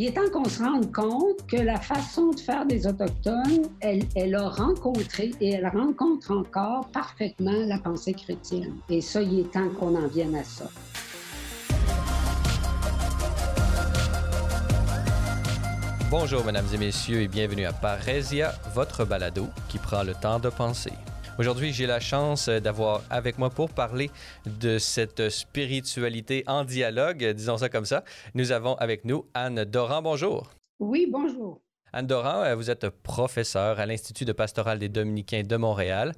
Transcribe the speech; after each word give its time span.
il 0.00 0.06
est 0.06 0.12
temps 0.12 0.30
qu'on 0.32 0.48
se 0.48 0.62
rende 0.62 0.90
compte 0.94 1.46
que 1.46 1.58
la 1.58 1.78
façon 1.78 2.30
de 2.30 2.40
faire 2.40 2.64
des 2.64 2.86
Autochtones, 2.86 3.68
elle, 3.80 4.02
elle 4.16 4.34
a 4.34 4.48
rencontré 4.48 5.32
et 5.42 5.50
elle 5.50 5.66
rencontre 5.66 6.30
encore 6.30 6.88
parfaitement 6.88 7.66
la 7.66 7.78
pensée 7.78 8.14
chrétienne. 8.14 8.76
Et 8.88 9.02
ça, 9.02 9.20
il 9.20 9.40
est 9.40 9.52
temps 9.52 9.68
qu'on 9.78 9.94
en 9.94 10.06
vienne 10.06 10.36
à 10.36 10.42
ça. 10.42 10.70
Bonjour, 16.10 16.46
mesdames 16.46 16.64
et 16.72 16.78
messieurs, 16.78 17.20
et 17.20 17.28
bienvenue 17.28 17.66
à 17.66 17.74
Parésia, 17.74 18.54
votre 18.74 19.04
balado 19.04 19.48
qui 19.68 19.76
prend 19.76 20.02
le 20.02 20.14
temps 20.14 20.38
de 20.38 20.48
penser. 20.48 20.92
Aujourd'hui, 21.38 21.72
j'ai 21.72 21.86
la 21.86 22.00
chance 22.00 22.48
d'avoir 22.48 23.02
avec 23.08 23.38
moi 23.38 23.50
pour 23.50 23.70
parler 23.70 24.10
de 24.44 24.78
cette 24.78 25.30
spiritualité 25.30 26.44
en 26.46 26.64
dialogue, 26.64 27.24
disons 27.32 27.56
ça 27.56 27.68
comme 27.68 27.86
ça. 27.86 28.04
Nous 28.34 28.52
avons 28.52 28.74
avec 28.74 29.04
nous 29.04 29.24
Anne 29.32 29.64
Doran. 29.64 30.02
Bonjour. 30.02 30.50
Oui, 30.80 31.06
bonjour. 31.10 31.60
Anne 31.92 32.06
Doran, 32.06 32.42
euh, 32.44 32.54
vous 32.54 32.70
êtes 32.70 32.88
professeure 32.88 33.80
à 33.80 33.86
l'Institut 33.86 34.24
de 34.24 34.32
pastoral 34.32 34.78
des 34.78 34.88
Dominicains 34.88 35.42
de 35.42 35.56
Montréal. 35.56 36.12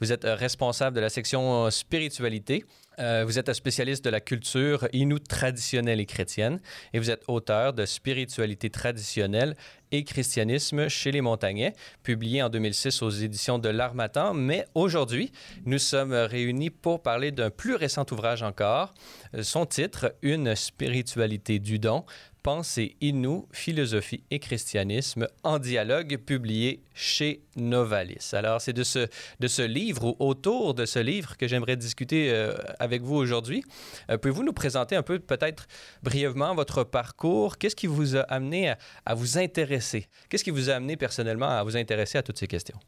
Vous 0.00 0.12
êtes 0.12 0.24
euh, 0.24 0.34
responsable 0.34 0.94
de 0.94 1.00
la 1.00 1.08
section 1.08 1.70
spiritualité. 1.70 2.64
Euh, 2.98 3.24
vous 3.26 3.38
êtes 3.38 3.48
un 3.48 3.54
spécialiste 3.54 4.04
de 4.04 4.10
la 4.10 4.20
culture 4.20 4.88
inou 4.92 5.18
traditionnelle 5.18 6.00
et 6.00 6.06
chrétienne 6.06 6.60
et 6.92 6.98
vous 6.98 7.10
êtes 7.10 7.22
auteur 7.28 7.72
de 7.72 7.84
Spiritualité 7.84 8.70
traditionnelle 8.70 9.54
et 9.92 10.02
christianisme 10.04 10.88
chez 10.88 11.12
les 11.12 11.20
Montagnais, 11.20 11.74
publié 12.02 12.42
en 12.42 12.48
2006 12.48 13.02
aux 13.02 13.10
éditions 13.10 13.58
de 13.58 13.68
l'Armatan. 13.68 14.34
Mais 14.34 14.66
aujourd'hui, 14.74 15.30
nous 15.64 15.78
sommes 15.78 16.12
réunis 16.12 16.70
pour 16.70 17.02
parler 17.02 17.30
d'un 17.30 17.50
plus 17.50 17.74
récent 17.74 18.04
ouvrage 18.10 18.42
encore. 18.42 18.94
Son 19.42 19.66
titre, 19.66 20.14
Une 20.22 20.56
spiritualité 20.56 21.58
du 21.58 21.78
don, 21.78 22.04
Pensée 22.46 22.94
Inou, 23.00 23.48
philosophie 23.50 24.22
et 24.30 24.38
christianisme 24.38 25.26
en 25.42 25.58
dialogue, 25.58 26.16
publié 26.18 26.84
chez 26.94 27.40
Novalis. 27.56 28.30
Alors, 28.34 28.60
c'est 28.60 28.72
de 28.72 28.84
ce, 28.84 29.08
de 29.40 29.48
ce 29.48 29.62
livre 29.62 30.04
ou 30.04 30.16
autour 30.20 30.72
de 30.72 30.86
ce 30.86 31.00
livre 31.00 31.36
que 31.36 31.48
j'aimerais 31.48 31.74
discuter 31.74 32.30
euh, 32.30 32.52
avec 32.78 33.02
vous 33.02 33.16
aujourd'hui. 33.16 33.64
Euh, 34.12 34.16
pouvez-vous 34.16 34.44
nous 34.44 34.52
présenter 34.52 34.94
un 34.94 35.02
peu, 35.02 35.18
peut-être 35.18 35.66
brièvement, 36.04 36.54
votre 36.54 36.84
parcours? 36.84 37.58
Qu'est-ce 37.58 37.74
qui 37.74 37.88
vous 37.88 38.16
a 38.16 38.20
amené 38.20 38.74
à, 39.04 39.14
vous 39.16 39.38
intéresser? 39.38 40.06
Qu'est-ce 40.28 40.44
qui 40.44 40.52
vous 40.52 40.70
a 40.70 40.74
amené 40.74 40.96
personnellement 40.96 41.48
à 41.48 41.64
vous 41.64 41.76
intéresser 41.76 42.16
à 42.16 42.22
toutes 42.22 42.38
ces 42.38 42.46
questions? 42.46 42.78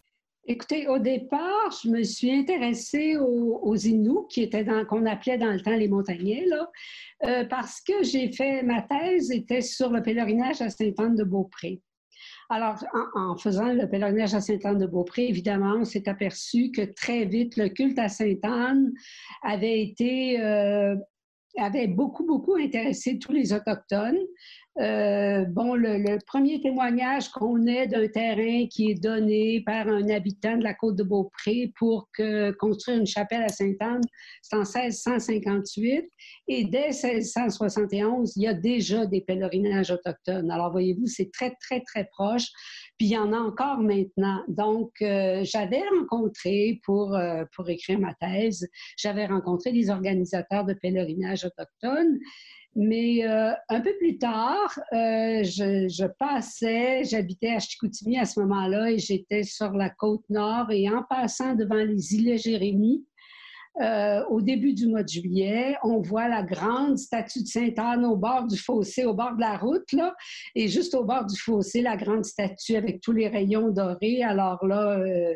Écoutez, 0.51 0.87
au 0.87 0.99
départ, 0.99 1.71
je 1.83 1.91
me 1.91 2.05
suis 2.05 2.33
intéressée 2.33 3.17
aux, 3.17 3.61
aux 3.61 3.77
qui 4.31 4.43
étaient 4.43 4.65
qu'on 4.89 5.05
appelait 5.05 5.37
dans 5.37 5.53
le 5.53 5.61
temps 5.61 5.77
les 5.77 5.89
montagnais, 5.89 6.45
là, 6.47 6.71
euh, 7.25 7.45
parce 7.45 7.81
que 7.81 8.03
j'ai 8.03 8.33
fait, 8.33 8.63
ma 8.63 8.83
thèse 8.83 9.31
était 9.31 9.61
sur 9.61 9.91
le 9.91 10.03
pèlerinage 10.03 10.63
à 10.63 10.71
Sainte-Anne-de-Beaupré. 10.71 11.81
Alors, 12.51 12.77
en, 13.15 13.37
faisant 13.37 13.73
le 13.73 13.89
pèlerinage 13.89 14.35
à 14.35 14.41
Sainte-Anne-de-Beaupré, 14.41 15.29
évidemment, 15.29 15.77
on 15.81 15.85
s'est 15.85 16.09
aperçu 16.09 16.71
que 16.71 16.83
très 16.83 17.25
vite, 17.25 17.57
le 17.57 17.69
culte 17.69 17.99
à 17.99 18.09
Sainte-Anne 18.09 18.93
avait 19.43 19.83
été, 19.83 20.41
euh, 20.41 20.97
avait 21.59 21.89
beaucoup, 21.89 22.25
beaucoup 22.25 22.55
intéressé 22.55 23.19
tous 23.19 23.33
les 23.33 23.53
Autochtones. 23.53 24.19
Euh, 24.81 25.45
bon, 25.45 25.75
le, 25.75 25.99
le, 25.99 26.19
premier 26.25 26.61
témoignage 26.61 27.31
qu'on 27.31 27.67
ait 27.67 27.89
d'un 27.89 28.07
terrain 28.07 28.67
qui 28.71 28.91
est 28.91 28.95
donné 28.95 29.61
par 29.67 29.89
un 29.89 30.09
habitant 30.09 30.57
de 30.57 30.63
la 30.63 30.73
côte 30.73 30.95
de 30.95 31.03
Beaupré 31.03 31.73
pour 31.77 32.09
que, 32.13 32.53
construire 32.53 32.99
une 32.99 33.07
chapelle 33.07 33.43
à 33.43 33.49
Sainte-Anne, 33.49 34.03
c'est 34.41 34.55
en 34.55 34.61
1658. 34.61 36.09
Et 36.47 36.65
dès 36.65 36.91
1671, 36.91 38.37
il 38.37 38.43
y 38.43 38.47
a 38.47 38.55
déjà 38.55 39.05
des 39.07 39.21
pèlerinages 39.21 39.91
autochtones. 39.91 40.49
Alors, 40.51 40.71
voyez-vous, 40.71 41.07
c'est 41.07 41.33
très, 41.33 41.57
très, 41.61 41.81
très 41.81 42.05
proche. 42.05 42.47
Puis 42.99 43.09
il 43.09 43.13
y 43.13 43.19
en 43.19 43.33
a 43.33 43.39
encore 43.39 43.79
maintenant. 43.79 44.45
Donc, 44.47 44.93
euh, 45.03 45.43
j'avais 45.43 45.83
rencontré 45.99 46.81
pour, 46.85 47.17
euh, 47.17 47.45
pour 47.55 47.69
écrire 47.69 47.99
ma 47.99 48.15
thèse, 48.15 48.69
j'avais 48.97 49.27
rencontré 49.27 49.73
des 49.73 49.91
organisateurs 49.91 50.65
de 50.65 50.75
pèlerinage 50.75 51.45
autochtones. 51.45 52.19
Mais 52.81 53.25
euh, 53.25 53.53
un 53.71 53.81
peu 53.81 53.91
plus 53.99 54.19
tard, 54.19 54.79
euh, 54.93 55.43
je, 55.43 55.89
je, 55.89 56.07
passais, 56.07 57.03
j'habitais 57.03 57.49
à 57.51 57.59
Chicoutimi 57.59 58.17
à 58.21 58.25
ce 58.25 58.39
moment-là 58.39 58.93
et 58.93 58.99
j'étais 58.99 59.43
sur 59.43 59.73
la 59.73 59.91
côte 59.91 60.23
nord 60.31 60.71
et 60.71 60.89
en 60.89 61.03
passant 61.03 61.57
devant 61.57 61.75
les 61.75 62.15
îles 62.15 62.39
Jérémie, 62.39 63.05
euh, 63.81 64.25
au 64.29 64.41
début 64.41 64.73
du 64.73 64.89
mois 64.89 65.03
de 65.03 65.09
juillet, 65.09 65.77
on 65.83 66.01
voit 66.01 66.29
la 66.29 66.43
grande 66.43 66.99
statue 66.99 67.43
de 67.43 67.47
Sainte-Anne 67.47 68.05
au 68.05 68.17
bord 68.17 68.47
du 68.47 68.57
fossé, 68.57 69.05
au 69.05 69.15
bord 69.15 69.37
de 69.37 69.41
la 69.41 69.57
route, 69.57 69.91
là, 69.93 70.15
et 70.55 70.69
juste 70.69 70.95
au 70.95 71.05
bord 71.05 71.27
du 71.27 71.39
fossé, 71.39 71.81
la 71.81 71.97
grande 71.97 72.25
statue 72.25 72.77
avec 72.77 73.01
tous 73.01 73.13
les 73.13 73.29
rayons 73.29 73.69
dorés. 73.69 74.23
Alors 74.23 74.67
là, 74.67 74.99
euh, 74.99 75.35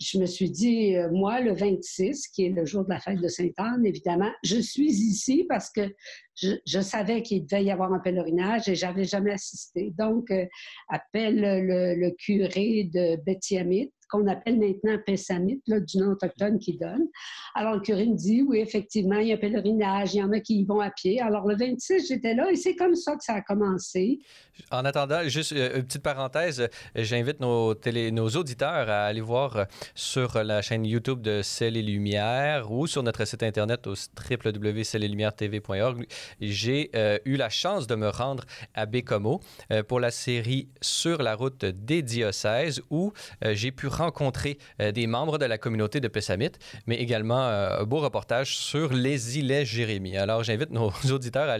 je 0.00 0.18
me 0.18 0.26
suis 0.26 0.50
dit, 0.50 0.96
euh, 0.96 1.10
moi, 1.12 1.40
le 1.40 1.54
26, 1.54 2.28
qui 2.28 2.46
est 2.46 2.50
le 2.50 2.64
jour 2.64 2.84
de 2.84 2.90
la 2.90 3.00
fête 3.00 3.20
de 3.20 3.28
Sainte-Anne, 3.28 3.84
évidemment, 3.84 4.30
je 4.42 4.58
suis 4.58 4.90
ici 4.90 5.44
parce 5.48 5.70
que 5.70 5.82
je, 6.36 6.52
je 6.66 6.80
savais 6.80 7.22
qu'il 7.22 7.46
devait 7.46 7.64
y 7.64 7.70
avoir 7.70 7.92
un 7.92 8.00
pèlerinage 8.00 8.68
et 8.68 8.74
j'avais 8.74 9.04
jamais 9.04 9.32
assisté. 9.32 9.92
Donc, 9.96 10.30
euh, 10.30 10.46
appelle 10.88 11.40
le, 11.40 11.94
le, 11.94 12.10
curé 12.10 12.88
de 12.92 13.16
Bethiamit, 13.24 13.92
qu'on 14.14 14.26
appelle 14.28 14.58
maintenant 14.58 14.96
Pessamit, 15.04 15.60
là, 15.66 15.80
du 15.80 15.98
nom 15.98 16.12
autochtone 16.12 16.58
qui 16.58 16.76
donne. 16.76 17.06
Alors, 17.54 17.74
le 17.74 17.80
curé 17.80 18.06
me 18.06 18.14
dit, 18.14 18.42
oui, 18.42 18.58
effectivement, 18.58 19.18
il 19.18 19.28
y 19.28 19.32
a 19.32 19.34
un 19.34 19.38
pèlerinage, 19.38 20.14
il 20.14 20.18
y 20.18 20.22
en 20.22 20.32
a 20.32 20.40
qui 20.40 20.60
y 20.60 20.64
vont 20.64 20.80
à 20.80 20.90
pied. 20.90 21.20
Alors, 21.20 21.46
le 21.46 21.56
26, 21.56 22.08
j'étais 22.08 22.34
là 22.34 22.50
et 22.50 22.56
c'est 22.56 22.76
comme 22.76 22.94
ça 22.94 23.16
que 23.16 23.24
ça 23.24 23.34
a 23.34 23.40
commencé. 23.40 24.20
En 24.70 24.84
attendant, 24.84 25.26
juste 25.26 25.52
euh, 25.52 25.76
une 25.76 25.82
petite 25.82 26.02
parenthèse, 26.02 26.68
j'invite 26.94 27.40
nos, 27.40 27.74
télé, 27.74 28.12
nos 28.12 28.28
auditeurs 28.28 28.88
à 28.88 29.06
aller 29.06 29.20
voir 29.20 29.56
euh, 29.56 29.64
sur 29.94 30.42
la 30.42 30.62
chaîne 30.62 30.84
YouTube 30.84 31.20
de 31.20 31.42
Celles 31.42 31.76
et 31.76 31.82
Lumière 31.82 32.70
ou 32.70 32.86
sur 32.86 33.02
notre 33.02 33.24
site 33.24 33.42
internet 33.42 33.86
au 33.86 33.94
www.cellesetlumière.tv.org. 33.94 36.06
J'ai 36.40 36.90
euh, 36.94 37.18
eu 37.24 37.36
la 37.36 37.48
chance 37.48 37.86
de 37.86 37.94
me 37.94 38.08
rendre 38.08 38.44
à 38.74 38.86
Bécomo 38.86 39.40
euh, 39.72 39.82
pour 39.82 40.00
la 40.00 40.10
série 40.10 40.68
Sur 40.80 41.22
la 41.22 41.34
route 41.34 41.64
des 41.64 42.02
diocèses 42.02 42.82
où 42.90 43.12
euh, 43.44 43.54
j'ai 43.54 43.72
pu 43.72 43.86
rencontrer 43.86 44.03
euh, 44.80 44.92
des 44.92 45.06
membres 45.06 45.38
de 45.38 45.44
la 45.44 45.58
communauté 45.58 46.00
de 46.00 46.08
Pessamit, 46.08 46.52
mais 46.86 46.96
également 46.96 47.46
euh, 47.46 47.80
un 47.80 47.84
beau 47.84 48.00
reportage 48.00 48.56
sur 48.56 48.92
les 48.92 49.38
îlets 49.38 49.64
Jérémie. 49.64 50.16
Alors, 50.16 50.42
j'invite 50.42 50.70
nos 50.70 50.90
auditeurs 51.10 51.48
à 51.48 51.58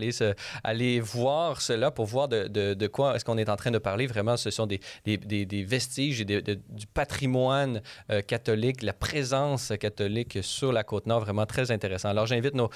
aller, 0.65 1.00
voir 1.00 1.60
cela 1.60 1.91
pour 1.91 2.06
voir 2.06 2.28
de, 2.28 2.87
quoi 2.87 3.16
est-ce 3.16 3.25
qu'on 3.25 3.38
est 3.38 3.49
en 3.49 3.56
train 3.56 3.71
de 3.71 3.78
parler. 3.78 4.06
Vraiment, 4.06 4.37
ce 4.37 4.50
sont 4.50 4.66
des, 4.66 4.81
vestiges 5.65 6.25
du 6.25 6.87
patrimoine 6.93 7.83
euh, 8.10 8.22
catholique, 8.22 8.83
la 8.83 8.93
présence 8.93 9.72
catholique 9.78 10.38
sur 10.43 10.72
la 10.72 10.84
côte 10.84 11.06
nord, 11.06 11.21
vraiment 11.21 11.47
très 11.47 11.71
intéressant. 11.71 12.09
Alors, 12.09 12.27
j'invite 12.27 12.54
nos, 12.54 12.71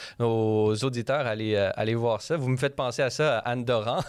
auditeurs 0.82 1.26
à 1.26 1.30
aller, 1.30 1.94
voir 1.94 2.22
ça. 2.22 2.36
Vous 2.36 2.48
me 2.48 2.56
faites 2.56 2.76
penser 2.76 3.02
à 3.02 3.10
ça, 3.10 3.38
Anne 3.38 3.64
Doran, 3.64 4.00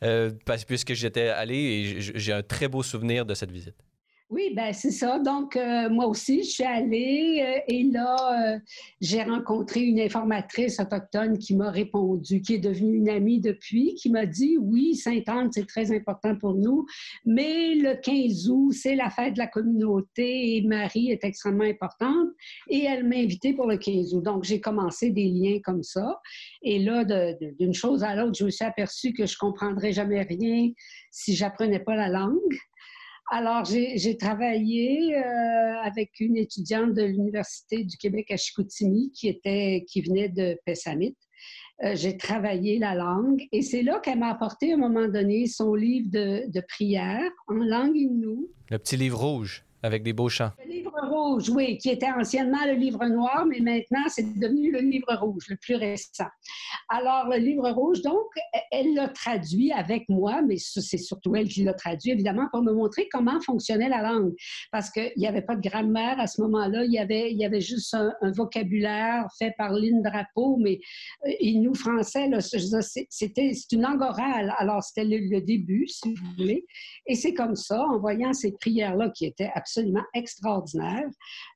parce, 0.44 0.64
puisque 0.64 0.94
j'étais 0.94 1.28
allé 1.28 1.56
et 1.56 2.00
j'ai 2.00 2.32
un 2.32 2.42
très 2.42 2.68
beau 2.68 2.82
souvenir 2.82 3.26
de 3.26 3.34
cette 3.34 3.50
visite. 3.50 3.76
Oui, 4.30 4.54
ben 4.56 4.72
c'est 4.72 4.90
ça. 4.90 5.18
Donc, 5.18 5.54
euh, 5.54 5.90
moi 5.90 6.06
aussi, 6.06 6.42
je 6.44 6.48
suis 6.48 6.64
allée 6.64 7.42
euh, 7.46 7.60
et 7.68 7.84
là, 7.84 8.16
euh, 8.54 8.58
j'ai 8.98 9.22
rencontré 9.22 9.80
une 9.80 10.00
informatrice 10.00 10.80
autochtone 10.80 11.38
qui 11.38 11.54
m'a 11.54 11.70
répondu, 11.70 12.40
qui 12.40 12.54
est 12.54 12.58
devenue 12.58 12.96
une 12.96 13.10
amie 13.10 13.38
depuis, 13.38 13.94
qui 13.94 14.08
m'a 14.08 14.24
dit, 14.24 14.56
oui, 14.58 14.94
Sainte-Anne, 14.96 15.50
c'est 15.52 15.66
très 15.66 15.94
important 15.94 16.36
pour 16.36 16.54
nous, 16.54 16.86
mais 17.26 17.74
le 17.74 18.00
15 18.00 18.48
août, 18.48 18.72
c'est 18.72 18.96
la 18.96 19.10
fête 19.10 19.34
de 19.34 19.38
la 19.38 19.46
communauté 19.46 20.56
et 20.56 20.62
Marie 20.62 21.10
est 21.10 21.22
extrêmement 21.22 21.64
importante 21.64 22.28
et 22.70 22.84
elle 22.84 23.06
m'a 23.06 23.16
invitée 23.16 23.52
pour 23.52 23.66
le 23.66 23.76
15 23.76 24.14
août. 24.14 24.22
Donc, 24.22 24.44
j'ai 24.44 24.60
commencé 24.60 25.10
des 25.10 25.28
liens 25.28 25.58
comme 25.62 25.82
ça. 25.82 26.18
Et 26.62 26.78
là, 26.78 27.04
d'une 27.04 27.74
chose 27.74 28.02
à 28.02 28.16
l'autre, 28.16 28.38
je 28.38 28.46
me 28.46 28.50
suis 28.50 28.64
aperçue 28.64 29.12
que 29.12 29.26
je 29.26 29.36
comprendrais 29.36 29.92
jamais 29.92 30.22
rien 30.22 30.70
si 31.10 31.36
j'apprenais 31.36 31.78
pas 31.78 31.94
la 31.94 32.08
langue. 32.08 32.56
Alors, 33.30 33.64
j'ai 33.64 34.16
travaillé 34.18 35.16
euh, 35.16 35.80
avec 35.82 36.20
une 36.20 36.36
étudiante 36.36 36.92
de 36.94 37.02
l'Université 37.02 37.84
du 37.84 37.96
Québec 37.96 38.30
à 38.30 38.36
Chicoutimi 38.36 39.12
qui, 39.12 39.28
était, 39.28 39.84
qui 39.88 40.02
venait 40.02 40.28
de 40.28 40.58
Pessamit. 40.66 41.16
Euh, 41.82 41.96
j'ai 41.96 42.16
travaillé 42.16 42.78
la 42.78 42.94
langue 42.94 43.42
et 43.50 43.62
c'est 43.62 43.82
là 43.82 43.98
qu'elle 43.98 44.18
m'a 44.18 44.30
apporté 44.30 44.72
à 44.72 44.74
un 44.74 44.78
moment 44.78 45.08
donné 45.08 45.46
son 45.46 45.74
livre 45.74 46.08
de, 46.10 46.48
de 46.48 46.62
prière 46.68 47.30
en 47.48 47.54
langue 47.54 47.96
inou. 47.96 48.48
Le 48.70 48.78
petit 48.78 48.96
livre 48.96 49.18
rouge. 49.18 49.64
Avec 49.84 50.02
des 50.02 50.14
beaux 50.14 50.30
chants. 50.30 50.50
Le 50.64 50.72
livre 50.72 50.92
rouge, 51.10 51.50
oui, 51.50 51.76
qui 51.76 51.90
était 51.90 52.10
anciennement 52.10 52.64
le 52.64 52.72
livre 52.72 53.04
noir, 53.04 53.44
mais 53.46 53.60
maintenant 53.60 54.04
c'est 54.08 54.22
devenu 54.38 54.72
le 54.72 54.80
livre 54.80 55.14
rouge, 55.20 55.44
le 55.50 55.56
plus 55.56 55.76
récent. 55.76 56.24
Alors, 56.88 57.28
le 57.28 57.36
livre 57.36 57.70
rouge, 57.70 58.00
donc, 58.00 58.24
elle 58.70 58.94
l'a 58.94 59.08
traduit 59.08 59.72
avec 59.72 60.08
moi, 60.08 60.40
mais 60.40 60.56
c'est 60.58 60.96
surtout 60.96 61.36
elle 61.36 61.48
qui 61.48 61.64
l'a 61.64 61.74
traduit, 61.74 62.12
évidemment, 62.12 62.48
pour 62.50 62.62
me 62.62 62.72
montrer 62.72 63.08
comment 63.10 63.40
fonctionnait 63.42 63.90
la 63.90 64.00
langue. 64.00 64.32
Parce 64.72 64.90
qu'il 64.90 65.12
n'y 65.18 65.26
avait 65.26 65.42
pas 65.42 65.56
de 65.56 65.66
grammaire 65.66 66.18
à 66.18 66.26
ce 66.26 66.40
moment-là, 66.42 66.84
il 66.84 66.92
y 66.92 66.98
avait, 66.98 67.32
y 67.32 67.44
avait 67.44 67.60
juste 67.60 67.94
un, 67.94 68.14
vocabulaire 68.32 69.26
fait 69.38 69.54
par 69.58 69.72
Lynn 69.72 70.02
Drapeau, 70.02 70.56
mais 70.56 70.80
euh, 71.26 71.30
nous, 71.56 71.74
français, 71.74 72.30
c'était 73.10 73.52
une 73.70 73.82
langue 73.82 74.00
orale. 74.00 74.54
Alors, 74.58 74.82
c'était 74.82 75.04
le, 75.04 75.40
début, 75.40 75.86
si 75.88 76.14
vous 76.14 76.24
voulez. 76.38 76.64
Et 77.06 77.14
c'est 77.14 77.34
comme 77.34 77.54
ça, 77.54 77.84
en 77.84 77.98
voyant 77.98 78.32
ces 78.32 78.52
prières-là 78.52 79.10
qui 79.10 79.26
étaient 79.26 79.50
absolument 79.54 79.73
extraordinaires, 80.14 81.08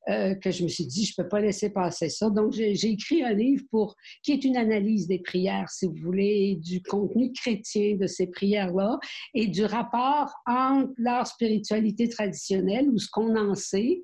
euh, 0.09 0.35
que 0.35 0.51
je 0.51 0.63
me 0.63 0.69
suis 0.69 0.87
dit, 0.87 1.05
je 1.05 1.15
ne 1.17 1.23
peux 1.23 1.29
pas 1.29 1.41
laisser 1.41 1.71
passer 1.71 2.09
ça. 2.09 2.31
Donc, 2.31 2.53
j'ai 2.53 2.89
écrit 2.89 3.23
un 3.23 3.33
livre 3.33 3.65
pour, 3.71 3.95
qui 4.23 4.33
est 4.33 4.45
une 4.45 4.57
analyse 4.57 5.07
des 5.07 5.19
prières, 5.19 5.69
si 5.71 5.87
vous 5.87 5.97
voulez, 6.03 6.57
du 6.61 6.83
contenu 6.83 7.33
chrétien 7.33 7.97
de 7.97 8.07
ces 8.07 8.27
prières-là 8.27 8.99
et 9.35 9.47
du 9.47 9.65
rapport 9.65 10.33
entre 10.47 10.93
leur 10.97 11.27
spiritualité 11.27 12.09
traditionnelle 12.09 12.89
ou 12.89 12.99
ce 12.99 13.09
qu'on 13.11 13.37
en 13.37 13.55
sait 13.55 14.03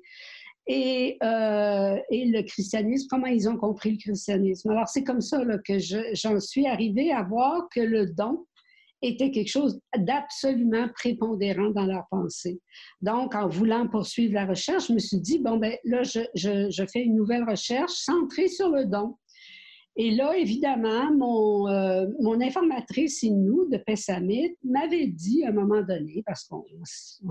et, 0.67 1.17
euh, 1.23 1.97
et, 2.09 2.25
le 2.25 2.41
christianisme, 2.41 3.07
comment 3.09 3.27
ils 3.27 3.47
ont 3.47 3.57
compris 3.57 3.91
le 3.91 3.97
christianisme. 3.97 4.71
Alors, 4.71 4.87
c'est 4.87 5.03
comme 5.03 5.21
ça 5.21 5.43
là, 5.43 5.57
que 5.59 5.77
j'en 6.13 6.39
suis 6.39 6.65
arrivée 6.65 7.11
à 7.11 7.21
voir 7.21 7.67
que 7.73 7.81
le 7.81 8.07
don 8.07 8.45
était 9.07 9.31
quelque 9.31 9.49
chose 9.49 9.79
d'absolument 9.97 10.87
prépondérant 10.93 11.69
dans 11.69 11.85
leur 11.85 12.05
pensée. 12.09 12.59
Donc, 13.01 13.35
en 13.35 13.47
voulant 13.47 13.87
poursuivre 13.87 14.33
la 14.33 14.45
recherche, 14.45 14.87
je 14.87 14.93
me 14.93 14.99
suis 14.99 15.19
dit, 15.19 15.39
bon, 15.39 15.57
ben 15.57 15.75
là, 15.83 16.03
je, 16.03 16.21
je, 16.35 16.85
fais 16.91 17.03
une 17.03 17.15
nouvelle 17.15 17.43
recherche 17.47 17.93
centrée 17.93 18.47
sur 18.47 18.69
le 18.69 18.85
don. 18.85 19.15
Et 19.97 20.11
là, 20.11 20.37
évidemment, 20.37 21.09
mon, 21.13 21.69
euh, 21.69 22.05
mon 22.19 22.41
informatrice 22.41 23.23
Inou 23.23 23.69
de 23.69 23.77
Pessamit 23.77 24.57
m'avait 24.65 25.07
dit 25.07 25.45
à 25.45 25.49
un 25.49 25.53
moment 25.53 25.81
donné, 25.83 26.21
parce 26.25 26.43
qu'on 26.43 26.65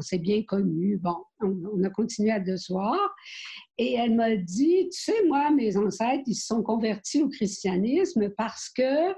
s'est 0.00 0.18
bien 0.18 0.42
connus, 0.44 0.96
bon, 0.96 1.16
on, 1.42 1.84
a 1.84 1.90
continué 1.90 2.30
à 2.30 2.40
deux 2.40 2.56
soirs, 2.56 3.14
et 3.76 3.94
elle 3.94 4.14
m'a 4.14 4.34
dit, 4.36 4.88
tu 4.90 4.98
sais, 4.98 5.26
moi, 5.26 5.50
mes 5.50 5.76
ancêtres, 5.76 6.24
ils 6.26 6.34
se 6.34 6.46
sont 6.46 6.62
convertis 6.62 7.22
au 7.22 7.28
christianisme 7.28 8.30
parce 8.30 8.70
que 8.70 9.12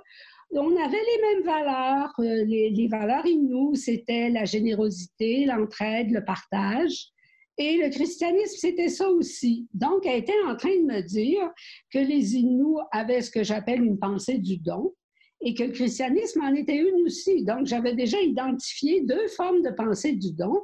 on 0.50 0.76
avait 0.76 0.96
les 0.96 1.22
mêmes 1.22 1.44
valeurs. 1.44 2.12
Euh, 2.18 2.44
les, 2.44 2.88
valeurs 2.88 3.26
Inou, 3.26 3.74
c'était 3.74 4.30
la 4.30 4.44
générosité, 4.44 5.44
l'entraide, 5.44 6.10
le 6.10 6.24
partage. 6.24 7.10
Et 7.58 7.78
le 7.78 7.88
christianisme, 7.88 8.56
c'était 8.58 8.88
ça 8.88 9.08
aussi. 9.08 9.66
Donc, 9.72 10.04
elle 10.04 10.18
était 10.18 10.34
en 10.46 10.56
train 10.56 10.76
de 10.76 10.84
me 10.84 11.00
dire 11.00 11.50
que 11.90 11.98
les 11.98 12.36
Inuits 12.36 12.82
avaient 12.92 13.22
ce 13.22 13.30
que 13.30 13.42
j'appelle 13.42 13.82
une 13.82 13.98
pensée 13.98 14.38
du 14.38 14.58
don 14.58 14.92
et 15.40 15.54
que 15.54 15.62
le 15.62 15.72
christianisme 15.72 16.42
en 16.42 16.54
était 16.54 16.76
une 16.76 17.06
aussi. 17.06 17.44
Donc, 17.44 17.66
j'avais 17.66 17.94
déjà 17.94 18.20
identifié 18.20 19.02
deux 19.02 19.26
formes 19.28 19.62
de 19.62 19.70
pensée 19.70 20.12
du 20.12 20.32
don. 20.32 20.60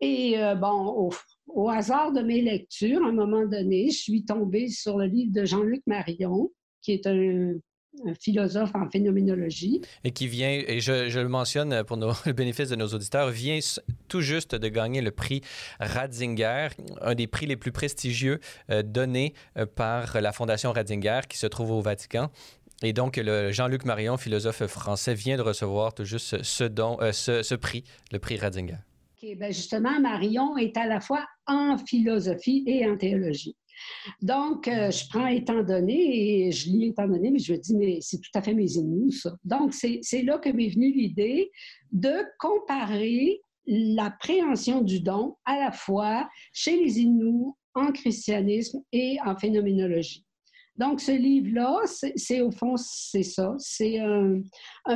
Et 0.00 0.38
euh, 0.38 0.54
bon, 0.56 1.10
au, 1.46 1.68
hasard 1.68 2.12
de 2.12 2.22
mes 2.22 2.40
lectures, 2.40 3.04
à 3.04 3.08
un 3.08 3.12
moment 3.12 3.46
donné, 3.46 3.90
je 3.90 3.98
suis 3.98 4.24
tombée 4.24 4.68
sur 4.68 4.98
le 4.98 5.06
livre 5.06 5.32
de 5.32 5.44
Jean-Luc 5.44 5.82
Marion, 5.86 6.50
qui 6.82 6.92
est 6.92 7.06
un 7.06 7.54
un 8.06 8.14
philosophe 8.14 8.74
en 8.74 8.88
phénoménologie. 8.88 9.80
Et 10.04 10.10
qui 10.10 10.26
vient, 10.28 10.50
et 10.50 10.80
je, 10.80 11.18
le 11.18 11.28
mentionne 11.28 11.84
pour 11.84 11.96
le 12.26 12.32
bénéfice 12.32 12.68
de 12.68 12.76
nos 12.76 12.88
auditeurs, 12.88 13.30
vient 13.30 13.58
tout 14.08 14.20
juste 14.20 14.54
de 14.54 14.68
gagner 14.68 15.00
le 15.00 15.10
prix 15.10 15.42
Ratzinger, 15.80 16.68
un 17.00 17.14
des 17.14 17.26
prix 17.26 17.46
les 17.46 17.56
plus 17.56 17.72
prestigieux 17.72 18.40
euh, 18.70 18.82
donnés 18.82 19.34
euh, 19.56 19.66
par 19.66 20.20
la 20.20 20.32
Fondation 20.32 20.72
Ratzinger 20.72 21.20
qui 21.28 21.38
se 21.38 21.46
trouve 21.46 21.72
au 21.72 21.80
Vatican. 21.80 22.30
Et 22.82 22.94
donc, 22.94 23.20
Jean-Luc 23.50 23.84
Marion, 23.84 24.16
philosophe 24.16 24.66
français, 24.66 25.12
vient 25.12 25.36
de 25.36 25.42
recevoir 25.42 25.92
tout 25.92 26.04
juste 26.04 26.42
ce, 26.42 26.64
don, 26.64 26.96
euh, 27.02 27.12
ce, 27.12 27.54
prix, 27.54 27.84
le 28.10 28.18
prix 28.18 28.38
Ratzinger. 28.38 28.78
Ben, 29.36 29.52
justement, 29.52 30.00
Marion 30.00 30.56
est 30.56 30.74
à 30.78 30.86
la 30.86 30.98
fois 31.00 31.26
en 31.46 31.76
philosophie 31.76 32.64
et 32.66 32.88
en 32.88 32.96
théologie. 32.96 33.54
Donc, 34.22 34.68
euh, 34.68 34.90
je 34.90 35.08
prends 35.08 35.26
étant 35.26 35.62
donné 35.62 36.46
et 36.46 36.52
je 36.52 36.68
lis 36.68 36.86
étant 36.86 37.06
donné, 37.06 37.30
mais 37.30 37.38
je 37.38 37.52
me 37.52 37.58
dis, 37.58 37.76
mais 37.76 37.98
c'est 38.00 38.18
tout 38.18 38.30
à 38.34 38.42
fait 38.42 38.54
mes 38.54 38.72
Inuits, 38.72 39.12
ça. 39.12 39.36
Donc, 39.44 39.74
c'est 39.74 40.22
là 40.22 40.38
que 40.38 40.50
m'est 40.50 40.68
venue 40.68 40.92
l'idée 40.92 41.50
de 41.92 42.24
comparer 42.38 43.40
la 43.66 44.10
préhension 44.10 44.80
du 44.80 45.00
don 45.00 45.36
à 45.44 45.58
la 45.58 45.72
fois 45.72 46.28
chez 46.52 46.76
les 46.76 47.00
Inuits, 47.00 47.52
en 47.74 47.92
christianisme 47.92 48.80
et 48.92 49.18
en 49.24 49.36
phénoménologie. 49.36 50.24
Donc, 50.76 51.00
ce 51.00 51.12
livre-là, 51.12 51.82
c'est 52.16 52.40
au 52.40 52.50
fond, 52.50 52.74
c'est 52.76 53.22
ça. 53.22 53.54
C'est 53.58 53.98
un, 53.98 54.40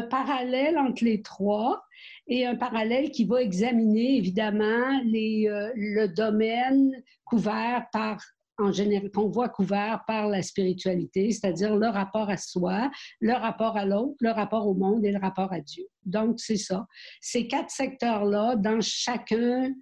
parallèle 0.09 0.79
entre 0.79 1.05
les 1.05 1.21
trois 1.21 1.83
et 2.27 2.47
un 2.47 2.57
parallèle 2.57 3.11
qui 3.11 3.25
va 3.27 3.43
examiner 3.43 4.17
évidemment 4.17 5.01
les, 5.05 5.47
euh, 5.47 5.71
le 5.77 6.07
domaine 6.07 6.91
couvert 7.25 7.87
par 7.93 8.19
en 8.59 8.73
général, 8.73 9.11
qu'on 9.11 9.29
voit 9.29 9.49
couvert 9.49 10.03
par 10.07 10.29
la 10.29 10.43
spiritualité, 10.43 11.31
c'est-à-dire 11.31 11.77
le 11.77 11.89
rapport 11.89 12.29
à 12.31 12.37
soi, 12.37 12.91
le 13.21 13.33
rapport 13.33 13.77
à 13.77 13.85
l'autre, 13.85 14.17
le 14.21 14.31
rapport 14.31 14.67
au 14.67 14.75
monde 14.75 15.05
et 15.05 15.13
le 15.13 15.19
rapport 15.19 15.53
à 15.53 15.61
Dieu. 15.61 15.85
Donc, 16.05 16.39
c'est 16.39 16.57
ça. 16.57 16.87
Ces 17.21 17.49
quatre 17.49 17.71
secteurs-là, 17.71 18.57
dans 18.57 18.81
chacun 18.81 19.73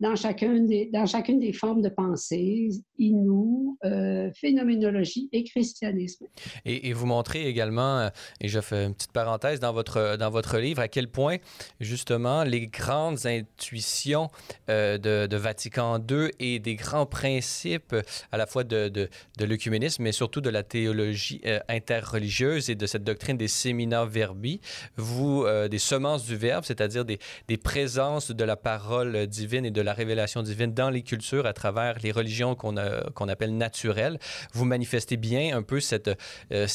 dans, 0.00 0.16
chacun 0.16 0.60
des, 0.60 0.90
dans 0.92 1.06
chacune 1.06 1.38
des 1.38 1.52
formes 1.52 1.82
de 1.82 1.90
pensée, 1.90 2.70
Inou, 2.98 3.78
euh, 3.84 4.30
phénoménologie 4.34 5.28
et 5.32 5.44
christianisme. 5.44 6.26
Et, 6.64 6.92
vous 6.92 7.06
montrez 7.06 7.46
également, 7.46 7.98
euh, 7.98 8.08
et 8.40 8.48
je 8.48 8.60
fais 8.60 8.86
une 8.86 8.94
petite 8.94 9.12
parenthèse 9.12 9.60
dans 9.60 9.72
votre, 9.72 10.16
dans 10.16 10.30
votre 10.30 10.58
livre, 10.58 10.80
à 10.80 10.88
quel 10.88 11.08
point 11.08 11.36
justement 11.80 12.44
les 12.44 12.66
grandes 12.66 13.26
intuitions 13.26 14.28
euh, 14.68 14.98
de, 14.98 15.36
Vatican 15.36 15.98
II 15.98 16.30
et 16.38 16.58
des 16.58 16.74
grands 16.74 17.06
principes 17.06 17.96
à 18.32 18.36
la 18.36 18.46
fois 18.46 18.64
de, 18.64 18.88
de, 18.88 19.08
de 19.38 19.44
l'œcuménisme, 19.44 20.02
mais 20.02 20.12
surtout 20.12 20.40
de 20.42 20.50
la 20.50 20.62
théologie 20.62 21.40
interreligieuse 21.68 22.68
et 22.68 22.74
de 22.74 22.86
cette 22.86 23.04
doctrine 23.04 23.38
des 23.38 23.48
séminaires 23.48 24.04
verbi, 24.04 24.60
vous, 24.96 25.46
des 25.70 25.78
semences 25.78 26.26
du 26.26 26.36
verbe, 26.36 26.64
c'est-à-dire 26.64 27.06
des, 27.06 27.18
des 27.48 27.56
présences 27.56 28.30
de 28.30 28.44
la 28.44 28.56
parole 28.56 29.26
divine 29.26 29.64
et 29.64 29.70
de 29.70 29.80
la 29.80 29.89
la 29.90 29.94
révélation 29.94 30.42
divine 30.44 30.72
dans 30.72 30.88
les 30.88 31.02
cultures 31.02 31.46
à 31.46 31.52
travers 31.52 31.98
les 32.00 32.12
religions 32.12 32.54
qu'on 32.54 33.28
appelle 33.28 33.56
naturelles. 33.56 34.20
Vous 34.52 34.64
manifestez 34.64 35.16
bien 35.16 35.56
un 35.56 35.62
peu 35.62 35.80
cette, 35.80 36.10
euh, 36.52 36.66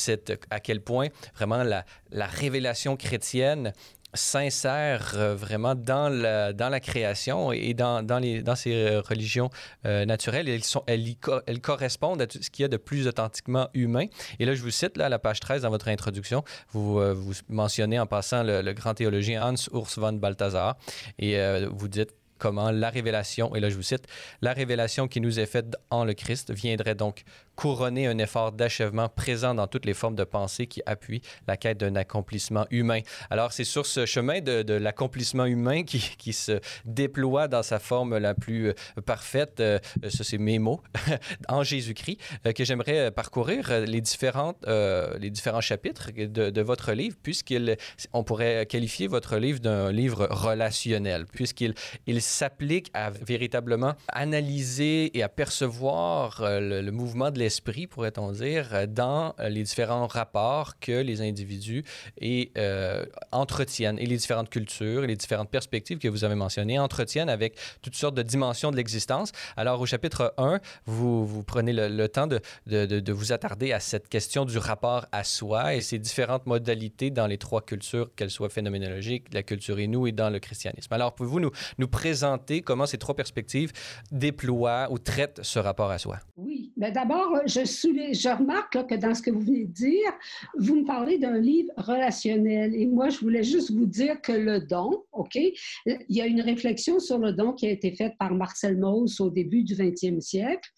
à 0.50 0.60
quel 0.60 0.82
point 0.82 1.08
vraiment 1.34 1.64
la, 1.64 1.86
la 2.12 2.28
révélation 2.28 2.98
chrétienne 2.98 3.72
sincère 4.14 5.14
euh, 5.16 5.34
vraiment 5.34 5.76
dans 5.76 6.10
la, 6.10 6.80
création 6.82 7.54
et 7.54 7.74
dans, 7.74 8.02
les, 8.22 8.42
dans 8.42 8.56
ces 8.56 8.98
religions 8.98 9.50
euh, 9.86 10.04
naturelles. 10.06 10.50
Elles, 10.50 10.66
sont, 10.66 10.84
elles, 10.88 11.62
correspondent 11.62 12.22
à 12.22 12.28
tout 12.28 12.42
ce 12.42 12.50
qu'il 12.50 12.64
y 12.64 12.66
a 12.66 12.70
de 12.70 12.78
plus 12.78 13.08
authentiquement 13.08 13.70
humain. 13.74 14.08
Et 14.40 14.46
là, 14.46 14.56
je 14.56 14.62
vous 14.62 14.72
cite 14.72 15.00
à 15.00 15.08
la 15.08 15.20
page 15.20 15.40
13 15.40 15.62
dans 15.62 15.70
votre 15.70 15.88
introduction, 15.88 16.44
vous, 16.72 17.00
vous 17.16 17.34
mentionnez 17.48 17.98
en 17.98 18.08
passant 18.08 18.44
le, 18.44 18.62
le, 18.62 18.74
grand 18.74 18.94
théologien 18.94 19.42
Hans 19.42 19.56
Urs 19.74 19.92
von 19.96 20.14
Balthasar 20.14 20.76
et 21.18 21.38
vous 21.72 21.88
dites 21.88 22.12
comment 22.46 22.70
la 22.70 22.92
révélation, 22.92 23.56
et 23.56 23.60
là 23.60 23.72
je 23.72 23.76
vous 23.76 23.82
cite, 23.82 24.06
la 24.44 24.54
révélation 24.54 25.08
qui 25.08 25.20
nous 25.20 25.40
est 25.40 25.48
faite 25.48 25.76
en 25.90 26.06
le 26.06 26.14
Christ 26.14 26.54
viendrait 26.54 26.94
donc 26.94 27.24
couronner 27.56 28.06
un 28.06 28.18
effort 28.20 28.52
d'achèvement 28.52 29.10
présent 29.10 29.56
dans 29.56 29.66
toutes 29.66 29.86
les 29.86 29.94
formes 29.94 30.16
de 30.16 30.24
pensée 30.24 30.68
qui 30.68 30.82
appuient 30.86 31.22
la 31.48 31.58
quête 31.58 31.80
d'un 31.80 31.96
accomplissement 31.96 32.66
humain. 32.70 33.00
Alors, 33.30 33.54
c'est 33.54 33.64
sur 33.64 33.86
ce 33.86 34.06
chemin 34.06 34.42
de, 34.42 34.74
l'accomplissement 34.74 35.46
humain 35.46 35.84
qui, 35.84 36.34
se 36.34 36.60
déploie 36.84 37.48
dans 37.48 37.64
sa 37.64 37.80
forme 37.80 38.18
la 38.18 38.34
plus 38.34 38.68
euh, 38.68 38.74
parfaite, 39.06 39.60
euh, 39.62 39.80
ça 40.10 40.24
c'est 40.24 40.38
mes 40.38 40.60
mots, 40.60 40.82
en 41.48 41.64
Jésus-Christ, 41.64 42.20
euh, 42.46 42.52
que 42.52 42.66
j'aimerais 42.66 43.10
parcourir 43.12 43.86
les, 43.86 44.02
différentes, 44.02 44.66
les 44.68 45.30
différents 45.30 45.62
chapitres 45.62 46.12
de, 46.16 46.50
de 46.50 46.62
votre 46.62 46.92
livre, 46.92 47.16
puisqu'on 47.24 48.24
pourrait 48.24 48.66
qualifier 48.66 49.08
votre 49.08 49.38
livre 49.38 49.60
d'un 49.60 49.92
livre 49.92 50.28
relationnel, 50.30 51.26
puisqu'il 51.26 51.74
il, 52.06 52.22
s'applique 52.36 52.92
à 52.94 53.10
véritablement 53.10 53.94
analyser 54.10 55.18
et 55.18 55.24
à 55.24 55.30
percevoir 55.30 56.42
le, 56.42 56.82
le 56.82 56.92
mouvement 56.92 57.32
de 57.32 57.40
l'esprit, 57.40 57.88
pourrait-on 57.88 58.32
dire, 58.32 58.70
euh, 58.74 58.86
dans 58.88 59.34
euh, 59.40 59.50
les 59.50 59.64
différents 59.64 60.08
rapports 60.08 60.80
que 60.80 61.02
les 61.02 61.22
individus 61.22 61.84
et, 62.20 62.52
euh, 62.58 63.06
entretiennent 63.32 64.00
et 64.00 64.06
les 64.06 64.18
différentes 64.18 64.50
cultures 64.50 65.04
et 65.04 65.08
les 65.08 65.16
différentes 65.16 65.50
perspectives 65.50 65.98
que 65.98 66.08
vous 66.08 66.24
avez 66.24 66.36
mentionnées 66.36 66.80
entretiennent 66.80 67.30
avec 67.30 67.58
toutes 67.82 67.96
sortes 67.96 68.16
de 68.16 68.22
dimensions 68.22 68.72
de 68.72 68.76
l'existence. 68.76 69.32
Alors, 69.58 69.82
au 69.82 69.86
chapitre 69.86 70.34
1, 70.38 70.60
vous, 70.86 71.44
prenez 71.44 71.74
le, 71.74 72.08
temps 72.08 72.28
de, 72.28 72.40
de, 72.68 72.86
de, 72.86 73.14
vous 73.14 73.32
attarder 73.32 73.72
à 73.74 73.80
cette 73.80 74.10
question 74.10 74.46
du 74.46 74.58
rapport 74.58 75.06
à 75.12 75.24
soi 75.24 75.76
et 75.76 75.82
ses 75.82 76.00
différentes 76.00 76.46
modalités 76.46 77.10
dans 77.10 77.28
les 77.28 77.38
trois 77.38 77.62
cultures, 77.62 78.10
qu'elles 78.16 78.30
soient 78.30 78.50
phénoménologiques, 78.50 79.34
la 79.34 79.44
culture 79.44 79.80
inou 79.80 80.08
et 80.08 80.12
dans 80.12 80.30
le 80.30 80.40
christianisme. 80.40 80.94
Alors, 80.94 81.16
pouvez-vous 81.16 81.40
nous, 81.40 81.52
nous 81.78 81.88
présenter 81.88 82.15
comment 82.64 82.86
ces 82.86 82.98
trois 82.98 83.16
perspectives 83.16 83.72
déploient 84.12 84.88
ou 84.92 84.98
traitent 84.98 85.40
ce 85.44 85.60
rapport 85.60 85.92
à 85.92 85.98
soi. 85.98 86.20
Oui, 86.38 86.74
mais 86.78 86.92
d'abord, 86.92 87.42
je, 87.46 87.62
je 87.62 88.38
remarque 88.38 88.88
que 88.88 88.96
dans 88.96 89.14
ce 89.14 89.22
que 89.22 89.32
vous 89.32 89.42
venez 89.42 89.66
de 89.66 89.74
dire, 89.74 90.12
vous 90.58 90.76
me 90.82 90.86
parlez 90.86 91.18
d'un 91.18 91.38
livre 91.38 91.72
relationnel. 91.78 92.76
Et 92.76 92.86
moi, 92.86 93.10
je 93.10 93.20
voulais 93.20 93.44
juste 93.44 93.72
vous 93.72 93.86
dire 93.86 94.22
que 94.22 94.32
le 94.32 94.60
don, 94.60 95.04
OK, 95.14 95.36
il 95.36 96.04
y 96.10 96.22
a 96.22 96.26
une 96.26 96.42
réflexion 96.42 97.00
sur 97.00 97.18
le 97.18 97.34
don 97.34 97.54
qui 97.54 97.68
a 97.68 97.72
été 97.72 97.96
faite 97.96 98.14
par 98.18 98.34
Marcel 98.34 98.78
Mauss 98.78 99.20
au 99.20 99.30
début 99.30 99.64
du 99.64 99.76
20e 99.76 100.20
siècle. 100.20 100.70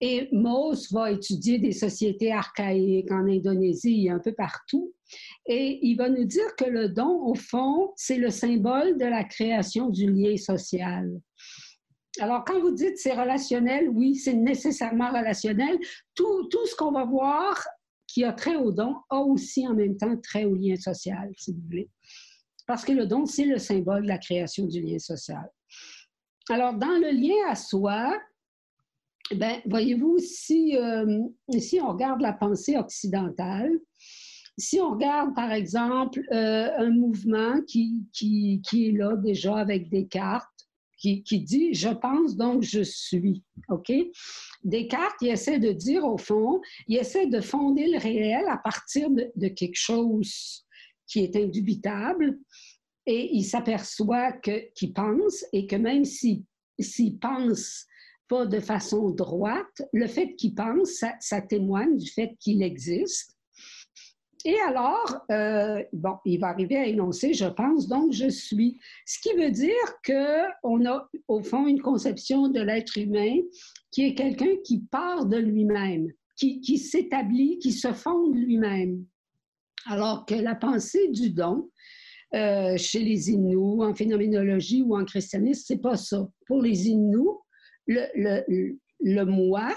Et 0.00 0.28
Mauss 0.32 0.90
va 0.92 1.10
étudier 1.10 1.58
des 1.58 1.72
sociétés 1.72 2.32
archaïques 2.32 3.12
en 3.12 3.28
Indonésie 3.28 4.06
et 4.06 4.10
un 4.10 4.18
peu 4.18 4.32
partout. 4.32 4.94
Et 5.46 5.78
il 5.82 5.96
va 5.96 6.08
nous 6.08 6.24
dire 6.24 6.56
que 6.56 6.64
le 6.64 6.88
don, 6.88 7.22
au 7.26 7.34
fond, 7.34 7.92
c'est 7.96 8.16
le 8.16 8.30
symbole 8.30 8.96
de 8.96 9.04
la 9.04 9.24
création 9.24 9.90
du 9.90 10.10
lien 10.10 10.36
social. 10.36 11.20
Alors, 12.18 12.44
quand 12.44 12.60
vous 12.60 12.72
dites 12.72 12.96
c'est 12.98 13.12
relationnel, 13.12 13.88
oui, 13.90 14.16
c'est 14.16 14.34
nécessairement 14.34 15.10
relationnel. 15.10 15.78
Tout, 16.14 16.48
tout 16.48 16.66
ce 16.66 16.74
qu'on 16.74 16.92
va 16.92 17.04
voir 17.04 17.62
qui 18.06 18.24
a 18.24 18.32
trait 18.32 18.56
au 18.56 18.72
don 18.72 18.96
a 19.10 19.18
aussi 19.18 19.66
en 19.68 19.74
même 19.74 19.96
temps 19.96 20.16
trait 20.16 20.44
au 20.44 20.54
lien 20.54 20.76
social, 20.76 21.30
si 21.36 21.52
vous 21.52 21.60
voulez. 21.66 21.88
Parce 22.66 22.84
que 22.84 22.92
le 22.92 23.06
don, 23.06 23.26
c'est 23.26 23.44
le 23.44 23.58
symbole 23.58 24.02
de 24.02 24.08
la 24.08 24.18
création 24.18 24.66
du 24.66 24.80
lien 24.80 24.98
social. 24.98 25.48
Alors, 26.48 26.74
dans 26.74 26.98
le 26.98 27.10
lien 27.10 27.48
à 27.48 27.54
soi, 27.54 28.12
ben, 29.34 29.60
voyez-vous, 29.66 30.18
si, 30.18 30.76
euh, 30.76 31.20
si 31.58 31.80
on 31.80 31.92
regarde 31.92 32.20
la 32.20 32.32
pensée 32.32 32.76
occidentale, 32.76 33.72
si 34.58 34.80
on 34.80 34.90
regarde, 34.90 35.34
par 35.34 35.52
exemple, 35.52 36.20
euh, 36.32 36.70
un 36.76 36.90
mouvement 36.90 37.60
qui, 37.66 38.04
qui, 38.12 38.60
qui, 38.68 38.88
est 38.88 38.92
là 38.92 39.16
déjà 39.16 39.56
avec 39.56 39.88
des 39.88 40.06
cartes, 40.06 40.48
qui, 40.98 41.22
qui, 41.22 41.40
dit 41.40 41.72
je 41.72 41.88
pense 41.88 42.36
donc 42.36 42.62
je 42.62 42.82
suis. 42.82 43.42
OK? 43.68 43.90
Descartes, 44.64 45.16
il 45.22 45.28
essaie 45.28 45.58
de 45.58 45.72
dire 45.72 46.04
au 46.04 46.18
fond, 46.18 46.60
il 46.88 46.98
essaie 46.98 47.26
de 47.26 47.40
fonder 47.40 47.86
le 47.86 47.98
réel 47.98 48.44
à 48.48 48.58
partir 48.58 49.10
de, 49.10 49.30
de 49.34 49.48
quelque 49.48 49.78
chose 49.78 50.66
qui 51.06 51.20
est 51.20 51.36
indubitable 51.36 52.38
et 53.06 53.34
il 53.34 53.44
s'aperçoit 53.44 54.32
qu'il 54.32 54.92
pense 54.92 55.44
et 55.52 55.66
que 55.66 55.76
même 55.76 56.04
s'il 56.04 57.18
pense 57.18 57.86
pas 58.30 58.46
de 58.46 58.60
façon 58.60 59.10
droite, 59.10 59.82
le 59.92 60.06
fait 60.06 60.36
qu'il 60.36 60.54
pense, 60.54 61.04
ça, 61.18 61.42
témoigne 61.42 61.98
du 61.98 62.08
fait 62.08 62.36
qu'il 62.38 62.62
existe. 62.62 63.36
Et 64.44 64.56
alors, 64.60 65.18
euh, 65.32 65.82
bon, 65.92 66.14
il 66.24 66.38
va 66.38 66.46
arriver 66.46 66.76
à 66.76 66.86
énoncer 66.86 67.34
je 67.34 67.44
pense, 67.46 67.88
donc 67.88 68.12
je 68.12 68.28
suis. 68.28 68.78
Ce 69.04 69.18
qui 69.18 69.36
veut 69.36 69.50
dire 69.50 69.74
qu'on 70.06 70.86
a, 70.86 71.10
au 71.26 71.42
fond, 71.42 71.66
une 71.66 71.82
conception 71.82 72.48
de 72.48 72.60
l'être 72.60 72.96
humain 72.96 73.36
qui 73.90 74.04
est 74.04 74.14
quelqu'un 74.14 74.56
qui 74.64 74.78
part 74.78 75.26
de 75.26 75.36
lui-même, 75.36 76.06
qui, 76.36 76.78
s'établit, 76.78 77.58
qui 77.58 77.72
se 77.72 77.92
fonde 77.92 78.34
lui-même. 78.34 79.04
Alors 79.86 80.24
que 80.24 80.36
la 80.36 80.54
pensée 80.54 81.08
du 81.08 81.30
don, 81.30 81.68
euh, 82.34 82.76
chez 82.78 83.00
les 83.00 83.30
Inuits, 83.30 83.84
en 83.84 83.92
phénoménologie 83.92 84.82
ou 84.82 84.96
en 84.96 85.04
christianisme, 85.04 85.64
c'est 85.66 85.82
pas 85.82 85.96
ça. 85.96 86.28
Pour 86.46 86.62
les 86.62 86.88
Inuits, 86.88 87.36
le, 87.90 89.24
moi 89.24 89.74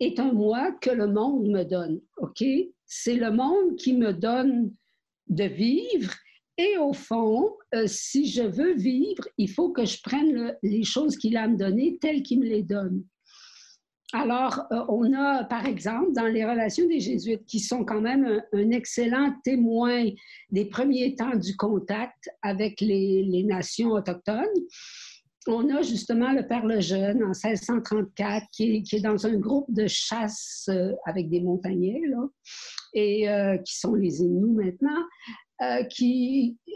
est 0.00 0.18
un 0.18 0.32
moi 0.32 0.72
que 0.80 0.90
le 0.90 1.06
monde 1.06 1.48
me 1.48 1.64
donne, 1.64 2.00
OK? 2.18 2.44
C'est 2.86 3.14
le 3.14 3.30
monde 3.30 3.76
qui 3.76 3.94
me 3.94 4.12
donne 4.12 4.72
de 5.28 5.44
vivre 5.44 6.12
et 6.58 6.78
au 6.78 6.92
fond, 6.92 7.54
euh, 7.74 7.86
si 7.86 8.26
je 8.26 8.42
veux 8.42 8.74
vivre, 8.74 9.28
il 9.36 9.50
faut 9.50 9.70
que 9.70 9.84
je 9.84 10.00
prenne 10.02 10.56
les 10.62 10.84
choses 10.84 11.16
qu'il 11.16 11.36
a 11.36 11.42
à 11.42 11.48
me 11.48 11.56
donner 11.56 11.98
telles 12.00 12.22
qu'il 12.22 12.40
me 12.40 12.46
les 12.46 12.62
donne. 12.62 13.04
Alors, 14.12 14.60
euh, 14.72 14.84
on 14.88 15.12
a, 15.12 15.44
par 15.44 15.66
exemple, 15.66 16.12
dans 16.12 16.26
les 16.26 16.46
relations 16.46 16.86
des 16.86 17.00
Jésuites, 17.00 17.44
qui 17.44 17.60
sont 17.60 17.84
quand 17.84 18.00
même 18.00 18.42
un, 18.52 18.70
excellent 18.70 19.34
témoin 19.44 20.06
des 20.50 20.64
premiers 20.66 21.14
temps 21.14 21.36
du 21.36 21.56
contact 21.56 22.30
avec 22.40 22.80
les 22.80 23.44
nations 23.46 23.90
autochtones, 23.90 24.46
on 25.46 25.74
a 25.74 25.82
justement 25.82 26.32
le 26.32 26.46
Père 26.46 26.66
Lejeune 26.66 27.22
en 27.22 27.28
1634 27.28 28.46
qui 28.52 28.82
est, 28.90 29.00
dans 29.00 29.26
un 29.26 29.36
groupe 29.36 29.72
de 29.72 29.86
chasse 29.86 30.68
euh, 30.68 30.92
avec 31.04 31.28
des 31.28 31.40
montagnais, 31.40 32.00
et 32.94 33.28
euh, 33.28 33.56
qui 33.58 33.78
sont 33.78 33.94
les 33.94 34.20
Inuits 34.20 34.64
maintenant. 34.64 35.02
Euh, 35.62 35.84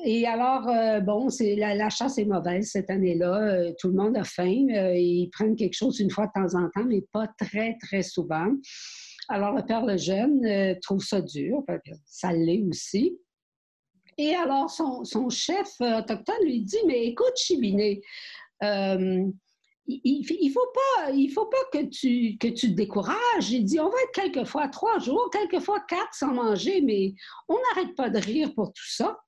et 0.05 0.27
alors, 0.27 1.03
bon, 1.03 1.29
c'est, 1.29 1.55
la, 1.57 1.91
chasse 1.91 2.17
est 2.17 2.25
mauvaise 2.25 2.71
cette 2.71 2.89
année-là. 2.89 3.73
tout 3.79 3.89
le 3.89 3.95
monde 3.95 4.17
a 4.17 4.25
faim. 4.25 4.67
ils 4.95 5.29
prennent 5.33 5.57
quelque 5.57 5.75
chose 5.75 6.01
une 6.01 6.11
fois 6.11 6.27
de 6.27 6.33
temps 6.33 6.59
en 6.59 6.71
temps, 6.71 6.87
mais 6.87 7.05
pas 7.13 7.29
très, 7.39 7.77
très 7.83 8.03
souvent. 8.03 8.49
Alors, 9.29 9.55
le 9.55 9.67
Père 9.67 9.85
Lejeune 9.85 10.79
trouve 10.81 11.05
ça 11.05 11.21
dur. 11.21 11.63
Ça 12.07 12.33
l'est 12.33 12.63
aussi. 12.63 13.19
Et 14.17 14.35
alors, 14.35 14.71
son, 14.71 15.05
son, 15.05 15.29
chef 15.29 15.69
autochtone 15.81 16.45
lui 16.45 16.63
dit, 16.63 16.79
mais 16.87 17.07
écoute, 17.07 17.37
Chibiné, 17.37 18.01
euh, 18.63 19.31
il 19.87 20.21
ne 20.21 21.33
faut 21.33 21.47
pas, 21.47 21.57
que, 21.73 21.87
tu, 21.87 22.37
que 22.39 22.49
tu 22.49 22.71
te 22.71 22.77
décourages. 22.77 23.51
Il 23.51 23.65
dit, 23.65 23.81
on 23.81 23.89
va 23.89 23.97
être 24.05 24.13
quelquefois 24.15 24.69
trois 24.69 24.99
jours, 24.99 25.31
quelquefois 25.33 25.81
quatre 25.89 26.15
sans 26.15 26.33
manger, 26.33 26.81
mais 26.83 27.15
on 27.49 27.57
n'arrête 27.57 27.95
pas 27.97 28.11
de 28.11 28.19
rire 28.19 28.55
pour 28.55 28.73
tout 28.73 28.89
ça. 28.89 29.19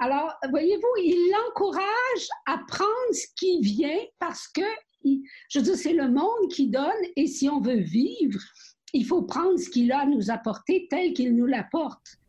Alors, 0.00 0.32
voyez-vous, 0.50 1.02
il 1.02 1.32
l'encourage 1.32 2.28
à 2.46 2.58
prendre 2.68 3.12
ce 3.12 3.26
qui 3.36 3.60
vient 3.60 4.00
parce 4.18 4.48
que, 4.48 4.62
je 5.48 5.60
veux 5.60 5.76
c'est 5.76 5.92
le 5.92 6.08
monde 6.08 6.48
qui 6.50 6.68
donne 6.68 6.90
et 7.16 7.26
si 7.26 7.48
on 7.48 7.60
veut 7.60 7.80
vivre, 7.80 8.40
il 8.92 9.04
faut 9.04 9.22
prendre 9.22 9.58
ce 9.58 9.68
qu'il 9.68 9.92
a 9.92 10.00
à 10.00 10.06
nous 10.06 10.30
apporter 10.30 10.86
tel 10.90 11.12
qu'il 11.12 11.34
nous 11.36 11.46
l'apporte. 11.46 12.19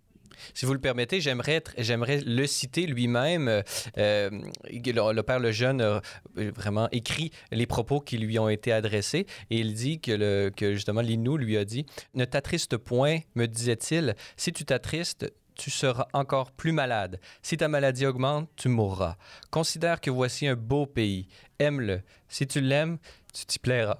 Si 0.53 0.65
vous 0.65 0.73
le 0.73 0.79
permettez, 0.79 1.21
j'aimerais, 1.21 1.61
le 1.77 2.45
citer 2.47 2.85
lui-même. 2.85 3.63
Euh, 3.97 4.29
le, 4.69 5.21
père 5.21 5.39
Lejeune 5.39 5.81
a 5.81 6.01
vraiment 6.35 6.89
écrit 6.91 7.31
les 7.51 7.65
propos 7.65 7.99
qui 7.99 8.17
lui 8.17 8.39
ont 8.39 8.49
été 8.49 8.71
adressés 8.71 9.25
et 9.49 9.59
il 9.59 9.73
dit 9.73 9.99
que, 9.99 10.11
le, 10.11 10.51
justement 10.73 11.01
l'Inou 11.01 11.37
lui 11.37 11.57
a 11.57 11.65
dit 11.65 11.85
Ne 12.13 12.25
t'attriste 12.25 12.77
point, 12.77 13.19
me 13.35 13.47
disait-il. 13.47 14.15
Si 14.37 14.51
tu 14.51 14.65
t'attristes, 14.65 15.31
tu 15.55 15.69
seras 15.69 16.07
encore 16.13 16.51
plus 16.51 16.71
malade. 16.71 17.19
Si 17.41 17.57
ta 17.57 17.67
maladie 17.67 18.05
augmente, 18.05 18.49
tu 18.55 18.69
mourras. 18.69 19.17
Considère 19.51 20.01
que 20.01 20.09
voici 20.09 20.47
un 20.47 20.55
beau 20.55 20.85
pays. 20.85 21.27
Aime-le. 21.59 22.01
Si 22.27 22.47
tu 22.47 22.61
l'aimes, 22.61 22.97
tu 23.33 23.45
t'y 23.45 23.59
plairas. 23.59 23.99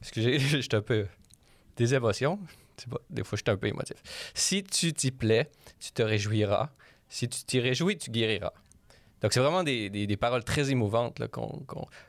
Excusez, 0.00 0.38
je 0.38 0.58
suis 0.58 0.68
un 0.72 0.82
peu 0.82 1.06
des 1.76 1.94
émotions 1.94 2.38
des 3.10 3.24
fois, 3.24 3.36
je 3.36 3.42
suis 3.42 3.50
un 3.50 3.56
peu 3.56 3.66
émotif. 3.66 3.96
Si 4.34 4.62
tu 4.62 4.92
t'y 4.92 5.10
plais, 5.10 5.50
tu 5.78 5.92
te 5.92 6.02
réjouiras. 6.02 6.70
Si 7.08 7.28
tu 7.28 7.44
t'y 7.44 7.60
réjouis, 7.60 7.98
tu 7.98 8.10
guériras. 8.10 8.52
Donc, 9.20 9.32
c'est 9.32 9.40
vraiment 9.40 9.62
des, 9.62 9.90
des, 9.90 10.16
paroles 10.16 10.44
très 10.44 10.70
émouvantes 10.70 11.20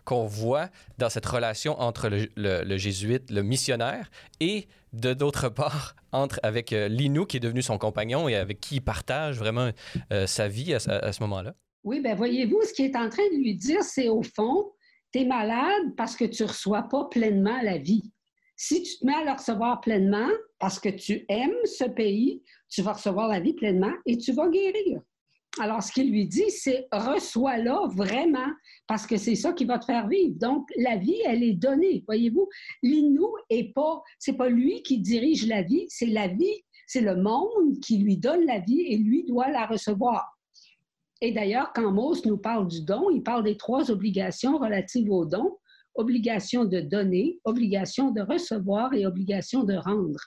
qu'on 0.06 0.25
voit 0.25 0.70
dans 0.98 1.10
cette 1.10 1.25
relation 1.25 1.80
entre 1.80 2.08
le, 2.10 2.28
le, 2.36 2.78
jésuite, 2.78 3.30
le 3.32 3.44
missionnaire, 3.44 4.10
et 4.40 4.68
de 4.94 5.13
d'autre 5.13 5.50
part, 5.50 5.96
entre 6.12 6.40
avec 6.44 6.72
euh, 6.72 6.88
Linou, 6.88 7.25
qui 7.25 7.38
est 7.38 7.42
devenu 7.42 7.62
son 7.62 7.78
compagnon 7.78 8.30
et 8.30 8.36
avec 8.36 8.60
qui 8.62 8.75
il 8.75 8.82
partage 8.82 9.38
vraiment 9.38 9.72
euh, 10.12 10.25
sa 10.25 10.48
vie 10.48 10.74
à, 10.74 10.78
à 10.78 11.12
ce 11.12 11.22
moment-là. 11.24 11.54
Oui, 11.84 12.00
bien, 12.00 12.16
voyez-vous, 12.16 12.62
ce 12.63 12.74
qu'il 12.74 12.86
est 12.86 12.96
en 12.96 13.10
train 13.10 13.28
de 13.34 13.38
lui 13.38 13.56
dire, 13.56 13.84
c'est 13.84 14.08
au 14.08 14.22
fond, 14.24 14.72
tu 15.12 15.20
es 15.20 15.25
malade 15.25 15.96
parce 15.98 16.16
que 16.16 16.25
tu 16.25 16.44
ne 16.44 16.48
reçois 16.48 16.84
pas 16.84 17.06
pleinement 17.06 17.60
la 17.62 17.78
vie. 17.78 18.12
Si 18.63 18.84
tu 18.84 19.00
te 19.00 19.06
mets 19.08 19.15
à 19.15 19.25
le 19.25 19.32
recevoir 19.32 19.82
pleinement, 19.82 20.30
parce 20.60 20.80
que 20.80 20.89
tu 20.89 21.25
aimes 21.30 21.50
ce 21.65 21.86
pays, 21.86 22.44
tu 22.70 22.84
vas 22.84 22.94
recevoir 22.94 23.27
la 23.27 23.39
vie 23.39 23.53
pleinement 23.53 23.91
et 24.06 24.20
tu 24.20 24.34
vas 24.34 24.50
guérir. 24.50 25.01
Alors, 25.60 25.82
ce 25.82 25.91
qu'il 25.91 26.12
lui 26.12 26.27
dit, 26.27 26.51
c'est 26.51 26.88
reçois-la 26.91 27.88
vraiment, 27.88 28.51
parce 28.86 29.08
que 29.08 29.18
c'est 29.18 29.34
ça 29.34 29.53
qui 29.53 29.65
va 29.65 29.80
te 29.80 29.86
faire 29.86 30.08
vivre. 30.08 30.38
Donc, 30.38 30.70
la 30.77 30.96
vie, 30.98 31.20
elle 31.25 31.41
est 31.41 31.53
donnée. 31.56 32.03
Voyez-vous, 32.06 32.48
l'Inou 32.84 33.34
est 33.50 33.74
pas, 33.74 34.03
c'est 34.20 34.38
pas 34.38 34.48
lui 34.48 34.84
qui 34.84 35.00
dirige 35.00 35.48
la 35.48 35.63
vie, 35.63 35.88
c'est 35.89 36.06
la 36.06 36.27
vie, 36.27 36.62
c'est 36.86 37.01
le 37.01 37.15
monde 37.15 37.80
qui 37.82 37.98
lui 37.98 38.18
donne 38.18 38.46
la 38.46 38.60
vie 38.60 38.82
et 38.82 38.98
lui 38.98 39.24
doit 39.24 39.50
la 39.50 39.65
recevoir. 39.65 40.38
Et 41.20 41.32
d'ailleurs, 41.32 41.72
quand 41.74 41.91
Mauss 41.91 42.24
nous 42.27 42.38
parle 42.38 42.68
du 42.68 42.84
don, 42.84 43.10
il 43.10 43.24
parle 43.24 43.44
des 43.44 43.58
trois 43.58 43.89
obligations 43.89 44.60
relatives 44.60 45.10
au 45.10 45.25
don 45.25 45.58
obligation 45.95 46.65
de 46.65 46.79
donner, 46.79 47.39
obligation 47.43 48.12
de 48.12 48.21
recevoir 48.21 48.93
et 48.93 49.05
obligation 49.05 49.63
de 49.63 49.75
rendre. 49.75 50.19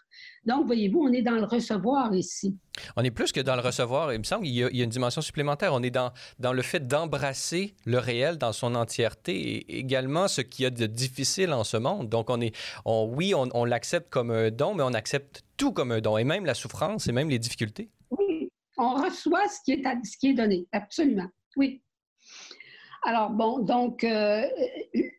Donc, 0.44 0.66
voyez-vous, 0.66 1.00
on 1.00 1.12
est 1.12 1.23
dans 1.23 1.37
le 1.37 1.44
recevoir 1.44 2.14
ici. 2.14 2.56
On 2.97 3.02
est 3.02 3.11
plus 3.11 3.33
que 3.33 3.40
dans 3.40 3.56
le 3.56 3.62
recevoir. 3.62 4.12
Il 4.12 4.18
me 4.18 4.25
semble 4.25 4.44
qu'il 4.44 4.54
y, 4.54 4.62
a 4.62 4.85
une 4.85 4.90
dimension 4.90 5.23
supplémentaire. 5.23 5.73
On 5.73 5.83
est 5.83 5.90
dans, 5.90 6.12
dans 6.38 6.52
le 6.52 6.62
fait 6.62 6.87
d'embrasser 6.87 7.75
le 7.87 7.99
réel 7.99 8.37
dans 8.37 8.52
son 8.52 8.75
entièreté 8.75 9.35
et 9.37 9.78
également 9.78 10.28
ce 10.28 10.40
qu'il 10.42 10.64
y 10.64 10.66
a 10.66 10.71
de 10.71 10.87
difficile 10.87 11.52
en 11.52 11.64
ce 11.64 11.76
monde. 11.76 12.09
Donc, 12.09 12.30
on 12.30 12.40
est, 12.40 12.54
on, 12.85 13.11
oui, 13.14 13.35
on, 13.35 13.49
on 13.54 13.64
l'accepte 13.64 14.11
comme 14.11 14.30
un 14.30 14.50
don, 14.50 14.75
mais 14.75 14.83
on 14.83 14.94
accepte 14.94 15.44
tout 15.56 15.73
comme 15.73 15.92
un 15.92 16.00
don, 16.00 16.18
et 16.18 16.25
même 16.25 16.44
la 16.44 16.54
souffrance 16.54 17.06
et 17.06 17.12
même 17.12 17.30
les 17.30 17.38
difficultés. 17.38 17.90
Oui, 18.11 18.50
on 18.76 18.94
reçoit 18.94 19.49
ce 19.49 19.61
qui 19.64 19.73
est, 19.73 19.83
ce 20.04 20.18
qui 20.18 20.28
est 20.28 20.35
donné, 20.35 20.66
absolument. 20.73 21.28
Oui. 21.56 21.80
Alors, 23.07 23.31
bon, 23.31 23.59
donc, 23.59 24.03
euh, 24.03 24.47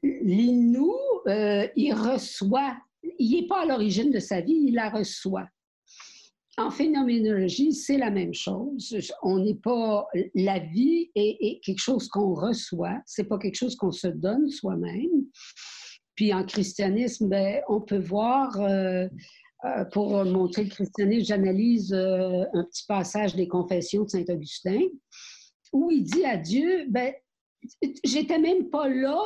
l'Innu, 0.02 0.90
euh, 1.28 1.68
il 1.76 1.94
reçoit, 1.94 2.76
il 3.20 3.42
n'est 3.42 3.48
pas 3.48 3.62
à 3.62 3.66
l'origine 3.66 4.10
de 4.12 4.18
sa 4.20 4.42
vie, 4.42 4.66
il 4.68 4.74
la 4.74 4.90
reçoit. 4.90 5.48
En 6.58 6.72
phénoménologie, 6.72 7.74
c'est 7.74 7.98
la 7.98 8.10
même 8.10 8.34
chose. 8.34 8.98
On 9.22 9.40
n'est 9.40 9.56
pas. 9.56 10.08
La 10.34 10.60
vie 10.60 11.12
est, 11.14 11.60
quelque 11.64 11.82
chose 11.82 12.08
qu'on 12.08 12.34
reçoit, 12.34 13.02
c'est 13.06 13.26
pas 13.26 13.38
quelque 13.38 13.58
chose 13.58 13.76
qu'on 13.76 13.92
se 13.92 14.08
donne 14.08 14.50
soi-même. 14.50 15.26
Puis 16.16 16.34
en 16.34 16.46
christianisme, 16.46 17.30
ben, 17.30 17.62
on 17.68 17.82
peut 17.82 18.00
voir. 18.00 18.60
Euh, 18.62 19.08
euh, 19.64 19.84
pour 19.86 20.24
montrer 20.26 20.66
le 20.66 20.70
christianisme, 20.70 21.26
j'analyse 21.26 21.92
un 21.92 22.64
petit 22.66 22.86
passage 22.88 23.36
des 23.36 23.48
Confessions 23.48 24.04
de 24.04 24.10
Saint 24.10 24.26
Augustin 24.30 24.82
où 25.76 25.92
il 25.92 26.04
dit 26.04 26.26
à 26.26 26.38
Dieu, 26.38 26.86
ben, 26.90 27.14
j'étais 28.04 28.40
même 28.40 28.70
pas 28.70 28.88
là 28.88 29.18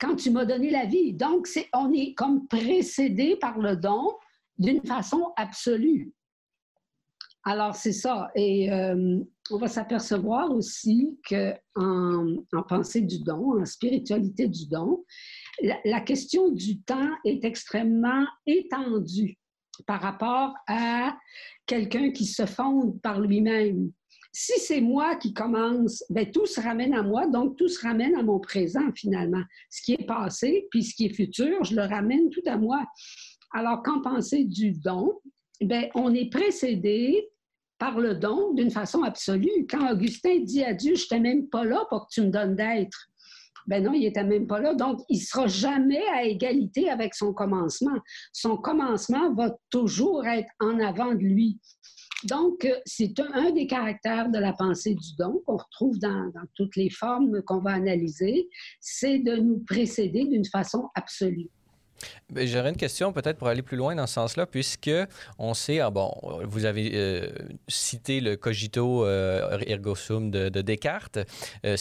quand 0.00 0.16
tu 0.16 0.30
m'as 0.30 0.44
donné 0.44 0.70
la 0.70 0.84
vie. 0.84 1.12
Donc, 1.12 1.46
c'est, 1.46 1.68
on 1.74 1.92
est 1.92 2.14
comme 2.14 2.46
précédé 2.46 3.36
par 3.36 3.58
le 3.58 3.76
don 3.76 4.14
d'une 4.58 4.82
façon 4.84 5.32
absolue. 5.36 6.12
Alors, 7.44 7.74
c'est 7.74 7.92
ça. 7.92 8.30
Et 8.34 8.70
euh, 8.72 9.18
on 9.50 9.56
va 9.56 9.68
s'apercevoir 9.68 10.50
aussi 10.50 11.18
qu'en 11.28 12.36
en 12.52 12.62
pensée 12.62 13.00
du 13.00 13.20
don, 13.20 13.60
en 13.60 13.64
spiritualité 13.64 14.48
du 14.48 14.68
don, 14.68 15.04
la, 15.84 16.00
question 16.00 16.50
du 16.50 16.80
temps 16.82 17.10
est 17.24 17.44
extrêmement 17.44 18.26
étendue 18.46 19.38
par 19.86 20.00
rapport 20.00 20.54
à 20.66 21.16
quelqu'un 21.66 22.10
qui 22.10 22.26
se 22.26 22.44
fonde 22.44 23.00
par 23.00 23.20
lui-même. 23.20 23.92
Si 24.32 24.58
c'est 24.60 24.80
moi 24.80 25.16
qui 25.16 25.32
commence, 25.32 26.04
ben, 26.10 26.30
tout 26.30 26.46
se 26.46 26.60
ramène 26.60 26.94
à 26.94 27.02
moi, 27.02 27.26
donc 27.26 27.56
tout 27.56 27.68
se 27.68 27.80
ramène 27.80 28.14
à 28.14 28.22
mon 28.22 28.38
présent 28.38 28.92
finalement. 28.94 29.42
Ce 29.70 29.82
qui 29.82 29.94
est 29.94 30.06
passé, 30.06 30.66
puis 30.70 30.84
ce 30.84 30.94
qui 30.94 31.06
est 31.06 31.14
futur, 31.14 31.64
je 31.64 31.74
le 31.74 31.82
ramène 31.82 32.30
tout 32.30 32.42
à 32.46 32.56
moi. 32.56 32.84
Alors, 33.52 33.82
quand 33.82 34.02
penser 34.02 34.44
du 34.44 34.72
don, 34.72 35.18
ben, 35.60 35.88
on 35.94 36.14
est 36.14 36.30
précédé 36.30 37.28
par 37.78 37.98
le 37.98 38.14
don 38.14 38.52
d'une 38.54 38.70
façon 38.70 39.02
absolue. 39.02 39.66
Quand 39.68 39.92
Augustin 39.92 40.40
dit 40.40 40.64
à 40.64 40.74
Dieu, 40.74 40.94
je 40.94 41.02
n'étais 41.04 41.20
même 41.20 41.48
pas 41.48 41.64
là 41.64 41.86
pour 41.88 42.06
que 42.06 42.12
tu 42.12 42.22
me 42.22 42.30
donnes 42.30 42.56
d'être. 42.56 43.08
Ben 43.66 43.84
non, 43.84 43.92
il 43.92 44.00
n'était 44.00 44.24
même 44.24 44.46
pas 44.46 44.60
là. 44.60 44.74
Donc, 44.74 45.00
il 45.08 45.18
ne 45.18 45.22
sera 45.22 45.46
jamais 45.46 46.02
à 46.14 46.24
égalité 46.24 46.88
avec 46.88 47.14
son 47.14 47.34
commencement. 47.34 47.98
Son 48.32 48.56
commencement 48.56 49.32
va 49.34 49.54
toujours 49.70 50.26
être 50.26 50.48
en 50.58 50.80
avant 50.80 51.14
de 51.14 51.20
lui. 51.20 51.58
Donc, 52.24 52.64
euh, 52.64 52.74
c'est 52.84 53.18
un, 53.20 53.52
des 53.52 53.66
caractères 53.66 54.28
de 54.28 54.38
la 54.38 54.52
pensée 54.52 54.94
du 54.94 55.16
don 55.18 55.40
qu'on 55.46 55.56
retrouve 55.56 55.98
dans, 55.98 56.30
dans 56.34 56.46
toutes 56.54 56.74
les 56.76 56.90
formes 56.90 57.42
qu'on 57.42 57.60
va 57.60 57.72
analyser, 57.72 58.48
c'est 58.80 59.20
de 59.20 59.36
nous 59.36 59.60
précéder 59.60 60.24
d'une 60.24 60.44
façon 60.44 60.88
absolue. 60.94 61.50
Ben, 62.30 62.46
j'aurais 62.46 62.70
une 62.70 62.76
question 62.76 63.12
peut-être 63.12 63.38
pour 63.38 63.48
aller 63.48 63.62
plus 63.62 63.76
loin 63.76 63.94
dans 63.94 64.06
ce 64.06 64.14
sens-là, 64.14 64.46
puisque 64.46 64.90
on 65.38 65.54
sait, 65.54 65.80
ah 65.80 65.90
bon, 65.90 66.12
vous 66.44 66.64
avez 66.64 66.90
euh, 66.94 67.28
cité 67.68 68.20
le 68.20 68.36
cogito 68.36 69.04
euh, 69.04 69.58
ergo 69.66 69.94
sum 69.94 70.30
de, 70.30 70.48
Descartes, 70.48 71.18
euh, 71.64 71.76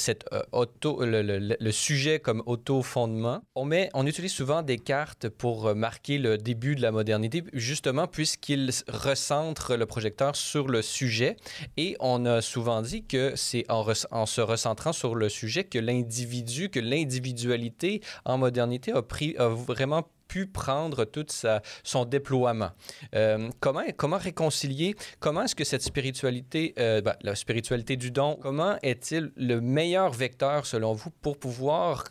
auto, 0.51 0.99
le, 1.01 1.71
sujet 1.71 2.19
comme 2.19 2.43
auto-fondement. 2.45 3.41
On, 3.55 3.69
on 3.93 4.05
utilise 4.07 4.31
souvent 4.31 4.61
Descartes 4.61 5.27
pour 5.29 5.75
marquer 5.75 6.17
le 6.17 6.37
début 6.37 6.75
de 6.75 6.81
la 6.81 6.91
modernité, 6.91 7.43
justement 7.53 8.07
puisqu'il 8.07 8.71
recentre 8.87 9.75
le 9.75 9.85
projecteur 9.85 10.35
sur 10.35 10.67
le 10.67 10.81
sujet. 10.81 11.35
Et 11.75 11.97
on 11.99 12.25
a 12.25 12.41
souvent 12.41 12.81
dit 12.81 13.03
que 13.03 13.33
c'est 13.35 13.65
en, 13.69 13.85
en 14.11 14.25
se 14.25 14.41
recentrant 14.41 14.93
sur 14.93 15.15
le 15.15 15.29
sujet 15.29 15.63
que 15.63 15.79
l'individu, 15.79 16.69
que 16.69 16.79
l'individualité 16.79 18.01
en 18.25 18.37
modernité 18.37 18.91
a, 18.91 19.01
pris, 19.01 19.35
a 19.37 19.49
vraiment 19.49 20.06
pu 20.27 20.47
prendre 20.47 21.05
tout 21.05 21.25
sa, 21.29 21.61
son 21.83 22.05
déploiement. 22.05 22.71
Euh, 23.15 23.49
comment, 23.59 23.83
comment 23.95 24.17
réconcilier, 24.17 24.95
comment 25.19 25.43
est-ce 25.43 25.55
que 25.55 25.63
cette 25.63 25.83
spiritualité, 25.83 26.73
euh, 26.79 27.01
ben, 27.01 27.15
la 27.21 27.35
spiritualité 27.35 27.95
du 27.95 28.11
don, 28.11 28.37
comment 28.41 28.77
est-il 28.83 29.31
le 29.35 29.61
meilleur 29.61 30.11
vecteur 30.11 30.65
selon 30.65 30.93
vous 30.93 31.09
pour 31.21 31.37
pouvoir 31.37 32.09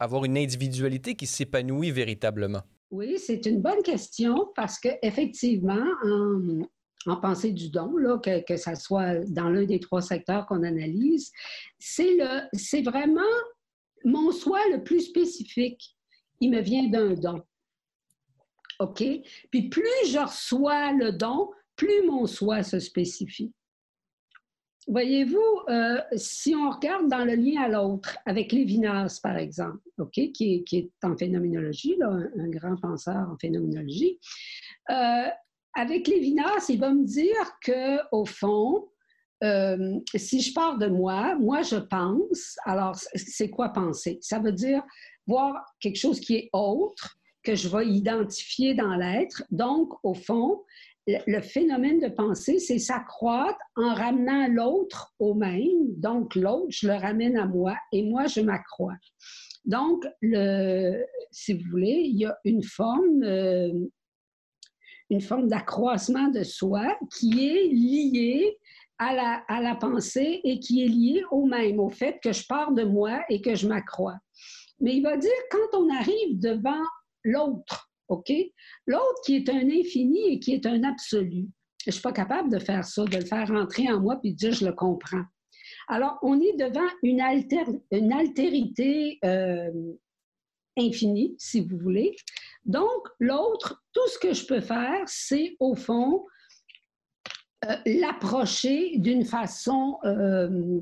avoir 0.00 0.24
une 0.24 0.36
individualité 0.36 1.14
qui 1.14 1.26
s'épanouit 1.26 1.90
véritablement? 1.90 2.62
Oui, 2.90 3.18
c'est 3.18 3.46
une 3.46 3.60
bonne 3.60 3.82
question 3.82 4.52
parce 4.54 4.78
qu'effectivement, 4.78 5.84
en, 6.04 6.60
en 7.06 7.16
pensée 7.16 7.52
du 7.52 7.70
don, 7.70 7.96
là, 7.96 8.18
que, 8.18 8.44
que 8.44 8.56
ça 8.56 8.74
soit 8.74 9.16
dans 9.28 9.48
l'un 9.48 9.64
des 9.64 9.80
trois 9.80 10.02
secteurs 10.02 10.46
qu'on 10.46 10.62
analyse, 10.62 11.32
c'est 11.78 12.82
vraiment 12.82 13.20
mon 14.04 14.30
soi 14.32 14.58
le 14.72 14.82
plus 14.84 15.00
spécifique 15.00 15.93
il 16.44 16.50
me 16.50 16.60
vient 16.60 16.88
d'un 16.88 17.14
don. 17.14 17.42
OK? 18.80 19.02
Puis 19.50 19.68
plus 19.68 20.08
je 20.08 20.18
reçois 20.18 20.92
le 20.92 21.12
don, 21.12 21.50
plus 21.74 22.06
mon 22.06 22.26
soi 22.26 22.62
se 22.62 22.78
spécifie. 22.78 23.52
Voyez-vous, 24.86 25.60
euh, 25.70 25.98
si 26.14 26.54
on 26.54 26.68
regarde 26.68 27.08
dans 27.08 27.24
le 27.24 27.34
lien 27.34 27.62
à 27.62 27.68
l'autre, 27.68 28.18
avec 28.26 28.52
Lévinas, 28.52 29.18
par 29.22 29.38
exemple, 29.38 29.78
OK, 29.96 30.12
qui 30.12 30.64
est, 30.70 30.90
en 31.02 31.16
phénoménologie, 31.16 31.96
un, 32.02 32.48
grand 32.48 32.76
penseur 32.76 33.30
en 33.30 33.38
phénoménologie, 33.38 34.18
euh, 34.90 35.28
avec 35.74 36.06
Lévinas, 36.06 36.66
il 36.68 36.78
va 36.78 36.92
me 36.92 37.04
dire 37.04 37.58
que 37.62 38.00
au 38.12 38.26
fond, 38.26 38.90
euh, 39.42 39.98
si 40.14 40.42
je 40.42 40.52
pars 40.52 40.76
de 40.76 40.86
moi, 40.86 41.34
moi 41.36 41.62
je 41.62 41.76
pense, 41.76 42.56
alors 42.64 42.94
c'est 43.14 43.48
quoi 43.48 43.70
penser? 43.70 44.18
Ça 44.20 44.38
veut 44.38 44.52
dire 44.52 44.82
voir 45.26 45.54
quelque 45.80 45.98
chose 45.98 46.20
qui 46.20 46.36
est 46.36 46.50
autre, 46.52 47.16
que 47.42 47.54
je 47.54 47.68
vais 47.68 47.86
identifier 47.86 48.74
dans 48.74 48.94
l'être. 48.96 49.44
Donc, 49.50 49.92
au 50.02 50.14
fond, 50.14 50.62
le 51.06 51.40
phénomène 51.40 52.00
de 52.00 52.08
pensée, 52.08 52.58
c'est 52.58 52.78
s'accroître 52.78 53.58
en 53.76 53.94
ramenant 53.94 54.48
l'autre 54.48 55.12
au 55.18 55.34
même. 55.34 55.94
Donc, 55.96 56.34
l'autre, 56.34 56.68
je 56.70 56.88
le 56.88 56.94
ramène 56.94 57.36
à 57.36 57.46
moi 57.46 57.76
et 57.92 58.02
moi, 58.02 58.26
je 58.26 58.40
m'accrois. 58.40 58.96
Donc, 59.64 60.04
si 61.30 61.52
vous 61.52 61.70
voulez, 61.70 62.02
il 62.06 62.16
y 62.16 62.26
a 62.26 62.36
une 62.44 62.62
forme, 62.62 63.22
euh, 63.22 63.72
forme 65.20 65.48
d'accroissement 65.48 66.28
de 66.28 66.42
soi 66.42 66.98
qui 67.16 67.48
est 67.48 67.68
liée 67.68 68.58
à 68.98 69.14
la, 69.14 69.42
à 69.48 69.60
la 69.60 69.74
pensée 69.74 70.40
et 70.44 70.58
qui 70.58 70.84
est 70.84 70.88
liée 70.88 71.22
au 71.30 71.44
même, 71.44 71.80
au 71.80 71.90
fait 71.90 72.18
que 72.22 72.32
je 72.32 72.46
pars 72.46 72.72
de 72.72 72.84
moi 72.84 73.22
et 73.28 73.40
que 73.40 73.54
je 73.54 73.66
m'accrois. 73.68 74.16
Mais 74.84 74.96
il 74.96 75.02
va 75.02 75.16
dire 75.16 75.30
quand 75.50 75.78
on 75.78 75.88
arrive 75.88 76.38
devant 76.38 76.84
l'autre, 77.24 77.90
OK? 78.08 78.30
L'autre 78.86 79.22
qui 79.24 79.36
est 79.36 79.48
un 79.48 79.70
infini 79.70 80.34
et 80.34 80.38
qui 80.38 80.52
est 80.52 80.66
un 80.66 80.84
absolu. 80.84 81.48
Je 81.82 81.88
ne 81.88 81.92
suis 81.92 82.02
pas 82.02 82.12
capable 82.12 82.50
de 82.50 82.58
faire 82.58 82.84
ça, 82.84 83.02
de 83.02 83.16
le 83.16 83.24
faire 83.24 83.48
rentrer 83.48 83.90
en 83.90 83.98
moi 83.98 84.16
puis 84.20 84.32
de 84.32 84.36
dire 84.36 84.52
je 84.52 84.66
le 84.66 84.72
comprends. 84.74 85.24
Alors, 85.88 86.18
on 86.20 86.38
est 86.38 86.52
devant 86.58 86.86
une, 87.02 87.22
une 87.92 88.12
altérité 88.12 89.18
euh, 89.24 89.70
infinie, 90.78 91.34
si 91.38 91.62
vous 91.62 91.78
voulez. 91.78 92.14
Donc, 92.66 93.08
l'autre, 93.18 93.82
tout 93.94 94.06
ce 94.08 94.18
que 94.18 94.34
je 94.34 94.44
peux 94.44 94.60
faire, 94.60 95.02
c'est 95.06 95.56
au 95.60 95.74
fond 95.74 96.26
euh, 97.64 97.76
l'approcher 97.86 98.98
d'une 98.98 99.24
façon 99.24 99.98
euh, 100.04 100.80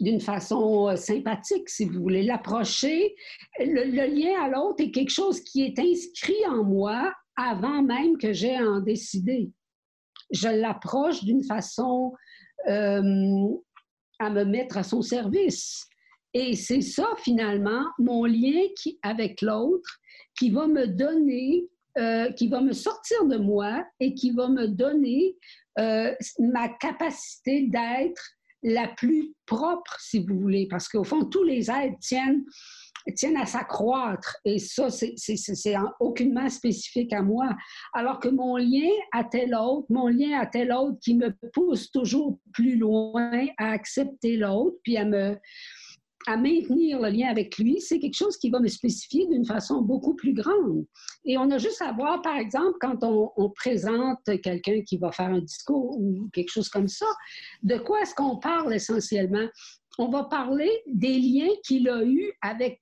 d'une 0.00 0.20
façon 0.20 0.88
euh, 0.88 0.96
sympathique, 0.96 1.68
si 1.68 1.84
vous 1.84 2.00
voulez 2.00 2.22
l'approcher. 2.22 3.14
Le, 3.58 4.06
lien 4.06 4.40
à 4.42 4.48
l'autre 4.48 4.82
est 4.82 4.90
quelque 4.90 5.12
chose 5.12 5.40
qui 5.40 5.64
est 5.64 5.78
inscrit 5.78 6.46
en 6.48 6.64
moi 6.64 7.12
avant 7.36 7.82
même 7.82 8.16
que 8.18 8.32
j'ai 8.32 8.56
à 8.56 8.62
en 8.62 8.80
décider. 8.80 9.50
Je 10.30 10.48
l'approche 10.48 11.24
d'une 11.24 11.42
façon 11.42 12.12
euh, 12.68 13.48
à 14.18 14.30
me 14.30 14.44
mettre 14.44 14.76
à 14.76 14.82
son 14.82 15.02
service. 15.02 15.86
Et 16.34 16.54
c'est 16.54 16.82
ça, 16.82 17.08
finalement, 17.18 17.84
mon 17.98 18.24
lien 18.24 18.66
avec 19.02 19.40
l'autre 19.40 19.98
qui 20.38 20.50
va 20.50 20.66
me 20.66 20.86
donner, 20.86 21.66
euh, 21.96 22.30
qui 22.32 22.48
va 22.48 22.60
me 22.60 22.72
sortir 22.72 23.24
de 23.24 23.38
moi 23.38 23.84
et 23.98 24.14
qui 24.14 24.30
va 24.30 24.48
me 24.48 24.68
donner 24.68 25.36
ma 26.40 26.68
capacité 26.68 27.68
d'être 27.68 28.37
la 28.62 28.88
plus 28.88 29.34
propre, 29.46 29.96
si 30.00 30.18
vous 30.20 30.38
voulez, 30.38 30.66
parce 30.68 30.88
qu'au 30.88 31.04
fond, 31.04 31.24
tous 31.24 31.44
les 31.44 31.70
êtres 31.70 31.98
tiennent, 32.00 32.44
à 33.36 33.46
s'accroître. 33.46 34.36
Et 34.44 34.58
ça, 34.58 34.90
c'est 34.90 35.76
aucunement 36.00 36.48
spécifique 36.48 37.12
à 37.12 37.22
moi. 37.22 37.56
Alors 37.94 38.18
que 38.20 38.28
mon 38.28 38.56
lien 38.56 38.90
à 39.12 39.24
tel 39.24 39.54
autre, 39.54 39.86
mon 39.88 40.08
lien 40.08 40.38
à 40.38 40.46
tel 40.46 40.72
autre 40.72 40.98
qui 41.00 41.14
me 41.14 41.30
pousse 41.52 41.90
toujours 41.90 42.38
plus 42.52 42.76
loin 42.76 43.46
à 43.56 43.70
accepter 43.70 44.36
l'autre, 44.36 44.76
puis 44.82 44.96
à 44.96 45.04
me, 45.04 45.38
à 46.26 46.36
maintenir 46.36 47.00
le 47.00 47.10
lien 47.10 47.28
avec 47.28 47.58
lui, 47.58 47.80
c'est 47.80 47.98
quelque 47.98 48.16
chose 48.16 48.36
qui 48.36 48.50
va 48.50 48.60
me 48.60 48.68
spécifier 48.68 49.26
d'une 49.26 49.44
façon 49.44 49.82
beaucoup 49.82 50.14
plus 50.14 50.34
grande. 50.34 50.84
Et 51.24 51.38
on 51.38 51.50
a 51.50 51.58
juste 51.58 51.80
à 51.80 51.92
voir, 51.92 52.20
par 52.22 52.36
exemple, 52.36 52.76
quand 52.80 53.02
on, 53.02 53.50
présente 53.50 54.18
quelqu'un 54.42 54.82
qui 54.82 54.98
va 54.98 55.12
faire 55.12 55.28
un 55.28 55.40
discours 55.40 55.96
ou 55.98 56.28
quelque 56.32 56.50
chose 56.50 56.68
comme 56.68 56.88
ça, 56.88 57.06
de 57.62 57.78
quoi 57.78 58.02
est-ce 58.02 58.14
qu'on 58.14 58.36
parle 58.36 58.74
essentiellement? 58.74 59.48
on 59.98 60.08
va 60.08 60.24
parler 60.24 60.70
des 60.86 61.18
liens 61.18 61.52
qu'il 61.64 61.88
a 61.88 62.04
eus 62.04 62.32
avec 62.40 62.80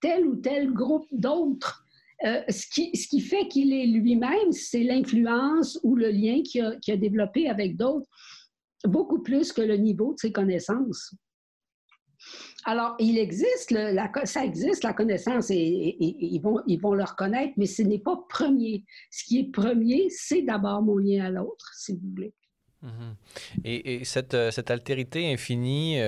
tel 0.00 0.26
ou 0.26 0.36
tel 0.36 0.72
groupe 0.72 1.06
d'autres. 1.10 1.82
Euh, 2.24 2.42
ce, 2.48 2.66
qui, 2.68 3.20
fait 3.20 3.48
qu'il 3.48 3.72
est 3.72 3.86
lui-même, 3.86 4.52
c'est 4.52 4.84
l'influence 4.84 5.78
ou 5.82 5.96
le 5.96 6.10
lien 6.10 6.42
qu'il 6.42 6.62
a, 6.62 6.96
développé 6.96 7.48
avec 7.48 7.76
d'autres, 7.76 8.06
beaucoup 8.84 9.22
plus 9.22 9.52
que 9.52 9.62
le 9.62 9.76
niveau 9.76 10.12
de 10.12 10.18
ses 10.18 10.32
connaissances. 10.32 11.14
Alors, 12.66 12.96
il 12.98 13.18
existe, 13.18 13.70
la, 13.70 14.10
ça 14.24 14.44
existe, 14.44 14.84
la 14.84 14.94
connaissance, 14.94 15.50
et, 15.50 15.96
ils, 16.00 16.40
vont, 16.40 16.60
ils 16.66 16.80
vont 16.80 16.94
le 16.94 17.04
reconnaître, 17.04 17.52
mais 17.58 17.66
ce 17.66 17.82
n'est 17.82 17.98
pas 17.98 18.18
premier. 18.28 18.84
Ce 19.10 19.24
qui 19.24 19.40
est 19.40 19.52
premier, 19.52 20.08
c'est 20.08 20.42
d'abord 20.42 20.82
mon 20.82 20.96
lien 20.96 21.26
à 21.26 21.30
l'autre, 21.30 21.72
si 21.74 21.92
vous 21.92 22.08
voulez. 22.14 22.32
Mhm. 22.84 23.16
Et, 23.64 24.04
cette, 24.04 24.34
euh, 24.34 24.50
cette, 24.50 24.70
altérité 24.70 25.32
infinie, 25.32 25.98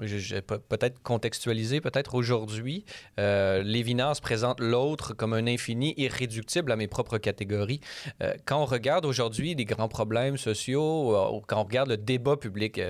euh, 0.00 0.40
peut-être 0.68 1.02
contextualiser, 1.02 1.80
peut-être 1.80 2.14
aujourd'hui, 2.14 2.84
euh, 3.18 3.62
Lévinas 3.62 4.20
présente 4.22 4.60
l'autre 4.60 5.14
comme 5.14 5.32
un 5.32 5.46
infini 5.46 5.94
irréductible 5.96 6.72
à 6.72 6.76
mes 6.76 6.86
propres 6.86 7.18
catégories. 7.18 7.80
Euh, 8.22 8.34
quand 8.44 8.62
on 8.62 8.66
regarde 8.66 9.04
aujourd'hui 9.04 9.54
les 9.54 9.64
grands 9.64 9.88
problèmes 9.88 10.36
sociaux, 10.36 11.42
quand 11.46 11.60
on 11.60 11.64
regarde 11.64 11.88
le 11.88 11.96
débat 11.96 12.36
public, 12.36 12.80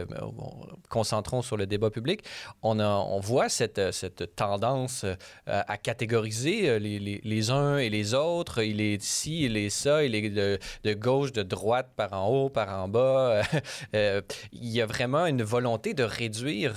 concentrons 0.89 1.43
sur 1.43 1.57
le 1.57 1.67
débat 1.67 1.91
public, 1.91 2.23
on, 2.63 3.21
voit 3.21 3.49
cette, 3.49 3.81
tendance 4.37 5.05
à 5.47 5.77
catégoriser 5.79 6.79
les, 6.79 7.51
uns 7.51 7.79
et 7.79 7.91
les 7.91 8.15
autres. 8.15 8.63
Il 8.63 8.81
est 8.81 9.03
ci, 9.03 9.45
il 9.45 9.57
est 9.57 9.71
ça, 9.71 10.05
il 10.05 10.15
est 10.15 10.31
de 10.31 10.95
gauche, 10.95 11.33
de 11.33 11.43
droite, 11.43 11.91
par 11.97 12.13
en 12.13 12.29
haut, 12.29 12.49
par 12.49 12.69
en 12.69 12.89
bas. 12.89 13.16
Euh, 13.95 14.21
il 14.53 14.69
y 14.69 14.81
a 14.81 14.87
vraiment 14.87 15.27
une 15.27 15.43
volonté 15.43 15.95
de 15.95 16.03
réduire 16.03 16.75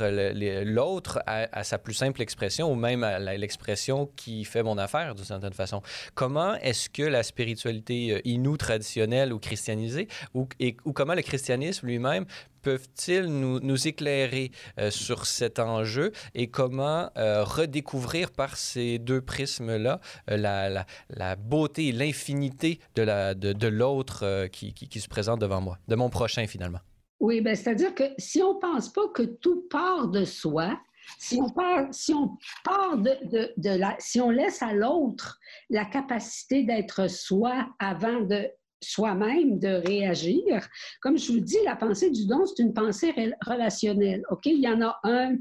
l'autre 0.65 1.21
à, 1.25 1.63
sa 1.63 1.77
plus 1.77 1.93
simple 1.93 2.21
expression 2.21 2.71
ou 2.71 2.75
même 2.75 3.03
à 3.03 3.19
l'expression 3.37 4.09
qui 4.15 4.45
fait 4.45 4.63
mon 4.63 4.77
affaire 4.77 5.15
d'une 5.15 5.25
certaine 5.25 5.53
façon. 5.53 5.81
Comment 6.13 6.55
est-ce 6.55 6.89
que 6.89 7.03
la 7.03 7.23
spiritualité 7.23 8.13
euh, 8.13 8.21
inou 8.25 8.57
traditionnelle 8.57 9.33
ou 9.33 9.39
christianisée 9.39 10.07
ou 10.33 10.47
comment 10.93 11.15
le 11.15 11.21
christianisme 11.21 11.87
lui-même 11.87 12.25
peuvent-ils 12.61 13.25
nous, 13.25 13.87
éclairer 13.87 14.51
euh, 14.77 14.91
sur 14.91 15.25
cet 15.25 15.59
enjeu 15.59 16.11
et 16.35 16.47
comment 16.47 17.09
redécouvrir 17.15 18.31
par 18.31 18.57
ces 18.57 18.99
deux 18.99 19.21
prismes-là 19.21 19.99
la, 20.27 20.85
la, 21.09 21.35
beauté 21.35 21.87
et 21.87 21.91
l'infinité 21.91 22.79
de 22.95 23.67
l'autre 23.67 24.47
qui, 24.47 24.99
se 24.99 25.07
présente 25.07 25.39
devant 25.39 25.61
moi, 25.61 25.77
de 25.87 25.95
mon 25.95 26.09
prochain 26.09 26.45
finalement? 26.47 26.79
Oui, 27.19 27.41
ben, 27.41 27.55
c'est-à-dire 27.55 27.93
que 27.93 28.03
si 28.17 28.41
on 28.41 28.55
ne 28.55 28.59
pense 28.59 28.91
pas 28.91 29.07
que 29.13 29.23
tout 29.23 29.67
part 29.69 30.07
de 30.07 30.23
soi, 30.23 30.79
si 31.17 31.39
on 31.41 31.49
part, 31.49 31.87
si 31.91 32.13
on 32.13 32.37
part 32.63 32.97
de 32.97 33.77
la, 33.77 33.95
si 33.99 34.21
on 34.21 34.29
laisse 34.29 34.61
à 34.61 34.73
l'autre 34.73 35.39
la 35.69 35.85
capacité 35.85 36.63
d'être 36.63 37.09
soi 37.09 37.67
avant 37.79 38.21
de 38.21 38.49
soi-même 38.81 39.59
de 39.59 39.81
réagir. 39.85 40.67
Comme 41.01 41.17
je 41.17 41.31
vous 41.31 41.39
dis, 41.39 41.57
la 41.65 41.75
pensée 41.75 42.09
du 42.09 42.25
don, 42.27 42.45
c'est 42.45 42.63
une 42.63 42.73
pensée 42.73 43.13
relationnelle. 43.45 44.23
OK? 44.31 44.45
Il 44.45 44.59
y 44.59 44.67
en 44.67 44.81
a 44.81 44.99
un 45.03 45.35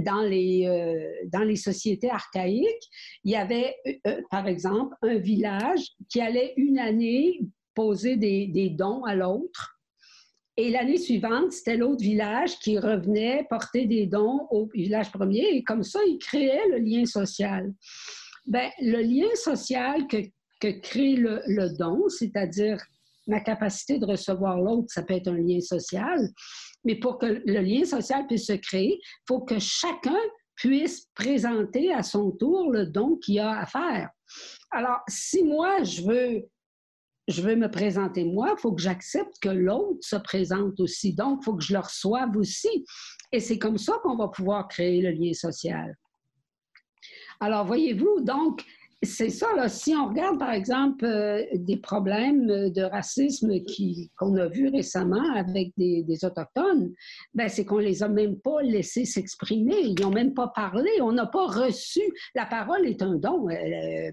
dans 0.00 0.22
les, 0.22 0.66
euh, 0.66 1.28
dans 1.32 1.44
les 1.44 1.56
sociétés 1.56 2.10
archaïques. 2.10 2.88
Il 3.24 3.32
y 3.32 3.36
avait, 3.36 3.74
euh, 3.86 3.92
euh, 4.06 4.22
par 4.30 4.46
exemple, 4.46 4.94
un 5.02 5.18
village 5.18 5.84
qui 6.08 6.20
allait 6.20 6.54
une 6.56 6.78
année 6.78 7.40
poser 7.74 8.16
des, 8.16 8.46
des 8.46 8.70
dons 8.70 9.04
à 9.04 9.14
l'autre 9.14 9.80
et 10.60 10.68
l'année 10.68 10.98
suivante, 10.98 11.52
c'était 11.52 11.78
l'autre 11.78 12.02
village 12.02 12.58
qui 12.58 12.78
revenait 12.78 13.46
porter 13.48 13.86
des 13.86 14.04
dons 14.04 14.46
au 14.50 14.66
village 14.66 15.10
premier. 15.10 15.56
Et 15.56 15.62
comme 15.62 15.82
ça, 15.82 16.00
il 16.06 16.18
créait 16.18 16.68
le 16.68 16.76
lien 16.76 17.06
social. 17.06 17.72
Bien, 18.44 18.68
le 18.78 19.00
lien 19.00 19.34
social 19.36 20.06
que, 20.06 20.18
que 20.60 20.68
crée 20.80 21.16
le, 21.16 21.76
don, 21.76 22.08
c'est-à-dire 22.08 22.78
ma 23.26 23.40
capacité 23.40 23.98
de 23.98 24.06
recevoir 24.06 24.58
l'autre, 24.58 24.88
ça 24.88 25.02
peut 25.02 25.14
être 25.14 25.28
un 25.28 25.36
lien 25.36 25.60
social. 25.60 26.28
Mais 26.84 26.96
pour 26.96 27.18
que 27.18 27.26
le 27.26 27.60
lien 27.60 27.84
social 27.84 28.26
puisse 28.26 28.46
se 28.46 28.54
créer, 28.54 28.98
il 29.00 29.24
faut 29.26 29.40
que 29.40 29.58
chacun 29.58 30.18
puisse 30.56 31.06
présenter 31.14 31.92
à 31.92 32.02
son 32.02 32.30
tour 32.32 32.70
le 32.70 32.86
don 32.86 33.16
qu'il 33.16 33.38
a 33.38 33.60
à 33.60 33.66
faire. 33.66 34.10
Alors, 34.70 35.00
si 35.08 35.42
moi, 35.42 35.82
je 35.82 36.02
veux 36.02 36.48
je 37.28 37.42
veux 37.42 37.54
me 37.54 37.70
présenter 37.70 38.24
moi, 38.24 38.54
il 38.56 38.60
faut 38.60 38.72
que 38.72 38.82
j'accepte 38.82 39.38
que 39.40 39.48
l'autre 39.48 40.00
se 40.00 40.16
présente 40.16 40.80
aussi. 40.80 41.14
Donc, 41.14 41.40
il 41.40 41.44
faut 41.44 41.54
que 41.54 41.62
je 41.62 41.72
le 41.72 41.78
reçoive 41.78 42.36
aussi. 42.36 42.84
Et 43.30 43.38
c'est 43.38 43.58
comme 43.58 43.78
ça 43.78 43.94
qu'on 44.02 44.16
va 44.16 44.28
pouvoir 44.28 44.66
créer 44.66 45.00
le 45.00 45.10
lien 45.10 45.32
social. 45.32 45.96
Alors, 47.38 47.64
voyez-vous, 47.64 48.20
donc, 48.20 48.64
c'est 49.02 49.30
ça, 49.30 49.46
si 49.68 49.94
on 49.94 50.08
regarde 50.08 50.38
par 50.38 50.52
exemple 50.52 51.06
euh, 51.06 51.42
des 51.54 51.78
problèmes 51.78 52.46
de 52.46 52.82
racisme 52.82 53.50
qu'on 54.18 54.36
a 54.36 54.46
vus 54.48 54.68
récemment 54.68 55.32
avec 55.34 55.72
des, 55.78 56.04
Autochtones, 56.22 56.92
ben, 57.32 57.48
c'est 57.48 57.64
qu'on 57.64 57.78
les 57.78 58.02
a 58.02 58.08
même 58.08 58.38
pas 58.38 58.60
laissés 58.60 59.06
s'exprimer, 59.06 59.80
ils 59.80 60.00
n'ont 60.00 60.10
même 60.10 60.34
pas 60.34 60.48
parlé, 60.48 60.90
on 61.00 61.12
n'a 61.12 61.26
pas 61.26 61.46
reçu. 61.46 62.02
La 62.34 62.44
parole 62.44 62.86
est 62.86 63.00
un 63.00 63.14
don. 63.14 63.48
Euh, 63.48 64.10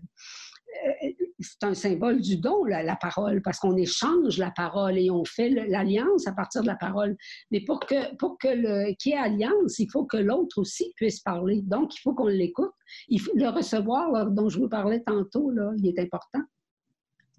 euh, 0.86 1.10
c'est 1.40 1.64
un 1.64 1.74
symbole 1.74 2.22
du 2.22 2.38
don, 2.38 2.64
la, 2.64 2.96
parole, 2.96 3.42
parce 3.42 3.60
qu'on 3.60 3.76
échange 3.76 4.38
la 4.38 4.52
parole 4.52 4.98
et 4.98 5.12
on 5.12 5.26
fait 5.26 5.50
l'alliance 5.50 6.28
à 6.28 6.32
partir 6.32 6.62
de 6.62 6.68
la 6.68 6.76
parole. 6.76 7.16
Mais 7.52 7.62
pour 7.62 7.80
que 7.82 8.16
pour 8.16 8.38
que 8.38 8.94
qu'il 8.94 9.12
y 9.12 9.16
ait 9.16 9.20
alliance, 9.20 9.80
il 9.80 9.90
faut 9.92 10.06
que 10.06 10.18
l'autre 10.18 10.60
aussi 10.60 10.94
puisse 10.96 11.20
parler. 11.20 11.62
Donc, 11.64 11.96
il 11.96 12.00
faut 12.00 12.14
qu'on 12.14 12.28
l'écoute. 12.28 12.72
Il 13.08 13.20
faut 13.20 13.36
le 13.36 13.48
recevoir, 13.50 14.28
dont 14.32 14.50
je 14.50 14.60
vous 14.60 14.70
parlais 14.70 15.02
tantôt, 15.02 15.50
là, 15.52 15.72
il 15.78 15.88
est 15.88 16.00
important. 16.00 16.42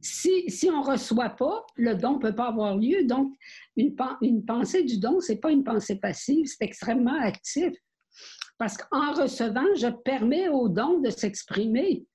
Si, 0.00 0.48
si 0.48 0.70
on 0.70 0.82
ne 0.82 0.90
reçoit 0.92 1.30
pas, 1.30 1.66
le 1.76 1.94
don 1.94 2.14
ne 2.14 2.18
peut 2.18 2.34
pas 2.34 2.48
avoir 2.48 2.76
lieu. 2.76 3.04
Donc, 3.04 3.32
une, 3.76 3.94
une 4.22 4.44
pensée 4.44 4.84
du 4.84 4.98
don, 4.98 5.20
ce 5.20 5.32
n'est 5.32 5.38
pas 5.38 5.50
une 5.50 5.64
pensée 5.64 5.96
passive, 5.96 6.46
c'est 6.46 6.64
extrêmement 6.64 7.20
actif. 7.20 7.74
Parce 8.58 8.76
qu'en 8.76 9.12
recevant, 9.12 9.66
je 9.76 9.88
permets 9.88 10.48
au 10.48 10.68
don 10.68 11.00
de 11.00 11.11
s'exprimer. 11.11 12.06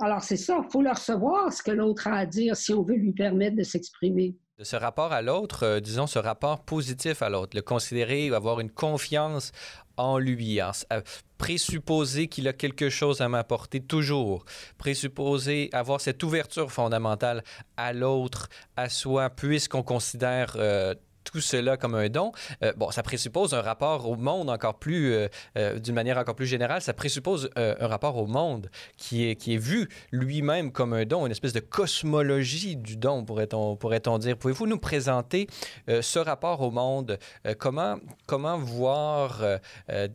Alors, 0.00 0.22
c'est 0.22 0.36
ça, 0.36 0.60
il 0.64 0.70
faut 0.70 0.82
le 0.82 0.90
recevoir, 0.90 1.52
ce 1.52 1.62
que 1.62 1.70
l'autre 1.70 2.06
a 2.06 2.18
à 2.18 2.26
dire, 2.26 2.56
si 2.56 2.72
on 2.72 2.82
veut 2.82 2.94
lui 2.94 3.12
permettre 3.12 3.56
de 3.56 3.64
s'exprimer. 3.64 4.36
De 4.58 4.64
ce 4.64 4.76
rapport 4.76 5.12
à 5.12 5.22
l'autre, 5.22 5.64
euh, 5.64 5.80
disons 5.80 6.06
ce 6.06 6.18
rapport 6.18 6.64
positif 6.64 7.22
à 7.22 7.28
l'autre, 7.28 7.56
le 7.56 7.62
considérer, 7.62 8.28
avoir 8.30 8.60
une 8.60 8.70
confiance 8.70 9.52
en 9.98 10.18
lui, 10.18 10.62
en, 10.62 10.70
euh, 10.92 11.02
présupposer 11.36 12.28
qu'il 12.28 12.48
a 12.48 12.52
quelque 12.52 12.88
chose 12.88 13.20
à 13.20 13.28
m'apporter 13.28 13.80
toujours, 13.80 14.44
présupposer 14.78 15.68
avoir 15.72 16.00
cette 16.00 16.22
ouverture 16.22 16.72
fondamentale 16.72 17.44
à 17.76 17.92
l'autre, 17.92 18.48
à 18.76 18.88
soi, 18.88 19.30
puisqu'on 19.30 19.82
considère 19.82 20.54
euh, 20.56 20.94
tout 21.30 21.40
cela 21.40 21.76
comme 21.76 21.94
un 21.94 22.08
don, 22.08 22.32
euh, 22.62 22.72
bon, 22.76 22.90
ça 22.90 23.02
présuppose 23.02 23.52
un 23.52 23.60
rapport 23.60 24.08
au 24.08 24.16
monde 24.16 24.48
encore 24.48 24.78
plus, 24.78 25.12
euh, 25.12 25.28
euh, 25.56 25.78
d'une 25.78 25.94
manière 25.94 26.16
encore 26.16 26.34
plus 26.34 26.46
générale, 26.46 26.80
ça 26.80 26.94
présuppose 26.94 27.50
un 27.56 27.86
rapport 27.86 28.16
au 28.16 28.26
monde 28.26 28.70
qui 28.96 29.28
est, 29.28 29.36
qui 29.36 29.54
est 29.54 29.58
vu 29.58 29.88
lui-même 30.10 30.72
comme 30.72 30.92
un 30.92 31.04
don, 31.04 31.26
une 31.26 31.32
espèce 31.32 31.52
de 31.52 31.60
cosmologie 31.60 32.76
du 32.76 32.96
don, 32.96 33.24
pourrait-on 33.24 33.76
pourrait 33.76 34.00
dire. 34.20 34.36
Pouvez-vous 34.36 34.66
nous 34.66 34.78
présenter 34.78 35.48
ce 35.88 36.18
rapport 36.18 36.60
au 36.60 36.70
monde? 36.70 37.18
comment, 37.58 37.96
comment 38.26 38.58
voir 38.58 39.42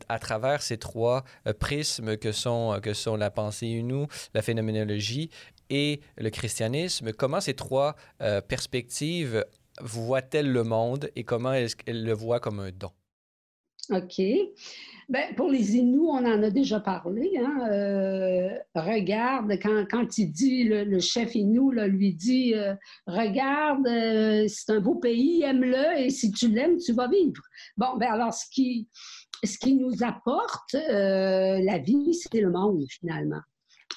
à 0.08 0.18
travers 0.18 0.62
ces 0.62 0.78
trois 0.78 1.24
prismes 1.60 2.16
que 2.16 2.32
sont, 2.32 2.78
que 2.82 2.94
sont 2.94 3.16
la 3.16 3.30
pensée 3.30 3.68
unou, 3.68 4.06
la 4.32 4.42
phénoménologie 4.42 5.30
et 5.70 6.00
le 6.16 6.30
christianisme, 6.30 7.12
comment 7.12 7.40
ces 7.40 7.54
trois 7.54 7.94
perspectives 8.48 9.44
voit-elle 9.80 10.50
le 10.50 10.64
monde 10.64 11.10
et 11.16 11.24
comment 11.24 11.52
est-ce 11.52 11.76
qu'elle 11.76 12.04
le 12.04 12.12
voit 12.12 12.40
comme 12.40 12.60
un 12.60 12.70
don? 12.70 12.90
OK. 13.90 14.22
Ben, 15.10 15.34
pour 15.36 15.50
les 15.50 15.76
Inuits, 15.76 16.08
on 16.08 16.24
en 16.24 16.42
a 16.42 16.50
déjà 16.50 16.80
parlé. 16.80 17.32
Hein. 17.38 17.68
Euh, 17.70 18.58
regarde, 18.74 19.52
quand, 19.62 19.84
quand, 19.90 20.16
il 20.16 20.32
dit, 20.32 20.64
le, 20.64 20.98
chef 21.00 21.34
Inou 21.34 21.70
lui 21.70 22.14
dit 22.14 22.54
euh, 22.54 22.74
Regarde, 23.06 23.86
euh, 23.86 24.46
c'est 24.48 24.72
un 24.72 24.80
beau 24.80 24.94
pays, 24.94 25.42
aime-le 25.42 25.98
et 25.98 26.10
si 26.10 26.30
tu 26.32 26.48
l'aimes, 26.48 26.78
tu 26.78 26.92
vas 26.94 27.08
vivre. 27.08 27.42
Bon, 27.76 27.96
ben 27.98 28.12
alors, 28.12 28.32
ce 28.32 28.46
qui, 28.50 28.88
ce 29.44 29.58
qui 29.58 29.74
nous 29.74 30.02
apporte 30.02 30.72
la 30.72 31.78
vie, 31.78 32.14
c'est 32.14 32.40
le 32.40 32.50
monde, 32.50 32.84
finalement. 32.88 33.42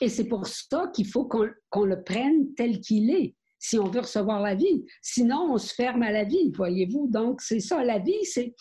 Et 0.01 0.09
c'est 0.09 0.25
pour 0.25 0.45
ça 0.45 0.91
qu'il 0.93 1.07
faut 1.07 1.25
qu'on 1.25 1.85
le 1.85 2.03
prenne 2.03 2.53
tel 2.55 2.81
qu'il 2.81 3.09
est 3.11 3.35
si 3.59 3.77
on 3.79 3.85
veut 3.85 4.01
recevoir 4.01 4.41
la 4.41 4.55
vie. 4.55 4.85
Sinon, 5.01 5.53
on 5.53 5.57
se 5.57 5.73
ferme 5.73 6.03
à 6.03 6.11
la 6.11 6.23
vie, 6.23 6.51
voyez-vous. 6.55 7.07
Donc, 7.09 7.41
c'est 7.41 7.59
ça, 7.59 7.83
la 7.83 7.99
vie, 7.99 8.23
c'est... 8.23 8.53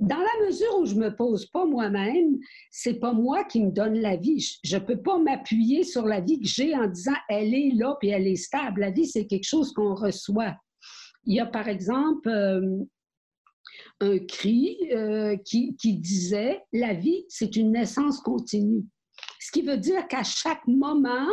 Dans 0.00 0.18
la 0.18 0.46
mesure 0.46 0.78
où 0.80 0.84
je 0.84 0.94
me 0.94 1.16
pose 1.16 1.46
pas 1.46 1.64
moi-même, 1.64 2.38
c'est 2.70 3.00
pas 3.00 3.14
moi 3.14 3.44
qui 3.44 3.62
me 3.62 3.70
donne 3.70 3.98
la 3.98 4.16
vie. 4.16 4.38
Je, 4.62 4.76
ne 4.76 4.82
peux 4.82 5.00
pas 5.00 5.16
m'appuyer 5.18 5.82
sur 5.82 6.04
la 6.04 6.20
vie 6.20 6.38
que 6.40 6.46
j'ai 6.46 6.74
en 6.74 6.88
disant 6.88 7.14
elle 7.30 7.54
est 7.54 7.70
là 7.74 7.96
puis 7.98 8.10
elle 8.10 8.26
est 8.26 8.36
stable. 8.36 8.82
La 8.82 8.90
vie, 8.90 9.06
c'est 9.06 9.26
quelque 9.26 9.48
chose 9.48 9.72
qu'on 9.72 9.94
reçoit. 9.94 10.54
Il 11.24 11.34
y 11.34 11.40
a 11.40 11.46
par 11.46 11.68
exemple, 11.68 12.28
euh, 12.28 12.84
un 14.00 14.18
cri 14.18 14.76
euh, 14.92 15.36
qui 15.36 15.74
disait 15.80 16.60
La 16.74 16.92
vie, 16.92 17.24
c'est 17.28 17.56
une 17.56 17.72
naissance 17.72 18.20
continue. 18.20 18.84
Ce 19.40 19.50
qui 19.50 19.62
veut 19.62 19.76
dire 19.76 20.06
qu'à 20.06 20.22
chaque 20.22 20.66
moment, 20.66 21.28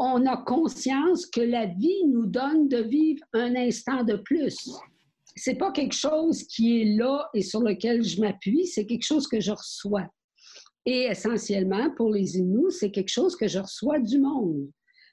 on 0.00 0.24
a 0.24 0.38
conscience 0.38 1.26
que 1.26 1.42
la 1.42 1.66
vie 1.66 2.06
nous 2.06 2.24
donne 2.24 2.68
de 2.68 2.78
vivre 2.78 3.22
un 3.34 3.54
instant 3.54 4.02
de 4.02 4.16
plus. 4.16 4.70
C'est 5.36 5.56
pas 5.56 5.72
quelque 5.72 5.94
chose 5.94 6.42
qui 6.44 6.80
est 6.80 6.96
là 6.96 7.28
et 7.34 7.42
sur 7.42 7.60
lequel 7.60 8.02
je 8.02 8.18
m'appuie, 8.18 8.66
c'est 8.66 8.86
quelque 8.86 9.04
chose 9.04 9.28
que 9.28 9.40
je 9.40 9.52
reçois. 9.52 10.08
Et 10.86 11.02
essentiellement, 11.02 11.90
pour 11.90 12.10
les 12.10 12.38
Inuits, 12.38 12.72
c'est 12.72 12.90
quelque 12.90 13.12
chose 13.12 13.36
que 13.36 13.46
je 13.46 13.58
reçois 13.58 13.98
du 13.98 14.18
monde. 14.18 14.70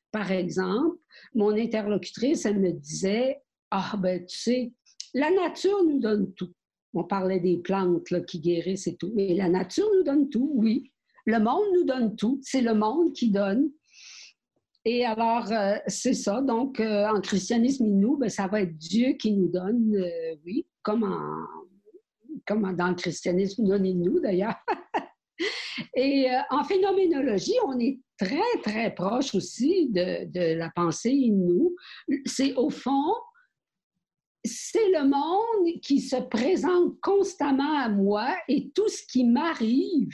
Par 0.09 0.31
exemple, 0.31 0.95
mon 1.35 1.51
interlocutrice, 1.51 2.45
elle 2.45 2.61
me 2.61 2.71
disait, 2.71 3.41
ah 3.71 3.93
ben 3.99 4.25
tu 4.25 4.37
sais, 4.37 4.71
la 5.13 5.29
nature 5.31 5.83
nous 5.83 5.99
donne 5.99 6.33
tout. 6.33 6.53
On 6.93 7.03
parlait 7.03 7.41
des 7.41 7.57
plantes 7.57 8.25
qui 8.25 8.39
guérissent 8.39 8.87
et 8.87 8.95
tout, 8.95 9.11
mais 9.13 9.33
la 9.33 9.49
nature 9.49 9.89
nous 9.97 10.03
donne 10.03 10.29
tout, 10.29 10.49
oui. 10.55 10.91
Le 11.25 11.39
monde 11.39 11.65
nous 11.73 11.83
donne 11.83 12.15
tout. 12.15 12.39
C'est 12.41 12.61
le 12.61 12.73
monde 12.73 13.11
qui 13.11 13.29
donne. 13.29 13.69
Et 14.89 15.03
alors, 15.03 15.51
euh, 15.51 15.75
c'est 15.87 16.13
ça. 16.13 16.41
Donc, 16.41 16.79
euh, 16.79 17.09
en 17.09 17.19
christianisme 17.19 17.85
inou, 17.85 18.15
ben, 18.15 18.29
ça 18.29 18.47
va 18.47 18.61
être 18.61 18.77
Dieu 18.77 19.15
qui 19.19 19.33
nous 19.33 19.49
donne, 19.49 19.93
euh, 19.93 20.35
oui, 20.45 20.65
comme, 20.81 21.05
comme 22.47 22.73
dans 22.73 22.87
le 22.87 22.95
christianisme 22.95 23.63
non 23.63 23.83
inou 23.83 24.21
d'ailleurs. 24.21 24.55
Et 25.93 26.27
en 26.51 26.63
phénoménologie, 26.63 27.57
on 27.65 27.77
est 27.79 27.99
très, 28.17 28.61
très 28.63 28.95
proche 28.95 29.35
aussi 29.35 29.89
de, 29.89 30.53
la 30.53 30.69
pensée 30.69 31.11
inou. 31.11 31.75
C'est 32.25 32.55
au 32.55 32.69
fond, 32.69 33.13
c'est 34.45 34.89
le 34.91 35.03
monde 35.03 35.81
qui 35.81 35.99
se 35.99 36.15
présente 36.15 36.97
constamment 37.01 37.77
à 37.77 37.89
moi 37.89 38.29
et 38.47 38.71
tout 38.71 38.87
ce 38.87 39.03
qui 39.05 39.25
m'arrive 39.25 40.13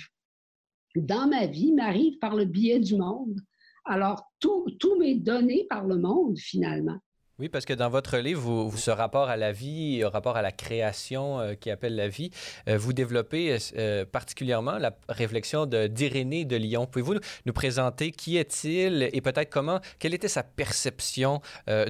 dans 0.95 1.27
ma 1.27 1.45
vie 1.45 1.73
m'arrive 1.73 2.17
par 2.17 2.35
le 2.35 2.45
biais 2.45 2.79
du 2.79 2.95
monde. 2.95 3.39
Alors, 3.85 4.31
tout, 4.39 4.65
tout 4.79 4.97
m'est 4.97 5.15
donné 5.15 5.65
par 5.69 5.85
le 5.85 5.97
monde, 5.97 6.37
finalement. 6.37 6.99
Oui, 7.39 7.49
parce 7.49 7.65
que 7.65 7.73
dans 7.73 7.89
votre 7.89 8.19
livre, 8.19 8.41
vous, 8.41 8.77
ce 8.77 8.91
rapport 8.91 9.27
à 9.27 9.37
la 9.37 9.51
vie, 9.51 10.03
rapport 10.03 10.37
à 10.37 10.43
la 10.43 10.51
création 10.51 11.39
euh, 11.39 11.55
qui 11.55 11.71
appelle 11.71 11.95
la 11.95 12.07
vie, 12.07 12.29
euh, 12.69 12.77
vous 12.77 12.93
développez 12.93 13.57
euh, 13.75 14.05
particulièrement 14.05 14.77
la 14.77 14.95
réflexion 15.09 15.65
d'Irénée 15.65 16.45
de, 16.45 16.55
Lyon. 16.55 16.85
Pouvez-vous 16.85 17.15
nous 17.47 17.53
présenter 17.53 18.11
qui 18.11 18.37
est-il 18.37 19.09
et 19.11 19.21
peut-être 19.21 19.49
comment, 19.49 19.79
quelle 19.97 20.13
était 20.13 20.27
sa 20.27 20.43
perception 20.43 21.41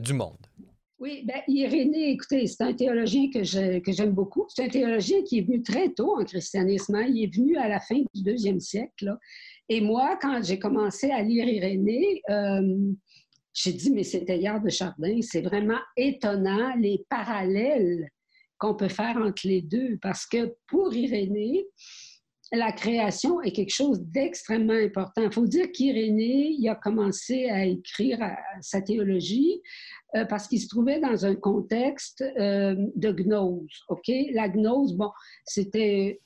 du 0.01 0.13
monde? 0.13 0.37
Oui, 1.03 1.23
bien, 1.25 1.41
Irénée, 1.49 2.11
écoutez, 2.11 2.47
c'est 2.47 2.63
un 2.63 2.71
théologien 2.71 3.29
que, 3.29 3.43
j'aime 3.43 4.11
beaucoup. 4.11 4.45
C'est 4.47 4.63
un 4.63 4.69
théologien 4.69 5.21
qui 5.23 5.39
est 5.39 5.41
venu 5.41 5.61
très 5.61 5.89
tôt 5.89 6.17
en 6.17 6.23
christianisme. 6.23 6.95
Hein. 6.95 7.07
Il 7.09 7.21
est 7.21 7.35
venu 7.35 7.57
à 7.57 7.67
la 7.67 7.81
fin 7.81 7.99
du 8.13 8.23
deuxième 8.23 8.61
siècle. 8.61 9.17
Et 9.69 9.81
moi, 9.81 10.17
quand 10.21 10.43
j'ai 10.43 10.59
commencé 10.59 11.11
à 11.11 11.21
lire 11.21 11.47
Irénée, 11.47 12.21
euh, 12.29 12.93
j'ai 13.53 13.73
dit, 13.73 13.91
mais 13.91 14.03
c'est 14.03 14.25
hier 14.27 14.61
de 14.61 14.69
Chardin. 14.69 15.19
C'est 15.21 15.41
vraiment 15.41 15.79
étonnant 15.95 16.75
les 16.75 17.05
parallèles 17.09 18.09
qu'on 18.57 18.75
peut 18.75 18.89
faire 18.89 19.17
entre 19.17 19.47
les 19.47 19.61
deux. 19.61 19.97
Parce 20.01 20.25
que 20.25 20.55
pour 20.67 20.93
Irénée, 20.93 21.65
la 22.51 22.71
création 22.71 23.41
est 23.41 23.51
quelque 23.51 23.73
chose 23.73 23.99
d'extrêmement 24.01 24.73
important. 24.73 25.23
Il 25.23 25.31
faut 25.31 25.47
dire 25.47 25.71
qu'Irénée, 25.71 26.55
il 26.57 26.69
a 26.69 26.75
commencé 26.75 27.49
à 27.49 27.65
écrire 27.65 28.19
sa 28.61 28.81
théologie 28.81 29.61
euh, 30.15 30.25
parce 30.25 30.47
qu'il 30.47 30.61
se 30.61 30.67
trouvait 30.67 30.99
dans 30.99 31.25
un 31.25 31.35
contexte 31.35 32.21
euh, 32.21 32.75
de 32.95 33.11
gnose. 33.11 33.83
OK? 33.89 34.11
La 34.33 34.49
gnose, 34.49 34.93
bon, 34.93 35.09
c'était 35.45 36.21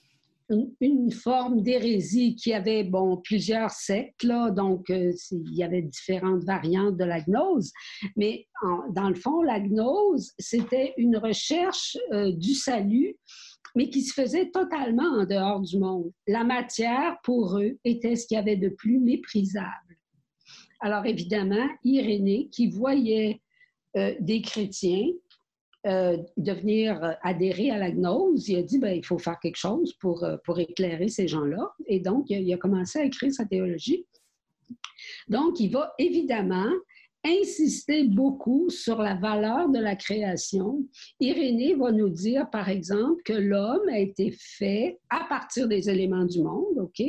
une, 0.50 1.12
forme 1.12 1.62
d'hérésie 1.62 2.36
qui 2.36 2.54
avait, 2.54 2.84
bon, 2.84 3.18
plusieurs 3.18 3.72
sectes, 3.72 4.24
là, 4.24 4.52
donc 4.52 4.90
euh, 4.90 5.12
il 5.32 5.56
y 5.56 5.64
avait 5.64 5.82
différentes 5.82 6.44
variantes 6.44 6.98
de 6.98 7.04
la 7.04 7.22
gnose, 7.22 7.72
mais 8.16 8.48
dans 8.92 9.10
le 9.10 9.16
fond, 9.16 9.42
la 9.42 9.60
gnose, 9.60 10.32
c'était 10.40 10.94
une 10.98 11.18
recherche 11.18 11.98
du 12.12 12.54
salut 12.54 13.18
mais 13.78 13.90
qui 13.90 14.02
se 14.02 14.12
faisait 14.12 14.50
totalement 14.50 15.20
en 15.20 15.26
dehors 15.26 15.62
du 15.62 15.78
monde. 15.78 16.12
La 16.28 16.44
matière, 16.44 17.18
pour 17.24 17.60
eux, 17.60 17.78
était 17.84 18.16
ce 18.16 18.26
qu'il 18.26 18.36
y 18.36 18.40
avait 18.40 18.56
de 18.56 18.70
plus 18.70 19.00
méprisable. 19.00 19.98
Alors 20.80 21.06
évidemment, 21.06 21.68
Irénée, 21.84 22.50
qui 22.52 22.72
voyait 22.72 23.40
euh, 23.96 24.16
des 24.20 24.42
chrétiens 24.42 25.08
euh, 25.88 26.18
devenir 26.38 27.16
adhérer 27.24 27.72
à 27.72 27.78
la 27.78 27.92
gnose, 27.92 28.48
il 28.50 28.58
a 28.58 28.64
dit, 28.64 28.78
ben, 28.78 28.96
il 28.96 29.06
faut 29.06 29.18
faire 29.18 29.40
quelque 29.40 29.58
chose 29.58 29.94
pour, 29.94 30.24
euh, 30.24 30.38
pour 30.44 30.60
éclairer 30.60 31.08
ces 31.08 31.28
gens-là. 31.28 31.72
Et 31.88 32.00
donc, 32.00 32.30
il 32.30 32.54
a 32.54 32.58
commencé 32.58 33.00
à 33.00 33.06
écrire 33.06 33.34
sa 33.34 33.46
théologie. 33.46 34.06
Donc, 35.28 35.60
il 35.60 35.72
va 35.72 35.94
évidemment 35.98 36.70
insister 37.26 38.04
beaucoup 38.06 38.70
sur 38.70 39.02
la 39.02 39.16
valeur 39.16 39.70
de 39.70 39.80
la 39.80 39.96
création. 39.96 40.84
Irénée 41.20 41.76
va 41.76 41.92
nous 41.92 42.10
dire, 42.10 42.50
par 42.50 42.70
exemple, 42.70 43.22
que 43.24 43.34
l'homme 43.34 43.88
a 43.90 44.00
été 44.00 44.32
fait 44.32 45.00
à 45.10 45.26
partir 45.28 45.68
des 45.68 45.90
éléments 45.90 46.26
du 46.26 46.42
monde, 46.42 46.78
OK? 46.78 47.02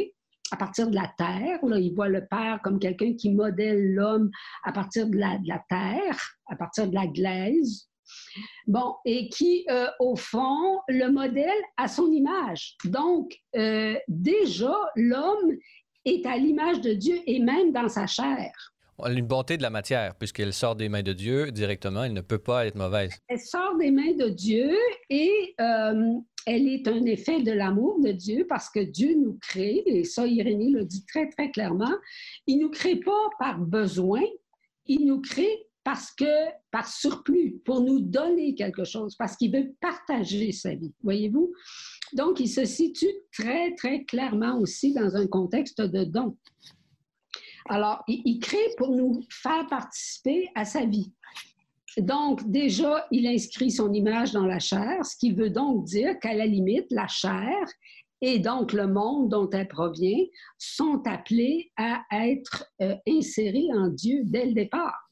à 0.50 0.56
partir 0.56 0.88
de 0.88 0.94
la 0.94 1.12
terre. 1.16 1.58
Il 1.62 1.94
voit 1.94 2.08
le 2.08 2.26
Père 2.26 2.60
comme 2.62 2.78
quelqu'un 2.78 3.14
qui 3.14 3.32
modèle 3.32 3.92
l'homme 3.92 4.30
à 4.64 4.72
partir 4.72 5.06
de 5.08 5.16
la, 5.16 5.38
terre, 5.68 6.18
à 6.46 6.56
partir 6.56 6.88
de 6.88 6.94
la 6.94 7.06
glaise. 7.06 7.87
Bon, 8.66 8.94
et 9.04 9.28
qui, 9.28 9.64
euh, 9.70 9.86
au 10.00 10.16
fond, 10.16 10.80
le 10.88 11.10
modèle 11.10 11.62
à 11.76 11.88
son 11.88 12.10
image. 12.10 12.76
Donc, 12.84 13.36
euh, 13.56 13.94
déjà, 14.08 14.74
l'homme 14.96 15.56
est 16.04 16.24
à 16.26 16.36
l'image 16.36 16.80
de 16.80 16.92
Dieu 16.92 17.18
et 17.26 17.38
même 17.40 17.72
dans 17.72 17.88
sa 17.88 18.06
chair 18.06 18.52
une 19.06 19.26
bonté 19.26 19.56
de 19.56 19.62
la 19.62 19.70
matière, 19.70 20.14
puisqu'elle 20.16 20.52
sort 20.52 20.74
des 20.74 20.88
mains 20.88 21.02
de 21.02 21.12
Dieu 21.12 21.52
directement, 21.52 22.04
elle 22.04 22.12
ne 22.12 22.20
peut 22.20 22.38
pas 22.38 22.66
être 22.66 22.74
mauvaise. 22.74 23.12
Elle 23.28 23.40
sort 23.40 23.76
des 23.78 23.90
mains 23.90 24.14
de 24.14 24.28
Dieu 24.28 24.74
et 25.08 25.54
euh, 25.60 26.14
elle 26.46 26.66
est 26.66 26.88
un 26.88 27.04
effet 27.04 27.42
de 27.42 27.52
l'amour 27.52 28.00
de 28.00 28.10
Dieu 28.10 28.46
parce 28.48 28.68
que 28.68 28.80
Dieu 28.80 29.14
nous 29.14 29.38
crée, 29.40 29.82
et 29.86 30.04
ça 30.04 30.26
Irénée 30.26 30.70
le 30.70 30.84
dit 30.84 31.04
très 31.06 31.28
très 31.28 31.50
clairement, 31.50 31.94
il 32.46 32.58
nous 32.58 32.70
crée 32.70 32.96
pas 32.96 33.30
par 33.38 33.58
besoin, 33.58 34.22
il 34.86 35.06
nous 35.06 35.20
crée 35.20 35.67
parce 35.88 36.10
que 36.10 36.50
par 36.70 36.86
surplus, 36.86 37.62
pour 37.64 37.80
nous 37.80 38.00
donner 38.00 38.54
quelque 38.54 38.84
chose, 38.84 39.16
parce 39.16 39.38
qu'il 39.38 39.50
veut 39.50 39.74
partager 39.80 40.52
sa 40.52 40.74
vie, 40.74 40.92
voyez-vous? 41.02 41.50
Donc, 42.12 42.40
il 42.40 42.48
se 42.48 42.66
situe 42.66 43.14
très, 43.32 43.74
très 43.74 44.04
clairement 44.04 44.58
aussi 44.58 44.92
dans 44.92 45.16
un 45.16 45.26
contexte 45.26 45.80
de 45.80 46.04
don. 46.04 46.36
Alors, 47.70 48.04
il, 48.06 48.38
crée 48.38 48.68
pour 48.76 48.90
nous 48.90 49.22
faire 49.30 49.66
participer 49.66 50.50
à 50.54 50.66
sa 50.66 50.84
vie. 50.84 51.10
Donc, 51.96 52.46
déjà, 52.50 53.06
il 53.10 53.26
inscrit 53.26 53.70
son 53.70 53.90
image 53.94 54.32
dans 54.32 54.44
la 54.44 54.58
chair, 54.58 55.06
ce 55.06 55.16
qui 55.16 55.32
veut 55.32 55.48
donc 55.48 55.86
dire 55.86 56.18
qu'à 56.20 56.34
la 56.34 56.44
limite, 56.44 56.88
la 56.90 57.08
chair 57.08 57.66
et 58.20 58.40
donc 58.40 58.74
le 58.74 58.88
monde 58.88 59.30
dont 59.30 59.48
elle 59.48 59.68
provient 59.68 60.26
sont 60.58 61.00
appelés 61.06 61.72
à 61.78 62.02
être 62.12 62.66
euh, 62.82 62.94
insérés 63.08 63.68
en 63.74 63.88
Dieu 63.88 64.20
dès 64.24 64.44
le 64.44 64.52
départ. 64.52 65.07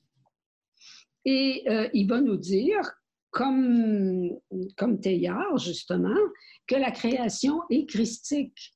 Et 1.26 1.64
euh, 1.68 1.88
il 1.92 2.08
va 2.08 2.22
nous 2.22 2.38
dire, 2.38 2.80
comme, 3.30 4.30
comme 4.78 5.00
Teilhard, 5.00 5.58
justement, 5.58 6.16
que 6.66 6.76
la 6.76 6.90
création 6.90 7.60
est 7.68 7.86
christique 7.86 8.72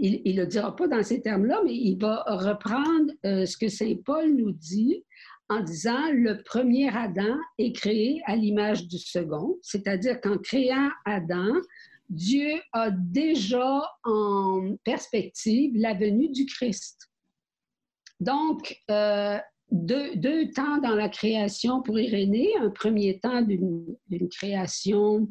il 0.00 0.34
ne 0.36 0.42
le 0.42 0.46
dira 0.46 0.74
pas 0.74 0.88
dans 0.88 1.02
ces 1.02 1.20
termes-là, 1.20 1.60
mais 1.64 1.74
il 1.74 1.98
va 1.98 2.22
reprendre 2.26 3.12
euh, 3.24 3.46
ce 3.46 3.56
que 3.56 3.68
Saint 3.68 3.94
Paul 4.04 4.34
nous 4.34 4.52
dit 4.52 5.04
en 5.48 5.60
disant 5.60 6.12
le 6.12 6.42
premier 6.42 6.88
Adam 6.88 7.36
est 7.58 7.72
créé 7.74 8.22
à 8.26 8.36
l'image 8.36 8.86
du 8.86 8.98
second, 8.98 9.58
c'est-à-dire 9.62 10.20
qu'en 10.20 10.38
créant 10.38 10.90
Adam, 11.04 11.54
Dieu 12.10 12.60
a 12.72 12.90
déjà 12.90 13.82
en 14.04 14.76
perspective 14.84 15.72
la 15.74 15.94
venue 15.94 16.28
du 16.28 16.46
Christ. 16.46 17.10
Donc, 18.20 18.76
euh, 18.90 19.38
deux, 19.70 20.16
deux, 20.16 20.50
temps 20.50 20.78
dans 20.78 20.94
la 20.94 21.08
création 21.08 21.82
pour 21.82 21.98
Irénée, 21.98 22.50
un 22.60 22.70
premier 22.70 23.18
temps 23.20 23.42
d'une 23.42 23.96
création 24.30 25.28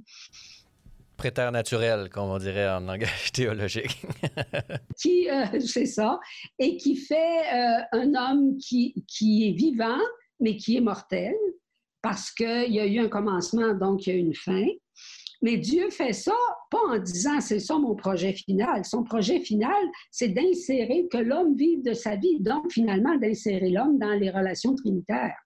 préternaturel, 1.18 2.10
comme 2.10 2.30
on 2.30 2.38
dirait 2.38 2.70
en 2.70 2.82
langage 2.82 3.32
théologique. 3.34 4.06
qui, 5.02 5.30
euh, 5.30 5.60
c'est 5.60 5.88
ça, 5.88 6.20
et 6.60 6.78
qui 6.78 6.96
fait 6.96 7.42
euh, 7.54 7.82
un 7.92 8.14
homme 8.14 8.58
qui, 8.58 9.04
qui 9.08 9.50
est 9.50 9.54
vivant, 9.54 10.00
mais 10.40 10.56
qui 10.56 10.78
est 10.78 10.82
mortel, 10.82 11.34
parce 12.02 12.32
qu'il 12.32 12.72
y 12.72 12.80
a 12.80 12.86
eu 12.86 13.00
un 13.00 13.10
commencement, 13.10 13.74
donc 13.74 14.06
il 14.06 14.14
y 14.14 14.16
a 14.16 14.20
une 14.20 14.36
fin. 14.36 14.68
Mais 15.42 15.58
Dieu 15.58 15.90
fait 15.90 16.14
ça 16.14 16.36
pas 16.72 16.80
en 16.90 17.00
disant 17.00 17.40
c'est 17.40 17.60
ça 17.60 17.78
mon 17.78 17.96
projet 17.96 18.34
final. 18.34 18.84
Son 18.86 19.04
projet 19.04 19.40
final, 19.40 19.84
c'est 20.12 20.30
d'insérer 20.30 21.08
que 21.12 21.18
l'homme 21.18 21.56
vive 21.56 21.84
de 21.84 21.94
sa 21.94 22.16
vie, 22.16 22.40
donc 22.40 22.72
finalement 22.72 23.16
d'insérer 23.18 23.70
l'homme 23.70 24.00
dans 24.00 24.14
les 24.14 24.30
relations 24.30 24.76
trinitaires. 24.76 25.38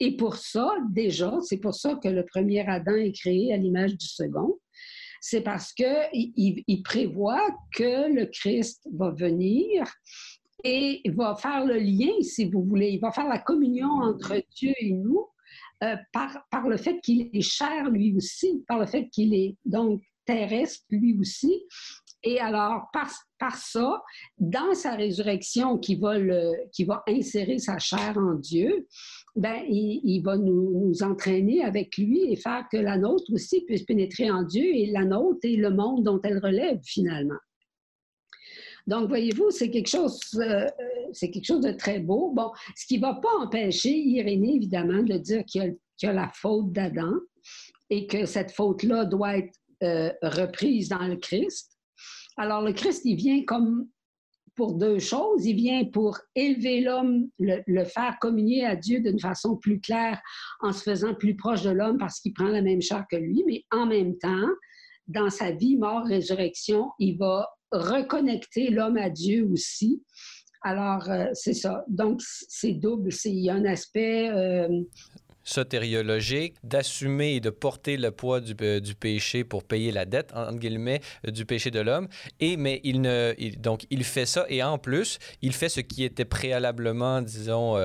Et 0.00 0.16
pour 0.16 0.36
ça, 0.36 0.70
déjà, 0.90 1.36
c'est 1.42 1.58
pour 1.58 1.74
ça 1.74 1.98
que 2.02 2.08
le 2.08 2.24
premier 2.24 2.66
Adam 2.68 2.94
est 2.94 3.12
créé 3.12 3.52
à 3.52 3.56
l'image 3.56 3.96
du 3.96 4.06
second. 4.06 4.58
c'est 5.20 5.42
parce 5.42 5.72
qu'il 5.72 6.32
il 6.34 6.82
prévoit 6.82 7.48
que 7.74 8.12
le 8.12 8.26
Christ 8.26 8.88
va 8.92 9.10
venir 9.10 9.84
et 10.64 11.02
va 11.10 11.36
faire 11.36 11.64
le 11.64 11.78
lien, 11.78 12.12
si 12.20 12.48
vous 12.48 12.62
voulez, 12.62 12.90
il 12.90 13.00
va 13.00 13.12
faire 13.12 13.28
la 13.28 13.38
communion 13.38 13.90
entre 13.90 14.42
Dieu 14.56 14.72
et 14.80 14.92
nous 14.92 15.26
euh, 15.84 15.96
par, 16.12 16.68
le 16.68 16.76
fait 16.76 17.00
qu'il 17.00 17.30
est 17.32 17.40
cher 17.40 17.88
lui 17.90 18.14
aussi, 18.16 18.64
par 18.66 18.78
le 18.78 18.86
fait 18.86 19.08
qu'il 19.10 19.34
est 19.34 19.56
donc 19.64 20.02
terrestre 20.24 20.84
lui 20.90 21.16
aussi. 21.18 21.64
Et 22.24 22.40
alors, 22.40 22.88
par, 22.92 23.56
ça, 23.56 24.02
dans 24.38 24.74
sa 24.74 24.96
résurrection 24.96 25.78
qui 25.78 25.94
va, 25.94 26.16
qui 26.72 26.82
va 26.84 27.04
insérer 27.06 27.58
sa 27.58 27.78
chair 27.78 28.18
en 28.18 28.34
Dieu, 28.34 28.88
ben, 29.36 29.62
il, 29.68 30.00
il 30.02 30.20
va 30.22 30.36
nous, 30.36 30.88
nous, 30.88 31.02
entraîner 31.04 31.62
avec 31.62 31.96
lui 31.96 32.32
et 32.32 32.34
faire 32.34 32.66
que 32.72 32.76
la 32.76 32.98
nôtre 32.98 33.32
aussi 33.32 33.60
puisse 33.64 33.84
pénétrer 33.84 34.32
en 34.32 34.42
Dieu 34.42 34.64
et 34.64 34.86
la 34.86 35.04
nôtre 35.04 35.38
et 35.44 35.54
le 35.54 35.70
monde 35.70 36.02
dont 36.02 36.20
elle 36.24 36.38
relève 36.38 36.80
finalement. 36.82 37.38
Donc, 38.88 39.08
voyez-vous, 39.08 39.50
c'est 39.50 39.70
quelque 39.70 39.90
chose, 39.90 40.18
euh, 40.36 40.66
c'est 41.12 41.30
quelque 41.30 41.44
chose 41.44 41.60
de 41.60 41.72
très 41.72 41.98
beau. 41.98 42.32
Bon, 42.34 42.50
ce 42.74 42.86
qui 42.86 42.96
ne 42.96 43.02
va 43.02 43.20
pas 43.22 43.36
empêcher 43.38 43.90
Irénée, 43.90 44.56
évidemment, 44.56 45.02
de 45.02 45.18
dire 45.18 45.44
qu'il 45.44 45.76
y, 46.02 46.06
a 46.06 46.12
la 46.14 46.30
faute 46.34 46.72
d'Adam 46.72 47.12
et 47.90 48.06
que 48.06 48.24
cette 48.24 48.50
faute-là 48.50 49.04
doit 49.04 49.36
être 49.36 49.54
euh, 49.82 50.10
reprise 50.22 50.88
dans 50.88 51.06
le 51.06 51.16
Christ. 51.16 51.78
Alors, 52.38 52.62
le 52.62 52.72
Christ, 52.72 53.02
il 53.04 53.16
vient 53.16 53.44
comme 53.44 53.88
pour 54.56 54.72
deux 54.72 54.98
choses. 54.98 55.44
Il 55.44 55.56
vient 55.56 55.84
pour 55.84 56.18
élever 56.34 56.80
l'homme, 56.80 57.28
le, 57.38 57.58
le, 57.66 57.84
faire 57.84 58.18
communier 58.18 58.64
à 58.64 58.74
Dieu 58.74 59.00
d'une 59.00 59.20
façon 59.20 59.56
plus 59.56 59.80
claire 59.80 60.18
en 60.60 60.72
se 60.72 60.82
faisant 60.82 61.14
plus 61.14 61.36
proche 61.36 61.62
de 61.62 61.70
l'homme 61.70 61.98
parce 61.98 62.20
qu'il 62.20 62.32
prend 62.32 62.48
la 62.48 62.62
même 62.62 62.80
chair 62.80 63.04
que 63.10 63.16
lui, 63.16 63.44
mais 63.46 63.64
en 63.70 63.84
même 63.84 64.16
temps, 64.16 64.48
dans 65.08 65.28
sa 65.28 65.50
vie, 65.50 65.76
mort, 65.76 66.06
résurrection, 66.06 66.90
il 66.98 67.18
va 67.18 67.46
reconnecter 67.72 68.70
l'homme 68.70 68.96
à 68.96 69.10
Dieu 69.10 69.48
aussi. 69.50 70.02
Alors, 70.62 71.08
euh, 71.08 71.26
c'est 71.34 71.54
ça. 71.54 71.84
Donc, 71.88 72.20
c'est 72.48 72.72
double. 72.72 73.10
Il 73.24 73.38
y 73.38 73.50
a 73.50 73.54
un 73.54 73.64
aspect... 73.64 74.30
Euh, 74.30 74.68
sotériologique, 75.44 76.56
d'assumer 76.62 77.36
et 77.36 77.40
de 77.40 77.48
porter 77.48 77.96
le 77.96 78.10
poids 78.10 78.42
du, 78.42 78.54
euh, 78.60 78.80
péché 79.00 79.44
pour 79.44 79.64
payer 79.64 79.92
la 79.92 80.04
dette, 80.04 80.30
entre 80.34 80.58
guillemets, 80.58 81.00
du 81.26 81.46
péché 81.46 81.70
de 81.70 81.80
l'homme. 81.80 82.06
Et, 82.38 82.58
mais 82.58 82.82
il 82.84 83.00
ne, 83.00 83.32
donc, 83.56 83.86
il 83.88 84.04
fait 84.04 84.26
ça 84.26 84.44
et 84.50 84.62
en 84.62 84.76
plus, 84.76 85.18
il 85.40 85.54
fait 85.54 85.70
ce 85.70 85.80
qui 85.80 86.04
était 86.04 86.26
préalablement, 86.26 87.22
disons, 87.22 87.78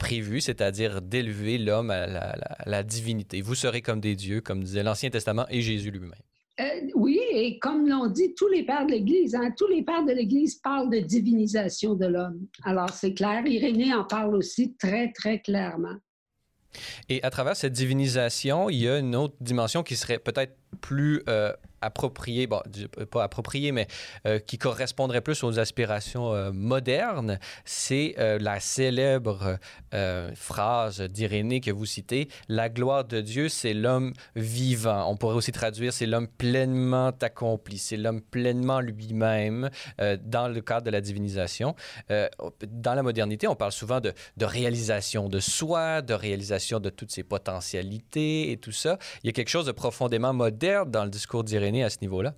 prévu, 0.00 0.40
c'est-à-dire 0.40 1.00
d'élever 1.00 1.58
l'homme 1.58 1.92
à 1.92 2.34
la 2.66 2.82
divinité. 2.82 3.40
Vous 3.40 3.54
serez 3.54 3.82
comme 3.82 4.00
des 4.00 4.16
dieux, 4.16 4.40
comme 4.40 4.64
disait 4.64 4.82
l'Ancien 4.82 5.10
Testament 5.10 5.46
et 5.48 5.62
Jésus 5.62 5.92
lui-même. 5.92 6.25
Euh, 6.58 6.64
oui, 6.94 7.20
et 7.32 7.58
comme 7.58 7.86
l'ont 7.86 8.06
dit 8.06 8.34
tous 8.34 8.48
les 8.48 8.64
pères 8.64 8.86
de 8.86 8.92
l'Église, 8.92 9.34
hein, 9.34 9.52
tous 9.56 9.66
les 9.68 9.82
pères 9.82 10.04
de 10.04 10.12
l'Église 10.12 10.54
parlent 10.54 10.88
de 10.88 11.00
divinisation 11.00 11.94
de 11.94 12.06
l'homme. 12.06 12.46
Alors 12.64 12.90
c'est 12.90 13.12
clair, 13.12 13.46
Irénée 13.46 13.92
en 13.92 14.04
parle 14.04 14.34
aussi 14.34 14.74
très, 14.76 15.12
très 15.12 15.40
clairement. 15.40 15.96
Et 17.08 17.22
à 17.22 17.30
travers 17.30 17.56
cette 17.56 17.72
divinisation, 17.72 18.70
il 18.70 18.78
y 18.78 18.88
a 18.88 18.98
une 18.98 19.16
autre 19.16 19.36
dimension 19.40 19.82
qui 19.82 19.96
serait 19.96 20.18
peut-être 20.18 20.56
plus 20.80 21.22
euh, 21.28 21.52
approprié, 21.80 22.46
bon, 22.46 22.60
pas 23.10 23.24
approprié, 23.24 23.72
mais 23.72 23.86
euh, 24.26 24.38
qui 24.38 24.58
correspondrait 24.58 25.20
plus 25.20 25.42
aux 25.44 25.58
aspirations 25.58 26.32
euh, 26.32 26.50
modernes, 26.52 27.38
c'est 27.64 28.14
euh, 28.18 28.38
la 28.38 28.60
célèbre 28.60 29.58
phrase 30.34 31.00
d'Irénée 31.00 31.60
que 31.62 31.70
vous 31.70 31.86
citez 31.86 32.28
La 32.50 32.68
gloire 32.68 33.04
de 33.04 33.22
Dieu, 33.22 33.48
c'est 33.48 33.72
l'homme 33.72 34.12
vivant. 34.34 35.10
On 35.10 35.16
pourrait 35.16 35.36
aussi 35.36 35.52
traduire 35.52 35.90
c'est 35.94 36.04
l'homme 36.04 36.28
pleinement 36.28 37.12
accompli, 37.22 37.78
c'est 37.78 37.96
l'homme 37.96 38.20
pleinement 38.20 38.80
lui-même 38.80 39.70
dans 39.98 40.48
le 40.48 40.60
cadre 40.60 40.84
de 40.84 40.90
la 40.90 41.00
divinisation. 41.00 41.74
dans 42.10 42.94
la 42.94 43.02
modernité, 43.02 43.48
on 43.48 43.56
parle 43.56 43.72
souvent 43.72 44.00
de, 44.00 44.12
de 44.36 44.44
réalisation 44.44 45.30
de 45.30 45.40
soi, 45.40 46.02
de 46.02 46.12
réalisation 46.12 46.78
de 46.78 46.90
toutes 46.90 47.10
ses 47.10 47.22
potentialités 47.22 48.50
et 48.50 48.58
tout 48.58 48.72
ça. 48.72 48.98
Il 49.22 49.28
y 49.28 49.30
a 49.30 49.32
quelque 49.32 49.48
chose 49.48 49.66
de 49.66 49.72
profondément 49.72 50.34
moderne 50.34 50.65
dans 50.86 51.04
le 51.04 51.10
discours 51.10 51.44
d'Irénée 51.44 51.84
à 51.84 51.90
ce 51.90 51.98
niveau-là? 52.00 52.34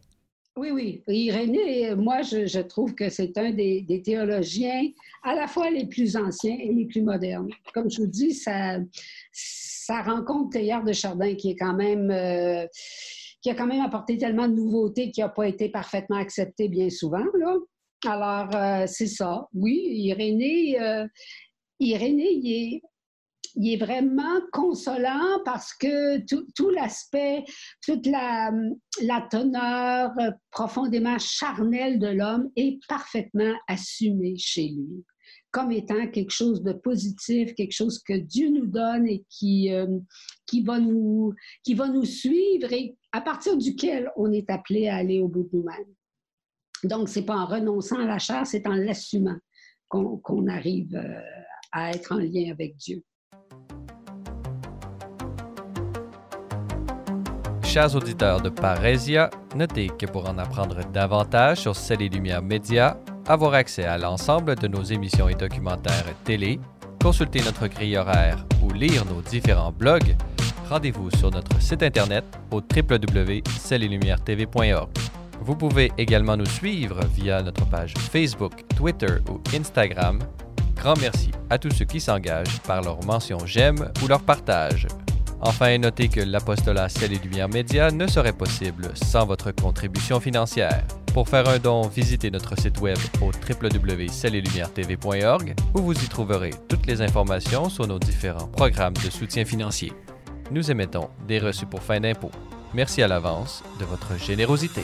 Oui, 0.56 0.70
oui. 0.72 1.02
Irénée, 1.06 1.94
moi, 1.94 2.22
je, 2.22 2.60
trouve 2.60 2.94
que 2.94 3.10
c'est 3.10 3.38
un 3.38 3.52
des, 3.52 4.02
théologiens 4.04 4.90
à 5.22 5.34
la 5.34 5.46
fois 5.46 5.70
les 5.70 5.86
plus 5.86 6.16
anciens 6.16 6.56
et 6.60 6.72
les 6.72 6.86
plus 6.86 7.02
modernes. 7.02 7.48
Comme 7.72 7.88
je 7.90 8.00
vous 8.00 8.08
dis, 8.08 8.34
ça, 8.34 8.78
ça 9.32 10.02
rencontre 10.02 10.58
Théard 10.58 10.84
de 10.84 10.92
Chardin, 10.92 11.34
qui 11.34 11.50
est 11.50 11.56
quand 11.56 11.74
même... 11.74 12.10
Euh, 12.10 12.66
qui 13.40 13.50
a 13.50 13.54
quand 13.54 13.68
même 13.68 13.82
apporté 13.82 14.18
tellement 14.18 14.48
de 14.48 14.54
nouveautés 14.54 15.12
qui 15.12 15.20
n'a 15.20 15.28
pas 15.28 15.46
été 15.46 15.68
parfaitement 15.68 16.16
accepté 16.16 16.68
bien 16.68 16.90
souvent. 16.90 17.22
Alors, 18.04 18.54
euh, 18.54 18.84
c'est 18.88 19.06
ça. 19.06 19.46
Oui, 19.54 19.80
Irénée, 19.90 20.80
euh, 20.80 21.06
Irénée, 21.78 22.32
il 22.32 22.52
est, 22.52 22.82
il 23.54 23.74
est 23.74 23.84
vraiment 23.84 24.40
consolant 24.52 25.40
parce 25.44 25.74
que 25.74 26.18
tout, 26.26 26.70
l'aspect, 26.70 27.44
toute 27.84 28.06
la, 28.06 28.50
la, 29.02 29.26
teneur 29.30 30.12
profondément 30.50 31.18
charnelle 31.18 31.98
de 31.98 32.08
l'homme 32.08 32.50
est 32.56 32.78
parfaitement 32.88 33.54
assumée 33.68 34.37
chez 34.37 34.68
lui 34.68 35.04
comme 35.50 35.72
étant 35.72 36.06
quelque 36.08 36.30
chose 36.30 36.62
de 36.62 36.72
positif, 36.72 37.54
quelque 37.54 37.72
chose 37.72 38.02
que 38.02 38.12
Dieu 38.12 38.50
nous 38.50 38.66
donne 38.66 39.06
et 39.06 39.24
qui, 39.30 39.72
euh, 39.72 39.98
qui, 40.46 40.62
va, 40.62 40.78
nous, 40.78 41.34
qui 41.64 41.74
va 41.74 41.88
nous 41.88 42.04
suivre 42.04 42.72
et 42.72 42.96
à 43.12 43.20
partir 43.20 43.56
duquel 43.56 44.11
on 44.16 44.30
est 44.30 44.50
appelé 44.50 44.88
à 44.88 44.96
aller 44.96 45.20
au 45.20 45.28
bout 45.28 45.44
de 45.44 45.56
nous-mêmes. 45.56 45.94
Donc, 46.84 47.08
ce 47.08 47.18
n'est 47.18 47.26
pas 47.26 47.37
en 47.37 47.46
renonçant 47.46 47.98
à 47.98 48.04
la 48.04 48.18
chair, 48.18 48.46
c'est 48.46 48.66
en 48.66 48.74
l'assumant 48.74 49.38
qu'on 49.88 50.46
arrive 50.48 50.94
euh, 50.94 51.20
à 51.72 51.90
être 51.92 52.12
en 52.12 52.18
lien 52.18 52.50
avec 52.52 52.76
Dieu. 52.76 53.02
Chers 57.78 57.94
auditeurs 57.94 58.40
de 58.40 58.48
Parésia, 58.48 59.30
notez 59.54 59.86
que 59.86 60.06
pour 60.06 60.28
en 60.28 60.36
apprendre 60.38 60.80
davantage 60.92 61.58
sur 61.58 61.76
Celles 61.76 62.02
et 62.02 62.08
Lumières 62.08 62.42
Média, 62.42 62.98
avoir 63.24 63.54
accès 63.54 63.84
à 63.84 63.96
l'ensemble 63.96 64.56
de 64.56 64.66
nos 64.66 64.82
émissions 64.82 65.28
et 65.28 65.36
documentaires 65.36 66.12
télé, 66.24 66.58
consulter 67.00 67.40
notre 67.40 67.68
grille 67.68 67.96
horaire 67.96 68.44
ou 68.64 68.72
lire 68.72 69.04
nos 69.04 69.22
différents 69.22 69.70
blogs, 69.70 70.16
rendez-vous 70.68 71.08
sur 71.18 71.30
notre 71.30 71.62
site 71.62 71.84
internet 71.84 72.24
au 72.50 72.56
www.cellesetlumières.tv.org. 72.56 74.88
Vous 75.40 75.54
pouvez 75.54 75.92
également 75.98 76.36
nous 76.36 76.46
suivre 76.46 76.98
via 77.14 77.42
notre 77.42 77.64
page 77.66 77.94
Facebook, 77.94 78.54
Twitter 78.76 79.18
ou 79.30 79.40
Instagram. 79.56 80.18
Grand 80.74 80.98
merci 81.00 81.30
à 81.48 81.58
tous 81.58 81.70
ceux 81.70 81.84
qui 81.84 82.00
s'engagent 82.00 82.58
par 82.62 82.82
leur 82.82 83.04
mention 83.04 83.38
j'aime 83.46 83.92
ou 84.02 84.08
leur 84.08 84.22
partage. 84.22 84.88
Enfin, 85.40 85.79
notez 85.79 86.09
que 86.09 86.20
l'apostolat 86.20 86.88
Ciel 86.88 87.12
et 87.12 87.18
Lumière 87.18 87.48
Média 87.48 87.90
ne 87.90 88.07
serait 88.07 88.33
possible 88.33 88.90
sans 88.94 89.24
votre 89.24 89.51
contribution 89.53 90.20
financière. 90.20 90.85
Pour 91.14 91.29
faire 91.29 91.48
un 91.48 91.59
don, 91.59 91.83
visitez 91.83 92.31
notre 92.31 92.59
site 92.59 92.81
web 92.81 92.98
au 93.20 93.27
www.cellelumière-tv.org 93.27 95.55
où 95.74 95.81
vous 95.81 95.92
y 95.92 96.09
trouverez 96.09 96.51
toutes 96.68 96.87
les 96.87 97.03
informations 97.03 97.68
sur 97.68 97.87
nos 97.87 97.98
différents 97.98 98.48
programmes 98.48 98.94
de 99.05 99.11
soutien 99.11 99.44
financier. 99.44 99.92
Nous 100.51 100.70
émettons 100.70 101.11
des 101.27 101.38
reçus 101.38 101.66
pour 101.66 101.83
fin 101.83 102.01
d'impôt. 102.01 102.31
Merci 102.74 103.03
à 103.03 103.09
l'avance 103.09 103.62
de 103.81 103.85
votre 103.85 104.18
générosité. 104.18 104.83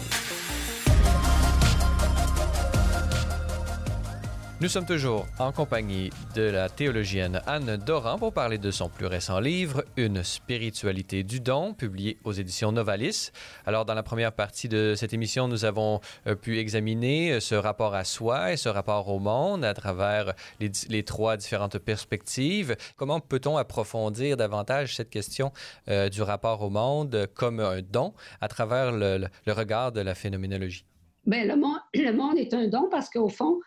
Nous 4.60 4.68
sommes 4.68 4.86
toujours 4.86 5.26
en 5.40 5.50
compagnie 5.50 6.10
de 6.36 6.42
la 6.42 6.68
théologienne 6.68 7.42
Anne 7.44 7.76
Doran 7.76 8.18
pour 8.18 8.32
parler 8.32 8.56
de 8.56 8.70
son 8.70 8.88
plus 8.88 9.06
récent 9.06 9.40
livre, 9.40 9.84
Une 9.96 10.22
spiritualité 10.22 11.24
du 11.24 11.40
don, 11.40 11.74
publié 11.74 12.18
aux 12.22 12.32
éditions 12.32 12.70
Novalis. 12.70 13.32
Alors, 13.66 13.84
dans 13.84 13.94
la 13.94 14.04
première 14.04 14.30
partie 14.30 14.68
de 14.68 14.94
cette 14.96 15.12
émission, 15.12 15.48
nous 15.48 15.64
avons 15.64 16.00
euh, 16.28 16.36
pu 16.36 16.60
examiner 16.60 17.32
euh, 17.32 17.40
ce 17.40 17.56
rapport 17.56 17.96
à 17.96 18.04
soi 18.04 18.52
et 18.52 18.56
ce 18.56 18.68
rapport 18.68 19.08
au 19.08 19.18
monde 19.18 19.64
à 19.64 19.74
travers 19.74 20.34
les, 20.60 21.02
trois 21.02 21.36
différentes 21.36 21.78
perspectives. 21.78 22.76
Comment 22.96 23.18
peut-on 23.18 23.56
approfondir 23.56 24.36
davantage 24.36 24.94
cette 24.94 25.10
question 25.10 25.50
euh, 25.88 26.08
du 26.08 26.22
rapport 26.22 26.62
au 26.62 26.70
monde 26.70 27.26
comme 27.34 27.58
un 27.58 27.82
don 27.82 28.14
à 28.40 28.46
travers 28.46 28.92
le, 28.92 29.26
regard 29.48 29.90
de 29.90 30.00
la 30.00 30.14
phénoménologie? 30.14 30.84
Bien, 31.26 31.44
le 31.44 31.56
monde, 31.56 31.80
le 31.92 32.12
monde 32.12 32.38
est 32.38 32.54
un 32.54 32.68
don 32.68 32.88
parce 32.88 33.10
qu'au 33.10 33.28
fond, 33.28 33.58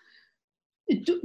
tout, 1.04 1.19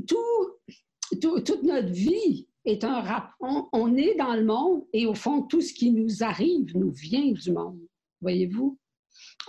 toute 1.20 1.62
notre 1.62 1.92
vie 1.92 2.46
est 2.65 2.85
un 2.85 3.00
rapport. 3.00 3.69
On, 3.73 3.96
est 3.96 4.15
dans 4.17 4.35
le 4.35 4.44
monde 4.44 4.85
et 4.92 5.06
au 5.06 5.15
fond, 5.15 5.42
tout 5.42 5.60
ce 5.60 5.73
qui 5.73 5.90
nous 5.90 6.23
arrive 6.23 6.77
nous 6.77 6.90
vient 6.90 7.33
du 7.33 7.52
monde. 7.52 7.81
Voyez-vous? 8.21 8.79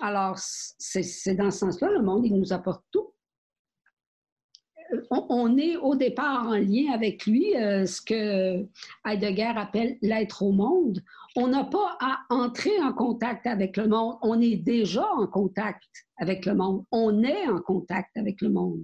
Alors, 0.01 0.35
c'est 0.37 1.35
dans 1.35 1.51
ce 1.51 1.59
sens-là, 1.59 1.91
le 1.91 2.01
monde, 2.01 2.25
il 2.25 2.35
nous 2.35 2.53
apporte 2.53 2.83
tout. 2.91 3.13
On, 5.09 5.57
est 5.57 5.75
au 5.77 5.95
départ 5.95 6.47
en 6.47 6.57
lien 6.57 6.91
avec 6.93 7.25
lui, 7.25 7.55
euh, 7.55 7.85
ce 7.85 7.99
que 7.99 8.67
Heidegger 9.05 9.53
appelle 9.55 9.97
l'être 10.03 10.43
au 10.43 10.51
monde. 10.51 11.01
on 11.35 11.47
n'a 11.47 11.63
pas 11.63 11.97
à 11.99 12.19
entrer 12.29 12.79
en 12.79 12.93
contact 12.93 13.47
avec 13.47 13.75
le 13.77 13.87
monde. 13.87 14.17
On 14.21 14.39
est 14.39 14.57
déjà 14.57 15.07
en 15.13 15.25
contact 15.25 15.89
avec 16.17 16.45
le 16.45 16.53
monde. 16.53 16.83
On 16.91 17.23
est 17.23 17.47
en 17.47 17.59
contact 17.59 18.15
avec 18.17 18.41
le 18.41 18.49
monde. 18.49 18.83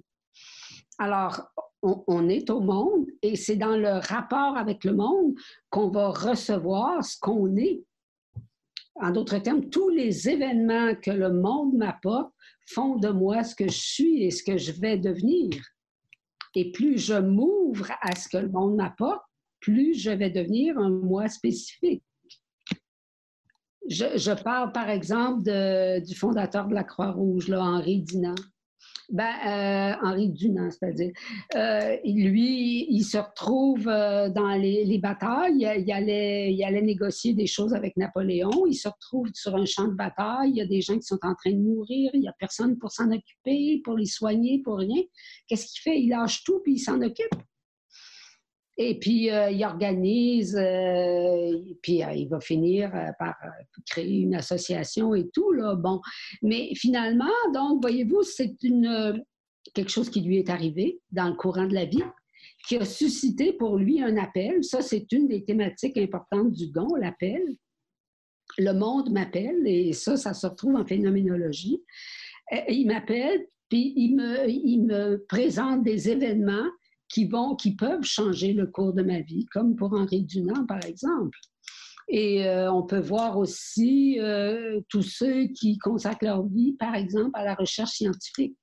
Alors, 0.99 1.49
on, 1.81 2.27
est 2.27 2.49
au 2.49 2.59
monde 2.59 3.05
et 3.21 3.37
c'est 3.37 3.55
dans 3.55 3.77
le 3.77 3.99
rapport 4.05 4.57
avec 4.57 4.83
le 4.83 4.93
monde 4.93 5.33
qu'on 5.69 5.89
va 5.89 6.09
recevoir 6.09 7.03
ce 7.03 7.17
qu'on 7.19 7.55
est. 7.55 7.81
En 8.95 9.11
d'autres 9.11 9.37
termes, 9.37 9.69
tous 9.69 9.87
les 9.87 10.27
événements 10.27 10.93
que 10.95 11.11
le 11.11 11.31
monde 11.31 11.73
m'apporte 11.75 12.33
font 12.67 12.97
de 12.97 13.07
moi 13.07 13.45
ce 13.45 13.55
que 13.55 13.69
je 13.69 13.77
suis 13.77 14.23
et 14.23 14.31
ce 14.31 14.43
que 14.43 14.57
je 14.57 14.73
vais 14.73 14.97
devenir. 14.97 15.49
Et 16.53 16.73
plus 16.73 16.97
je 16.97 17.13
m'ouvre 17.13 17.91
à 18.01 18.13
ce 18.13 18.27
que 18.27 18.37
le 18.37 18.49
monde 18.49 18.75
m'apporte, 18.75 19.23
plus 19.61 19.93
je 19.93 20.11
vais 20.11 20.29
devenir 20.29 20.77
un 20.77 20.89
moi 20.89 21.29
spécifique. 21.29 22.03
Je, 23.87 24.43
parle 24.43 24.73
par 24.73 24.89
exemple 24.89 25.43
du 26.01 26.13
fondateur 26.13 26.67
de 26.67 26.73
la 26.73 26.83
Croix-Rouge, 26.83 27.51
Henri 27.51 28.01
Dunant. 28.01 28.35
Ben, 29.11 29.33
euh, 29.47 29.95
Henri 30.03 30.29
Dunant, 30.29 30.69
c'est-à-dire. 30.69 31.11
Euh, 31.55 31.97
lui, 32.05 32.85
il 32.89 33.03
se 33.03 33.17
retrouve 33.17 33.87
euh, 33.87 34.29
dans 34.29 34.53
les, 34.53 34.99
batailles. 34.99 35.67
Il 35.79 35.91
allait, 35.91 36.53
il 36.53 36.63
allait 36.63 36.81
négocier 36.81 37.33
des 37.33 37.47
choses 37.47 37.73
avec 37.73 37.97
Napoléon. 37.97 38.67
Il 38.67 38.75
se 38.75 38.87
retrouve 38.87 39.27
sur 39.33 39.55
un 39.55 39.65
champ 39.65 39.87
de 39.87 39.95
bataille. 39.95 40.51
Il 40.51 40.57
y 40.57 40.61
a 40.61 40.67
des 40.67 40.81
gens 40.81 40.95
qui 40.95 41.07
sont 41.07 41.19
en 41.23 41.33
train 41.33 41.51
de 41.51 41.57
mourir. 41.57 42.11
Il 42.13 42.21
n'y 42.21 42.27
a 42.27 42.35
personne 42.37 42.77
pour 42.77 42.91
s'en 42.91 43.11
occuper, 43.11 43.81
pour 43.83 43.97
les 43.97 44.05
soigner, 44.05 44.61
pour 44.63 44.77
rien. 44.77 45.01
Qu'est-ce 45.47 45.65
qu'il 45.67 45.81
fait? 45.81 45.99
Il 45.99 46.09
lâche 46.09 46.43
tout 46.43 46.59
puis 46.63 46.73
il 46.73 46.79
s'en 46.79 47.01
occupe. 47.01 47.33
Et 48.81 48.97
puis, 48.97 49.29
euh, 49.29 49.51
il 49.51 49.61
organise, 49.65 50.55
euh, 50.55 51.51
puis 51.81 52.01
euh, 52.01 52.13
il 52.13 52.29
va 52.29 52.39
finir 52.39 52.89
par 53.19 53.35
créer 53.89 54.21
une 54.21 54.35
association 54.35 55.13
et 55.13 55.27
tout, 55.33 55.51
là. 55.51 55.75
Bon. 55.75 55.99
Mais 56.41 56.73
finalement, 56.75 57.25
donc, 57.53 57.81
voyez-vous, 57.81 58.23
c'est 58.23 58.55
quelque 59.73 59.89
chose 59.91 60.09
qui 60.09 60.21
lui 60.21 60.37
est 60.37 60.49
arrivé 60.49 61.01
dans 61.11 61.27
le 61.27 61.35
courant 61.35 61.67
de 61.67 61.73
la 61.73 61.83
vie, 61.83 62.05
qui 62.69 62.77
a 62.77 62.85
suscité 62.85 63.51
pour 63.51 63.75
lui 63.75 64.01
un 64.01 64.15
appel. 64.15 64.63
Ça, 64.63 64.81
c'est 64.81 65.11
une 65.11 65.27
des 65.27 65.43
thématiques 65.43 65.97
importantes 65.97 66.53
du 66.53 66.67
don, 66.67 66.95
l'appel. 66.95 67.57
Le 68.57 68.71
monde 68.71 69.11
m'appelle, 69.11 69.67
et 69.67 69.91
ça, 69.91 70.15
ça 70.15 70.33
se 70.33 70.47
retrouve 70.47 70.75
en 70.75 70.85
phénoménologie. 70.85 71.83
Il 72.69 72.87
m'appelle, 72.87 73.45
puis 73.67 73.93
il 73.97 74.15
me 74.15 75.17
présente 75.27 75.83
des 75.83 76.09
événements 76.09 76.69
qui 77.09 77.25
vont, 77.25 77.55
qui 77.55 77.75
peuvent 77.75 78.03
changer 78.03 78.53
le 78.53 78.67
cours 78.67 78.93
de 78.93 79.01
ma 79.01 79.19
vie, 79.19 79.45
comme 79.51 79.75
pour 79.75 79.93
Henri 79.93 80.23
Dunant, 80.23 80.65
par 80.65 80.83
exemple. 80.85 81.37
Et 82.07 82.47
euh, 82.47 82.71
on 82.71 82.83
peut 82.83 82.99
voir 82.99 83.37
aussi 83.37 84.19
euh, 84.19 84.81
tous 84.89 85.03
ceux 85.03 85.47
qui 85.47 85.77
consacrent 85.77 86.23
leur 86.23 86.43
vie, 86.47 86.73
par 86.73 86.95
exemple, 86.95 87.31
à 87.33 87.43
la 87.43 87.53
recherche 87.53 87.91
scientifique. 87.91 88.55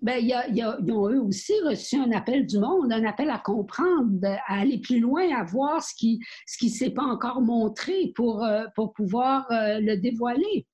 Bien, 0.00 0.16
y 0.16 0.32
y 0.32 0.64
ils 0.84 0.92
ont 0.92 1.08
eux 1.08 1.20
aussi 1.20 1.52
reçu 1.64 1.96
un 1.96 2.10
appel 2.12 2.46
du 2.46 2.58
monde, 2.58 2.92
un 2.92 3.04
appel 3.04 3.30
à 3.30 3.38
comprendre, 3.38 4.18
à 4.24 4.60
aller 4.60 4.80
plus 4.80 4.98
loin, 4.98 5.28
à 5.36 5.44
voir 5.44 5.82
ce 5.82 5.94
qui 5.94 6.18
ce 6.46 6.58
qui 6.58 6.70
s'est 6.70 6.90
pas 6.90 7.04
encore 7.04 7.40
montré 7.40 8.12
pour, 8.16 8.42
euh, 8.42 8.64
pour 8.74 8.94
pouvoir 8.94 9.46
le 9.50 9.96
dévoiler. 9.96 10.66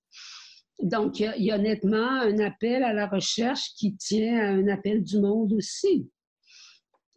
Donc, 0.80 1.18
il 1.18 1.42
y, 1.42 1.50
a 1.50 1.58
nettement 1.58 2.20
un 2.20 2.38
appel 2.38 2.84
à 2.84 2.92
la 2.92 3.08
recherche 3.08 3.74
qui 3.76 3.96
tient 3.96 4.38
à 4.38 4.50
un 4.50 4.68
appel 4.68 5.02
du 5.02 5.20
monde 5.20 5.52
aussi. 5.52 6.08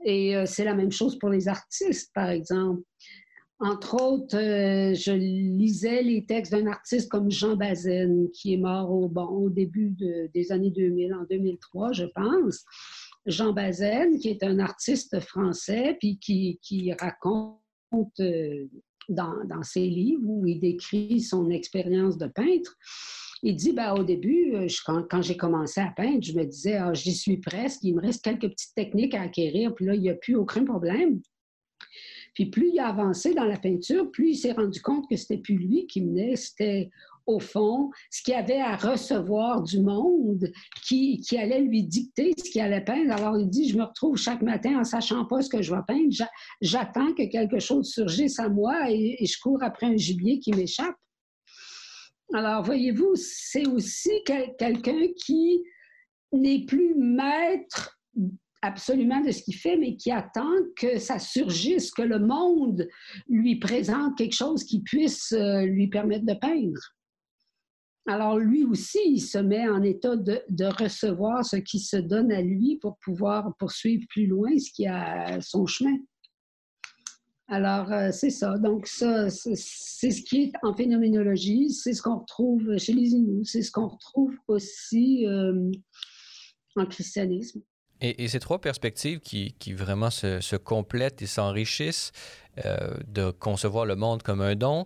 Et 0.03 0.35
euh, 0.35 0.45
c'est 0.45 0.63
la 0.63 0.75
même 0.75 0.91
chose 0.91 1.17
pour 1.19 1.29
les 1.29 1.47
artistes, 1.47 2.11
par 2.13 2.29
exemple. 2.29 2.81
Entre 3.59 4.01
autres, 4.01 4.37
euh, 4.37 4.95
je 4.95 5.11
lisais 5.11 6.01
les 6.01 6.25
textes 6.25 6.51
d'un 6.51 6.65
artiste 6.65 7.09
comme 7.09 7.29
Jean 7.29 7.55
Bazen, 7.55 8.29
qui 8.33 8.55
est 8.55 8.57
mort 8.57 8.91
au, 8.91 9.49
début 9.51 9.95
des 10.33 10.51
années 10.51 10.71
2000, 10.71 11.13
en 11.13 11.23
2003, 11.29 11.91
je 11.91 12.05
pense. 12.05 12.65
Jean 13.27 13.53
Bazen, 13.53 14.17
qui 14.17 14.29
est 14.29 14.43
un 14.43 14.57
artiste 14.57 15.19
français, 15.19 15.95
puis 15.99 16.17
qui, 16.17 16.59
qui 16.63 16.91
raconte 16.93 17.59
euh, 18.19 18.65
dans, 19.09 19.63
ses 19.63 19.87
livres 19.87 20.23
où 20.23 20.45
il 20.45 20.59
décrit 20.59 21.21
son 21.21 21.49
expérience 21.49 22.17
de 22.17 22.27
peintre, 22.27 22.75
il 23.43 23.55
dit, 23.55 23.73
ben, 23.73 23.93
au 23.93 24.03
début, 24.03 24.53
euh, 24.55 24.67
quand, 25.09 25.21
j'ai 25.21 25.35
commencé 25.35 25.81
à 25.81 25.91
peindre, 25.95 26.21
je 26.21 26.33
me 26.33 26.43
disais, 26.43 26.75
ah, 26.75 26.93
j'y 26.93 27.13
suis 27.13 27.37
presque, 27.37 27.83
il 27.83 27.95
me 27.95 28.01
reste 28.01 28.23
quelques 28.23 28.49
petites 28.49 28.75
techniques 28.75 29.15
à 29.15 29.21
acquérir, 29.21 29.73
puis 29.73 29.85
là, 29.85 29.95
il 29.95 30.01
n'y 30.01 30.09
a 30.09 30.15
plus 30.15 30.35
aucun 30.35 30.63
problème. 30.63 31.21
Puis 32.33 32.45
plus 32.45 32.69
il 32.69 32.79
a 32.79 32.87
avancé 32.87 33.33
dans 33.33 33.45
la 33.45 33.57
peinture, 33.57 34.09
plus 34.09 34.29
il 34.31 34.35
s'est 34.35 34.53
rendu 34.53 34.81
compte 34.81 35.09
que 35.09 35.17
c'était 35.17 35.39
plus 35.39 35.57
lui 35.57 35.87
qui 35.87 36.01
menait, 36.01 36.35
c'était 36.35 36.89
au 37.25 37.39
fond 37.39 37.89
ce 38.09 38.23
qu'il 38.23 38.33
avait 38.33 38.59
à 38.59 38.75
recevoir 38.75 39.63
du 39.63 39.81
monde 39.81 40.51
qui, 40.85 41.23
allait 41.37 41.61
lui 41.61 41.83
dicter 41.83 42.33
ce 42.37 42.49
qu'il 42.49 42.61
allait 42.61 42.83
peindre. 42.83 43.13
Alors 43.13 43.37
il 43.39 43.49
dit, 43.49 43.69
je 43.69 43.77
me 43.77 43.83
retrouve 43.83 44.17
chaque 44.17 44.41
matin 44.41 44.79
en 44.79 44.83
sachant 44.83 45.25
pas 45.25 45.41
ce 45.41 45.49
que 45.49 45.61
je 45.61 45.73
vais 45.73 45.81
peindre, 45.87 46.13
j'attends 46.61 47.13
que 47.13 47.29
quelque 47.29 47.59
chose 47.59 47.89
surgisse 47.89 48.39
à 48.39 48.49
moi 48.49 48.89
et 48.89 49.25
je 49.25 49.39
cours 49.39 49.63
après 49.63 49.87
un 49.87 49.97
gibier 49.97 50.39
qui 50.39 50.51
m'échappe. 50.51 50.95
Alors, 52.33 52.63
voyez-vous, 52.63 53.13
c'est 53.15 53.67
aussi 53.67 54.11
quelqu'un 54.25 55.07
qui 55.17 55.63
n'est 56.31 56.65
plus 56.65 56.95
maître 56.95 57.99
absolument 58.61 59.21
de 59.21 59.31
ce 59.31 59.43
qu'il 59.43 59.55
fait, 59.55 59.75
mais 59.75 59.97
qui 59.97 60.11
attend 60.11 60.53
que 60.77 60.97
ça 60.97 61.19
surgisse, 61.19 61.91
que 61.91 62.03
le 62.03 62.19
monde 62.19 62.87
lui 63.27 63.57
présente 63.57 64.17
quelque 64.17 64.35
chose 64.35 64.63
qui 64.63 64.81
puisse 64.81 65.33
euh, 65.33 65.65
lui 65.65 65.87
permettre 65.87 66.25
de 66.25 66.35
peindre. 66.35 66.79
Alors 68.11 68.37
lui 68.37 68.65
aussi, 68.65 68.99
il 69.05 69.21
se 69.21 69.37
met 69.37 69.69
en 69.69 69.81
état 69.83 70.17
de, 70.17 70.65
recevoir 70.83 71.45
ce 71.45 71.55
qui 71.55 71.79
se 71.79 71.95
donne 71.95 72.29
à 72.33 72.41
lui 72.41 72.77
pour 72.81 72.97
pouvoir 72.97 73.55
poursuivre 73.57 74.03
plus 74.09 74.27
loin 74.27 74.49
ce 74.57 74.69
qui 74.69 74.85
a 74.85 75.39
son 75.39 75.65
chemin. 75.65 75.97
Alors, 77.47 77.89
euh, 77.93 78.09
c'est 78.11 78.29
ça. 78.29 78.57
Donc, 78.57 78.85
ça, 78.87 79.29
c'est 79.29 79.55
ce 79.55 80.21
qui 80.23 80.43
est 80.43 80.51
en 80.61 80.73
phénoménologie, 80.73 81.69
c'est 81.69 81.93
ce 81.93 82.01
qu'on 82.01 82.19
retrouve 82.19 82.77
chez 82.77 82.91
les 82.91 83.11
Inuits, 83.11 83.45
c'est 83.45 83.61
ce 83.61 83.71
qu'on 83.71 83.87
retrouve 83.87 84.35
aussi 84.49 85.25
euh, 85.25 85.71
en 86.75 86.85
christianisme. 86.85 87.61
Et, 88.01 88.27
ces 88.27 88.39
trois 88.39 88.59
perspectives 88.59 89.19
qui, 89.19 89.53
vraiment 89.73 90.09
se, 90.09 90.55
complètent 90.57 91.21
et 91.21 91.27
s'enrichissent, 91.27 92.11
euh, 92.65 92.95
de 93.07 93.31
concevoir 93.31 93.85
le 93.85 93.95
monde 93.95 94.23
comme 94.23 94.41
un 94.41 94.55
don, 94.55 94.85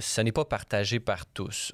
ça 0.00 0.22
n'est 0.22 0.32
pas 0.32 0.44
partagé 0.44 1.00
par 1.00 1.26
tous. 1.26 1.72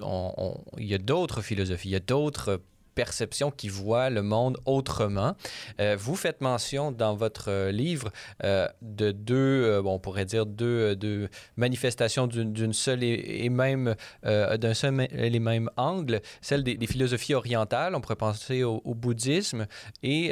il 0.77 0.85
y 0.85 0.93
a 0.93 0.97
d'autres 0.97 1.41
philosophies, 1.41 1.89
il 1.89 1.93
y 1.93 1.95
a 1.95 1.99
d'autres 1.99 2.61
perception 2.93 3.51
qui 3.51 3.69
voit 3.69 4.09
le 4.09 4.21
monde 4.21 4.57
autrement. 4.65 5.35
Euh, 5.79 5.95
vous 5.99 6.15
faites 6.15 6.41
mention 6.41 6.91
dans 6.91 7.15
votre 7.15 7.49
euh, 7.49 7.71
livre 7.71 8.11
euh, 8.43 8.67
de 8.81 9.11
deux, 9.11 9.81
bon, 9.81 9.95
on 9.95 9.99
pourrait 9.99 10.25
dire 10.25 10.45
deux, 10.45 10.95
deux 10.95 11.29
manifestations 11.57 12.27
d'une 12.27 12.73
seule 12.73 13.03
et, 13.03 13.49
même 13.49 13.95
d'un 14.23 14.73
seul 14.73 15.07
et 15.11 15.39
même 15.39 15.69
angle, 15.77 16.21
celle 16.41 16.63
des, 16.63 16.87
philosophies 16.87 17.33
orientales. 17.33 17.95
On 17.95 18.01
pourrait 18.01 18.15
penser 18.15 18.63
au 18.63 18.93
bouddhisme 18.93 19.67
et 20.01 20.31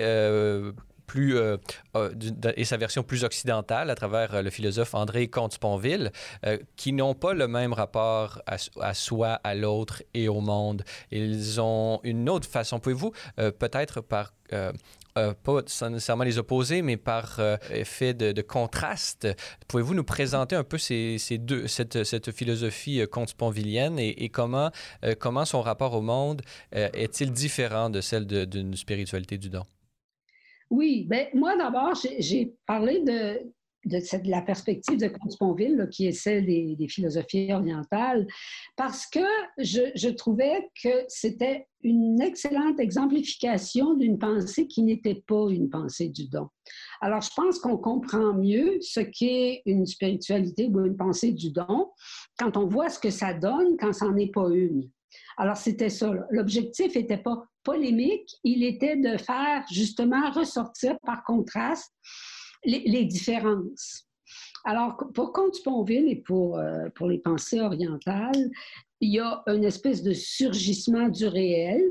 euh, 1.16 1.58
euh, 1.96 2.10
et 2.56 2.66
sa 2.66 2.78
version 2.78 3.04
plus 3.04 3.24
occidentale 3.24 3.90
à 3.90 3.96
travers 3.96 4.36
euh, 4.36 4.42
le 4.42 4.50
philosophe 4.50 4.94
André 4.94 5.28
Comte-Sponville, 5.28 6.12
qui 6.76 6.94
n'ont 6.94 7.14
pas 7.14 7.34
le 7.34 7.48
même 7.48 7.74
rapport 7.74 8.42
à, 8.46 8.94
soi, 8.94 9.40
à 9.44 9.56
l'autre 9.56 10.04
et 10.14 10.28
au 10.28 10.42
monde. 10.42 10.84
Ils 11.12 11.60
ont 11.62 12.00
une 12.04 12.30
autre 12.30 12.48
façon. 12.48 12.80
Pouvez-vous 12.80 13.12
peut-être 13.36 14.02
par 14.02 14.34
pas 14.50 15.62
nécessairement 15.90 16.24
les 16.24 16.38
opposer, 16.38 16.82
mais 16.82 16.98
par 16.98 17.40
effet 17.70 18.14
de, 18.14 18.42
contraste. 18.42 19.28
Pouvez-vous 19.68 19.94
nous 19.94 20.04
présenter 20.04 20.56
un 20.56 20.64
peu 20.64 20.78
ces, 20.78 21.18
deux, 21.40 21.68
cette, 21.68 22.32
philosophie 22.32 23.06
comte-sponvillienne 23.10 24.00
et, 24.00 24.24
et, 24.24 24.30
comment, 24.30 24.72
comment 25.20 25.46
son 25.46 25.62
rapport 25.62 25.94
au 25.94 26.02
monde 26.02 26.42
est-il 26.72 27.32
différent 27.32 27.90
de 27.90 28.02
celle 28.02 28.26
d'une 28.26 28.76
spiritualité 28.76 29.38
du 29.38 29.50
don? 29.50 29.66
Oui, 30.72 31.06
ben 31.10 31.28
moi 31.34 31.58
d'abord, 31.58 31.94
j'ai 32.20 32.56
parlé 32.66 33.02
de, 33.02 33.52
la 34.24 34.42
perspective 34.42 34.98
de 34.98 35.10
Comte-Sponville, 35.10 35.90
qui 35.92 36.08
est 36.08 36.14
celle 36.14 36.46
des, 36.46 36.88
philosophies 36.88 37.52
orientales, 37.52 38.26
parce 38.78 39.06
que 39.06 39.20
je, 39.58 40.10
trouvais 40.12 40.70
que 40.82 41.04
c'était 41.10 41.68
une 41.84 42.22
excellente 42.22 42.80
exemplification 42.80 43.96
d'une 43.96 44.18
pensée 44.18 44.66
qui 44.68 44.84
n'était 44.84 45.22
pas 45.28 45.50
une 45.50 45.70
pensée 45.70 46.08
du 46.08 46.30
don. 46.30 46.48
Alors, 47.02 47.20
je 47.20 47.32
pense 47.36 47.60
qu'on 47.60 47.78
comprend 47.78 48.34
mieux 48.34 48.78
ce 48.80 49.02
qu'est 49.02 49.64
une 49.66 49.86
spiritualité 49.86 50.70
ou 50.74 50.86
une 50.86 50.96
pensée 50.96 51.34
du 51.34 51.52
don 51.52 51.90
quand 52.40 52.56
on 52.56 52.66
voit 52.66 52.88
ce 52.88 53.00
que 53.00 53.10
ça 53.10 53.34
donne 53.34 53.76
quand 53.78 53.92
ça 53.92 54.06
n'en 54.06 54.16
est 54.16 54.32
pas 54.32 54.50
une. 54.52 54.90
Alors, 55.36 55.58
c'était 55.58 55.90
ça. 55.90 56.14
L'objectif 56.30 56.96
n'était 56.96 57.18
pas 57.18 57.44
polémique, 57.64 58.30
il 58.44 58.64
était 58.64 58.96
de 58.96 59.18
faire 59.18 59.64
justement 59.72 60.32
ressortir 60.32 60.98
par 61.06 61.24
contraste 61.24 61.94
les, 62.64 63.06
différences. 63.06 64.08
Alors, 64.66 64.98
pour 65.14 65.34
Comte-Sponville 65.34 66.08
et 66.08 66.18
pour, 66.18 66.58
euh, 66.58 66.90
pour 66.96 67.08
les 67.08 67.18
pensées 67.18 67.60
orientales, 67.60 68.50
il 69.00 69.14
y 69.14 69.20
a 69.20 69.44
une 69.48 69.64
espèce 69.64 70.04
de 70.04 70.14
surgissement 70.14 71.10
du 71.10 71.26
réel 71.26 71.82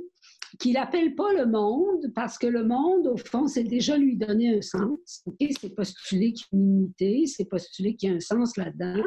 qu'il 0.58 0.74
n'appelle 0.74 1.14
pas 1.14 1.32
le 1.32 1.46
monde 1.46 2.12
parce 2.14 2.38
que 2.38 2.46
le 2.46 2.64
monde, 2.64 3.06
au 3.06 3.16
fond, 3.16 3.46
c'est 3.46 3.64
déjà 3.64 3.96
lui 3.96 4.16
donner 4.16 4.56
un 4.56 4.62
sens. 4.62 5.24
C'est 5.60 5.74
postuler 5.74 6.32
qu'il 6.32 6.46
y 6.52 6.56
a 6.56 6.58
une 6.58 6.76
unité, 6.76 7.26
c'est 7.26 7.44
postuler 7.44 7.94
qu'il 7.94 8.10
y 8.10 8.12
a 8.12 8.16
un 8.16 8.20
sens 8.20 8.56
là-dedans. 8.56 9.02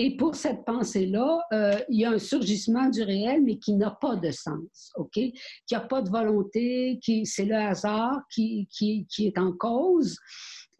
Et 0.00 0.16
pour 0.16 0.36
cette 0.36 0.64
pensée-là, 0.64 1.40
euh, 1.52 1.76
il 1.88 2.00
y 2.00 2.04
a 2.04 2.12
un 2.12 2.18
surgissement 2.18 2.88
du 2.88 3.02
réel, 3.02 3.42
mais 3.42 3.58
qui 3.58 3.74
n'a 3.74 3.90
pas 3.90 4.14
de 4.14 4.30
sens, 4.30 4.92
OK? 4.94 5.14
Qui 5.14 5.34
n'a 5.72 5.80
pas 5.80 6.02
de 6.02 6.08
volonté, 6.08 7.00
qui 7.02 7.26
c'est 7.26 7.44
le 7.44 7.56
hasard 7.56 8.20
qui, 8.30 8.68
qui, 8.70 9.06
qui, 9.10 9.26
est 9.26 9.38
en 9.38 9.52
cause. 9.52 10.16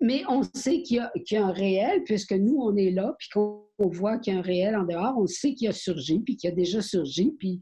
Mais 0.00 0.22
on 0.28 0.42
sait 0.54 0.82
qu'il 0.82 1.04
y, 1.16 1.34
y, 1.34 1.36
a 1.36 1.46
un 1.46 1.50
réel, 1.50 2.04
puisque 2.04 2.32
nous, 2.32 2.58
on 2.60 2.76
est 2.76 2.92
là, 2.92 3.16
puis 3.18 3.28
qu'on 3.34 3.66
voit 3.78 4.18
qu'il 4.18 4.34
y 4.34 4.36
a 4.36 4.38
un 4.38 4.42
réel 4.42 4.76
en 4.76 4.84
dehors, 4.84 5.18
on 5.18 5.26
sait 5.26 5.52
qu'il 5.54 5.66
a 5.66 5.72
surgi, 5.72 6.20
puis 6.20 6.36
qu'il 6.36 6.50
a 6.50 6.54
déjà 6.54 6.80
surgi, 6.80 7.34
puis 7.40 7.60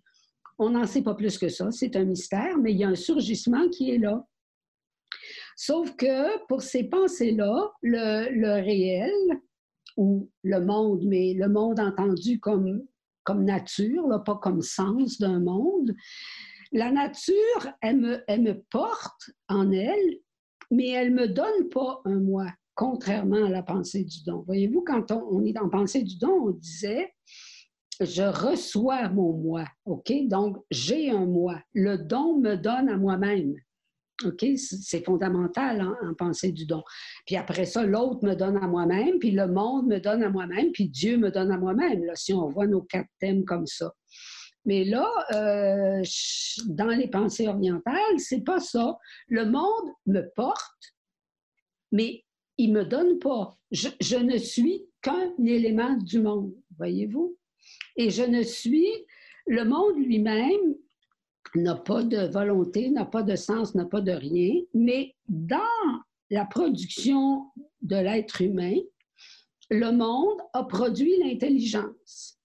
on 0.58 0.70
n'en 0.70 0.86
sait 0.86 1.02
pas 1.02 1.14
plus 1.14 1.38
que 1.38 1.48
ça. 1.48 1.70
C'est 1.70 1.96
un 1.96 2.04
mystère, 2.04 2.58
mais 2.58 2.72
il 2.72 2.78
y 2.78 2.84
a 2.84 2.88
un 2.88 2.94
surgissement 2.94 3.66
qui 3.70 3.92
est 3.92 3.98
là. 3.98 4.26
Sauf 5.56 5.96
que 5.96 6.46
pour 6.48 6.60
ces 6.60 6.84
pensées-là, 6.84 7.70
le, 7.80 8.28
le 8.30 8.62
réel, 8.62 9.40
ou 9.96 10.30
le 10.42 10.60
monde, 10.60 11.04
mais 11.06 11.34
le 11.34 11.48
monde 11.48 11.80
entendu 11.80 12.40
comme, 12.40 12.82
comme 13.24 13.44
nature, 13.44 14.22
pas 14.24 14.36
comme 14.36 14.62
sens 14.62 15.18
d'un 15.18 15.40
monde. 15.40 15.94
La 16.72 16.90
nature, 16.90 17.34
elle 17.80 17.98
me, 17.98 18.24
elle 18.26 18.42
me 18.42 18.62
porte 18.70 19.30
en 19.48 19.70
elle, 19.70 20.18
mais 20.70 20.88
elle 20.88 21.14
ne 21.14 21.20
me 21.20 21.28
donne 21.28 21.68
pas 21.70 22.00
un 22.04 22.20
moi, 22.20 22.46
contrairement 22.74 23.44
à 23.44 23.50
la 23.50 23.62
pensée 23.62 24.04
du 24.04 24.24
don. 24.24 24.42
Voyez-vous, 24.46 24.82
quand 24.82 25.12
on, 25.12 25.44
est 25.44 25.52
dans 25.52 25.68
pensée 25.68 26.02
du 26.02 26.18
don, 26.18 26.48
on 26.48 26.50
disait 26.50 27.12
je 28.00 28.22
reçois 28.22 29.08
mon 29.08 29.32
moi, 29.32 29.64
OK? 29.86 30.12
Donc, 30.26 30.58
j'ai 30.70 31.10
un 31.10 31.24
moi. 31.24 31.58
Le 31.72 31.96
don 31.96 32.38
me 32.38 32.56
donne 32.56 32.90
à 32.90 32.96
moi-même. 32.98 33.54
OK? 34.24 34.46
C'est 34.56 35.04
fondamental 35.04 35.82
en, 35.82 36.14
pensée 36.14 36.52
du 36.52 36.66
don. 36.66 36.82
Puis 37.26 37.36
après 37.36 37.66
ça, 37.66 37.84
l'autre 37.84 38.24
me 38.24 38.34
donne 38.34 38.56
à 38.56 38.66
moi-même, 38.66 39.18
puis 39.18 39.30
le 39.30 39.46
monde 39.46 39.86
me 39.86 39.98
donne 39.98 40.22
à 40.22 40.30
moi-même, 40.30 40.72
puis 40.72 40.88
Dieu 40.88 41.18
me 41.18 41.30
donne 41.30 41.50
à 41.50 41.58
moi-même, 41.58 42.02
si 42.14 42.32
on 42.32 42.48
voit 42.48 42.66
nos 42.66 42.82
quatre 42.82 43.10
thèmes 43.20 43.44
comme 43.44 43.66
ça. 43.66 43.92
Mais 44.64 44.84
là, 44.84 45.08
euh, 45.32 46.02
dans 46.66 46.88
les 46.88 47.08
pensées 47.08 47.46
orientales, 47.46 48.18
c'est 48.18 48.44
pas 48.44 48.58
ça. 48.58 48.98
Le 49.28 49.44
monde 49.44 49.92
me 50.06 50.22
porte, 50.34 50.94
mais 51.92 52.24
il 52.58 52.72
me 52.72 52.84
donne 52.84 53.18
pas. 53.18 53.56
Je 53.70 54.16
ne 54.16 54.38
suis 54.38 54.84
qu'un 55.02 55.32
élément 55.44 55.94
du 55.94 56.20
monde, 56.20 56.52
voyez-vous? 56.78 57.36
Et 57.96 58.10
je 58.10 58.22
ne 58.22 58.42
suis, 58.42 58.88
le 59.46 59.64
monde 59.64 59.96
lui-même 59.96 60.74
n'a 61.54 61.74
pas 61.74 62.02
de 62.02 62.26
volonté, 62.26 62.90
n'a 62.90 63.04
pas 63.04 63.22
de 63.22 63.36
sens, 63.36 63.74
n'a 63.74 63.84
pas 63.84 64.00
de 64.00 64.12
rien, 64.12 64.60
mais 64.74 65.14
dans 65.28 65.56
la 66.30 66.44
production 66.44 67.46
de 67.82 67.96
l'être 67.96 68.42
humain, 68.42 68.76
le 69.70 69.90
monde 69.90 70.38
a 70.52 70.64
produit 70.64 71.18
l'intelligence. 71.22 72.35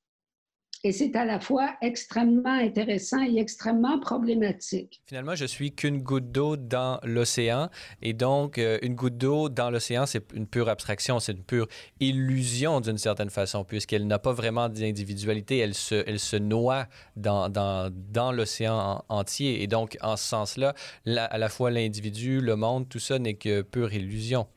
Et 0.84 0.92
c'est 0.92 1.16
à 1.16 1.26
la 1.26 1.40
fois 1.40 1.76
extrêmement 1.82 2.54
intéressant 2.54 3.22
et 3.22 3.38
extrêmement 3.38 4.00
problématique. 4.00 5.02
Finalement, 5.06 5.36
je 5.36 5.46
suis 5.46 5.74
qu'une 5.74 6.02
goutte 6.02 6.32
d'eau 6.32 6.58
dans 6.58 7.00
l'océan. 7.04 7.70
Et 8.02 8.14
donc, 8.14 8.58
euh, 8.58 8.80
une 8.82 8.96
goutte 8.96 9.18
d'eau 9.18 9.48
dans 9.48 9.70
l'océan, 9.70 10.08
c'est 10.08 10.34
une 10.34 10.48
pure 10.48 10.70
abstraction, 10.70 11.20
c'est 11.20 11.34
une 11.34 11.44
pure 11.44 11.68
illusion 12.00 12.82
d'une 12.82 12.98
certaine 12.98 13.30
façon, 13.30 13.64
puisqu'elle 13.64 14.08
n'a 14.08 14.18
pas 14.18 14.34
vraiment 14.34 14.70
d'individualité. 14.70 15.60
Elle 15.60 15.76
se, 15.76 16.38
noie 16.38 16.88
dans 17.16 18.32
l'océan 18.34 19.04
entier. 19.08 19.62
Et 19.62 19.68
donc, 19.68 19.98
en 20.02 20.18
ce 20.18 20.28
sens-là, 20.28 20.74
à 21.06 21.38
la 21.38 21.50
fois 21.50 21.70
l'individu, 21.70 22.42
le 22.42 22.56
monde, 22.56 22.90
tout 22.90 23.00
ça 23.00 23.20
n'est 23.20 23.36
que 23.36 23.62
pure 23.62 23.94
illusion 23.94 24.48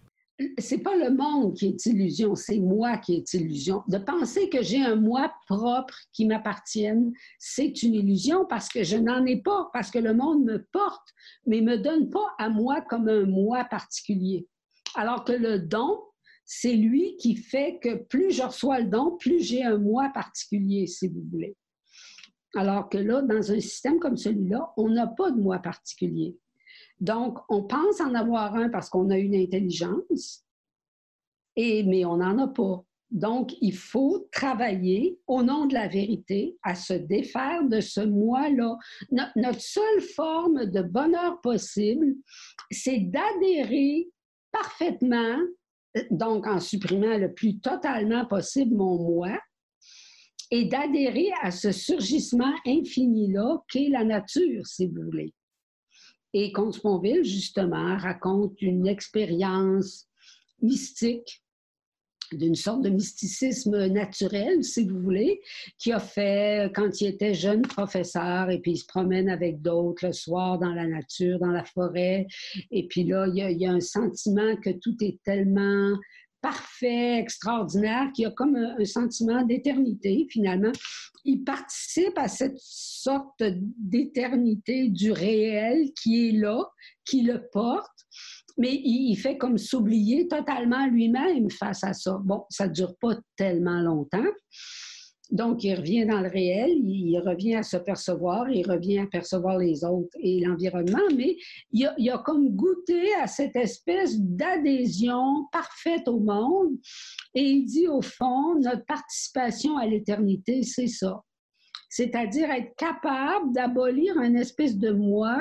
c'est 0.59 0.79
pas 0.79 0.97
le 0.97 1.11
monde 1.11 1.55
qui 1.55 1.67
est 1.69 1.87
illusion, 1.87 2.35
c'est 2.35 2.59
moi 2.59 2.99
qui 2.99 3.15
est 3.15 3.35
illusion. 3.35 3.83
De 3.89 3.99
penser 3.99 4.49
que 4.49 4.63
j'ai 4.63 4.83
un 4.83 4.97
moi 4.97 5.33
propre 5.47 5.95
qui 6.13 6.27
m'appartienne, 6.27 7.13
c'est 7.39 7.83
une 7.83 7.95
illusion 7.95 8.45
parce 8.47 8.69
que 8.69 8.83
je 8.83 8.97
n'en 8.97 9.25
ai 9.27 9.41
pas, 9.41 9.71
parce 9.73 9.91
que 9.91 9.99
le 9.99 10.15
monde 10.15 10.45
me 10.45 10.67
porte, 10.73 11.09
mais 11.47 11.61
me 11.61 11.79
donne 11.79 12.11
pas 12.11 12.35
à 12.39 12.49
moi 12.49 12.81
comme 12.81 13.09
un 13.09 13.27
moi 13.27 13.65
particulier. 13.65 14.49
Alors 14.97 15.25
que 15.25 15.33
le 15.33 15.61
don, 15.61 16.01
c'est 16.45 16.75
lui 16.75 17.17
qui 17.17 17.37
fait 17.37 17.79
que 17.81 17.95
plus 17.95 18.33
je 18.33 18.43
reçois 18.43 18.81
le 18.81 18.89
don, 18.89 19.17
plus 19.17 19.41
j'ai 19.41 19.63
un 19.63 19.79
moi 19.79 20.11
particulier, 20.13 20.87
si 20.87 21.09
vous 21.09 21.23
voulez. 21.31 21.57
Alors 22.57 22.89
que 22.89 22.99
là, 22.99 23.23
dans 23.23 23.53
un 23.53 23.61
système 23.61 23.99
comme 23.99 24.17
celui-là, 24.17 24.73
on 24.77 24.89
n'a 24.89 25.07
pas 25.07 25.31
de 25.31 25.41
moi 25.41 25.59
particulier. 25.59 26.37
Donc, 27.01 27.39
on 27.49 27.63
pense 27.63 28.01
en 28.01 28.15
avoir 28.15 28.55
un 28.55 28.69
parce 28.69 28.89
qu'on 28.89 29.11
a 29.11 29.19
une 29.19 29.35
intelligence, 29.35 30.45
et, 31.57 31.83
mais 31.85 32.05
on 32.05 32.19
n'en 32.19 32.39
a 32.39 32.49
pas. 32.49 32.85
Donc, 33.11 33.55
il 33.61 33.77
faut 33.77 34.29
travailler 34.33 35.19
au 35.29 35.43
nom 35.43 35.67
de 35.67 35.75
la 35.75 35.87
vérité 35.87 36.57
à 36.63 36.75
se 36.75 36.95
défaire 36.95 37.63
de 37.65 37.81
ce 37.81 38.01
moi-là. 38.01 38.77
notre 39.37 39.61
seule 39.61 40.01
forme 40.17 40.67
de 40.67 40.83
bonheur 40.83 41.41
possible, 41.41 42.15
c'est 42.71 42.99
d'adhérer 42.99 44.09
parfaitement, 44.51 45.39
donc 46.11 46.47
en 46.47 46.59
supprimant 46.59 47.19
le 47.19 47.33
plus 47.33 47.61
totalement 47.61 48.27
possible 48.27 48.75
mon 48.75 48.99
moi, 48.99 49.39
et 50.51 50.65
d'adhérer 50.65 51.31
à 51.43 51.51
ce 51.51 51.73
surgissement 51.73 52.55
infini-là 52.67 53.63
qu'est 53.69 53.89
la 53.89 54.05
nature, 54.05 54.67
si 54.67 54.87
vous 54.87 55.03
voulez. 55.03 55.33
Et 56.35 56.51
Comte 56.51 56.75
Sponville, 56.75 57.25
justement, 57.25 57.97
raconte 57.97 58.61
une 58.61 58.89
expérience 58.89 60.09
mystique 60.61 61.45
d'une 62.33 62.57
sorte 62.57 62.83
de 62.83 62.89
mysticisme 62.89 63.87
naturel, 63.87 64.65
si 64.65 64.89
vous 64.89 64.99
voulez, 64.99 65.41
qui 65.79 65.93
a 65.93 66.01
fait 66.01 66.73
quand 66.75 67.01
il 67.01 67.07
était 67.07 67.35
jeune 67.35 67.63
professeur 67.63 68.51
et 68.51 68.61
puis 68.61 68.73
il 68.73 68.79
se 68.79 68.87
promène 68.87 69.29
avec 69.29 69.63
d'autres 69.63 70.07
le 70.07 70.13
soir 70.13 70.59
dans 70.59 70.75
la 70.75 70.89
nature, 70.89 71.39
dans 71.39 71.53
la 71.53 71.65
forêt. 71.65 72.27
Et 72.73 72.89
puis 72.89 73.05
là, 73.05 73.27
il 73.29 73.37
y 73.37 73.43
a, 73.43 73.51
il 73.51 73.61
y 73.61 73.67
a 73.67 73.73
un 73.73 73.81
sentiment 73.81 74.57
que 74.57 74.71
tout 74.71 74.97
est 75.03 75.23
tellement 75.23 75.97
parfait, 76.45 77.21
extraordinaire, 77.21 78.11
qui 78.15 78.27
a 78.27 78.31
comme 78.31 78.55
un, 78.55 78.85
sentiment 78.85 79.43
d'éternité, 79.45 80.27
finalement. 80.31 80.73
Il 81.25 81.43
participe 81.43 82.19
à 82.19 82.29
cette 82.29 82.59
sorte 82.59 83.43
d'éternité 83.79 84.91
du 84.91 85.11
réel 85.11 85.91
qui 85.95 86.29
est 86.29 86.33
là, 86.33 86.63
qui 87.07 87.23
le 87.23 87.49
porte, 87.51 87.97
mais 88.59 88.75
il, 88.75 89.17
fait 89.17 89.39
comme 89.39 89.57
s'oublier 89.57 90.29
totalement 90.29 90.87
lui-même 90.87 91.51
face 91.51 91.83
à 91.83 91.95
ça. 91.95 92.21
Bon, 92.23 92.45
ça 92.51 92.69
ne 92.69 92.75
dure 92.75 92.95
pas 93.01 93.17
tellement 93.37 93.81
longtemps. 93.81 94.31
Donc, 95.31 95.65
il 95.65 95.75
revient 95.75 96.05
dans 96.05 96.21
le 96.21 96.29
réel, 96.29 96.71
il 96.71 97.19
revient 97.19 97.57
à 97.57 97.63
se 97.63 97.79
percevoir, 97.79 98.51
il 98.51 98.71
revient 98.71 98.99
à 98.99 99.07
percevoir 99.07 99.59
les 99.59 99.83
autres 99.85 100.17
et 100.21 100.41
l'environnement, 100.41 101.09
mais 101.17 101.37
il 101.73 101.87
a, 101.87 102.15
a, 102.15 102.19
comme 102.19 102.51
goûté 102.51 103.15
à 103.23 103.27
cette 103.27 103.57
espèce 103.57 104.21
d'adhésion 104.21 105.47
parfaite 105.51 106.09
au 106.09 106.21
monde. 106.21 106.77
Et 107.35 107.43
il 107.43 107.65
dit, 107.65 107.89
au 107.89 108.03
fond, 108.03 108.61
notre 108.61 108.85
participation 108.85 109.79
à 109.79 109.87
l'éternité, 109.87 110.63
c'est 110.63 110.89
ça. 110.89 111.23
C'est-à-dire 111.89 112.51
être 112.51 112.75
capable 112.77 113.53
d'abolir 113.55 114.21
une 114.21 114.37
espèce 114.37 114.77
de 114.77 114.91
moi 114.91 115.39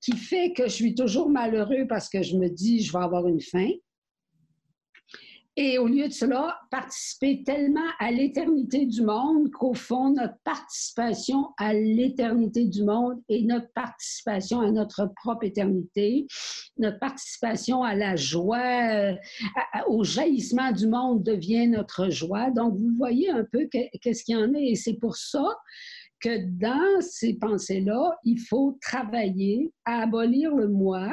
qui 0.00 0.12
fait 0.12 0.52
que 0.52 0.64
je 0.64 0.74
suis 0.74 0.94
toujours 0.94 1.28
malheureux 1.28 1.86
parce 1.88 2.08
que 2.08 2.22
je 2.22 2.36
me 2.36 2.48
dis, 2.48 2.82
je 2.82 2.92
vais 2.92 3.04
avoir 3.04 3.26
une 3.26 3.40
fin 3.40 3.68
et 5.56 5.78
au 5.78 5.88
lieu 5.88 6.06
de 6.06 6.12
cela, 6.12 6.58
participer 6.70 7.42
tellement 7.42 7.88
à 7.98 8.10
l'éternité 8.10 8.86
du 8.86 9.02
monde 9.02 9.50
qu'au 9.50 9.74
fond, 9.74 10.10
notre 10.10 10.38
participation 10.44 11.48
à 11.58 11.74
l'éternité 11.74 12.66
du 12.66 12.84
monde 12.84 13.20
et 13.28 13.42
notre 13.42 13.70
participation 13.72 14.60
à 14.60 14.70
notre 14.70 15.10
propre 15.16 15.44
éternité, 15.44 16.26
notre 16.78 16.98
participation 17.00 17.82
à 17.82 17.94
la 17.94 18.14
joie, 18.16 18.92
euh, 18.92 19.14
au 19.88 20.04
jaillissement 20.04 20.72
du 20.72 20.86
monde 20.86 21.22
devient 21.24 21.66
notre 21.66 22.10
joie. 22.10 22.50
Donc, 22.50 22.76
vous 22.76 22.94
voyez 22.96 23.30
un 23.30 23.44
peu 23.44 23.68
qu'est-ce 23.70 24.24
qu'il 24.24 24.36
y 24.36 24.38
en 24.38 24.54
a 24.54 24.58
et 24.58 24.76
c'est 24.76 24.98
pour 24.98 25.16
ça 25.16 25.44
que 26.20 26.46
dans 26.58 27.00
ces 27.00 27.34
pensées-là, 27.34 28.16
il 28.24 28.38
faut 28.38 28.78
travailler 28.80 29.72
à 29.84 30.02
abolir 30.02 30.54
le 30.54 30.68
moi, 30.68 31.12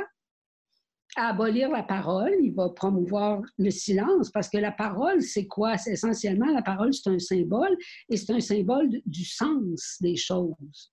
abolir 1.25 1.69
la 1.69 1.83
parole, 1.83 2.33
il 2.41 2.53
va 2.53 2.69
promouvoir 2.69 3.41
le 3.57 3.69
silence, 3.71 4.29
parce 4.29 4.49
que 4.49 4.57
la 4.57 4.71
parole, 4.71 5.21
c'est 5.21 5.47
quoi? 5.47 5.77
C'est 5.77 5.93
essentiellement, 5.93 6.51
la 6.51 6.61
parole, 6.61 6.93
c'est 6.93 7.09
un 7.09 7.19
symbole, 7.19 7.75
et 8.09 8.17
c'est 8.17 8.33
un 8.33 8.39
symbole 8.39 8.89
du 9.05 9.25
sens 9.25 9.97
des 10.01 10.15
choses. 10.15 10.91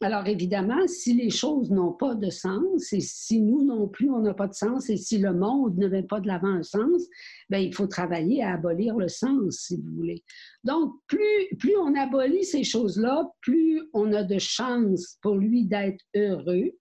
Alors 0.00 0.26
évidemment, 0.26 0.86
si 0.86 1.14
les 1.14 1.30
choses 1.30 1.70
n'ont 1.70 1.92
pas 1.92 2.14
de 2.14 2.28
sens 2.28 2.92
et 2.92 3.00
si 3.00 3.40
nous 3.40 3.64
non 3.64 3.88
plus, 3.88 4.10
on 4.10 4.20
n'a 4.20 4.34
pas 4.34 4.48
de 4.48 4.52
sens 4.52 4.90
et 4.90 4.98
si 4.98 5.16
le 5.16 5.32
monde 5.32 5.78
ne 5.78 5.88
met 5.88 6.02
pas 6.02 6.20
de 6.20 6.26
l'avant 6.26 6.48
un 6.48 6.62
sens, 6.62 7.04
bien, 7.48 7.60
il 7.60 7.74
faut 7.74 7.86
travailler 7.86 8.42
à 8.42 8.54
abolir 8.54 8.96
le 8.96 9.08
sens, 9.08 9.60
si 9.60 9.76
vous 9.76 9.96
voulez. 9.96 10.22
Donc, 10.62 10.92
plus, 11.06 11.56
plus 11.58 11.74
on 11.78 11.94
abolit 11.94 12.44
ces 12.44 12.64
choses-là, 12.64 13.30
plus 13.40 13.82
on 13.94 14.12
a 14.12 14.24
de 14.24 14.38
chances 14.38 15.16
pour 15.22 15.36
lui 15.36 15.64
d'être 15.64 16.04
heureux. 16.14 16.72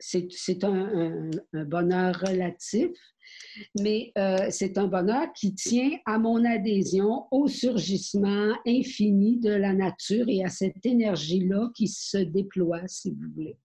C'est 0.00 0.64
un, 0.64 1.30
bonheur 1.52 2.18
relatif 2.20 2.90
mais 3.78 4.12
euh, 4.18 4.48
c'est 4.50 4.76
un 4.78 4.86
bonheur 4.86 5.32
qui 5.34 5.54
tient 5.54 5.90
à 6.04 6.18
mon 6.18 6.44
adhésion 6.44 7.26
au 7.30 7.46
surgissement 7.46 8.52
infini 8.66 9.38
de 9.38 9.50
la 9.50 9.72
nature 9.72 10.24
et 10.28 10.44
à 10.44 10.48
cette 10.48 10.84
énergie-là 10.84 11.70
qui 11.74 11.86
se 11.86 12.18
déploie, 12.18 12.80
si 12.86 13.10
vous 13.10 13.28
voulez. 13.34 13.56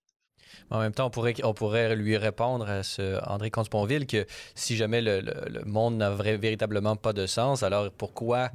En 0.70 0.80
même 0.80 0.94
temps, 0.94 1.08
on 1.08 1.10
pourrait, 1.10 1.36
on 1.44 1.54
pourrait 1.54 1.96
lui 1.96 2.18
répondre 2.18 2.70
à 2.70 2.84
ce 2.84 3.20
André 3.28 3.52
Comte-Sponville 3.52 4.06
que 4.06 4.26
si 4.54 4.76
jamais 4.76 5.02
le, 5.02 5.22
le 5.22 5.64
monde 5.66 5.98
n'a 5.98 6.12
véritablement 6.12 6.96
pas 6.96 7.14
de 7.14 7.26
sens, 7.26 7.64
alors 7.64 7.92
pourquoi 7.92 8.52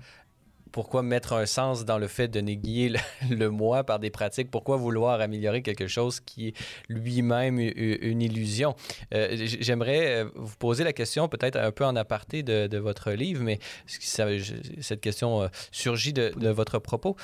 pourquoi 0.72 1.02
mettre 1.02 1.32
un 1.32 1.46
sens 1.46 1.84
dans 1.84 1.98
le 1.98 2.06
fait 2.06 2.28
de 2.28 2.40
négliger 2.40 2.98
le, 3.30 3.50
moi 3.50 3.84
par 3.84 3.98
des 3.98 4.10
pratiques? 4.10 4.50
Pourquoi 4.50 4.76
vouloir 4.76 5.20
améliorer 5.20 5.62
quelque 5.62 5.86
chose 5.86 6.20
qui 6.20 6.48
est 6.48 6.54
lui-même 6.88 7.58
une 7.58 8.22
illusion? 8.22 8.74
Euh, 9.14 9.28
j'aimerais 9.32 10.22
euh, 10.22 10.30
vous 10.34 10.56
poser 10.56 10.84
la 10.84 10.92
question 10.92 11.28
peut-être 11.28 11.56
un 11.56 11.72
peu 11.72 11.84
en 11.84 11.96
aparté 11.96 12.42
de, 12.42 12.78
votre 12.78 13.12
livre, 13.12 13.42
mais 13.42 13.58
cette 13.86 15.00
question 15.00 15.42
euh, 15.42 15.48
surgit 15.70 16.12
de, 16.12 16.32
votre 16.50 16.78
propos. 16.78 17.16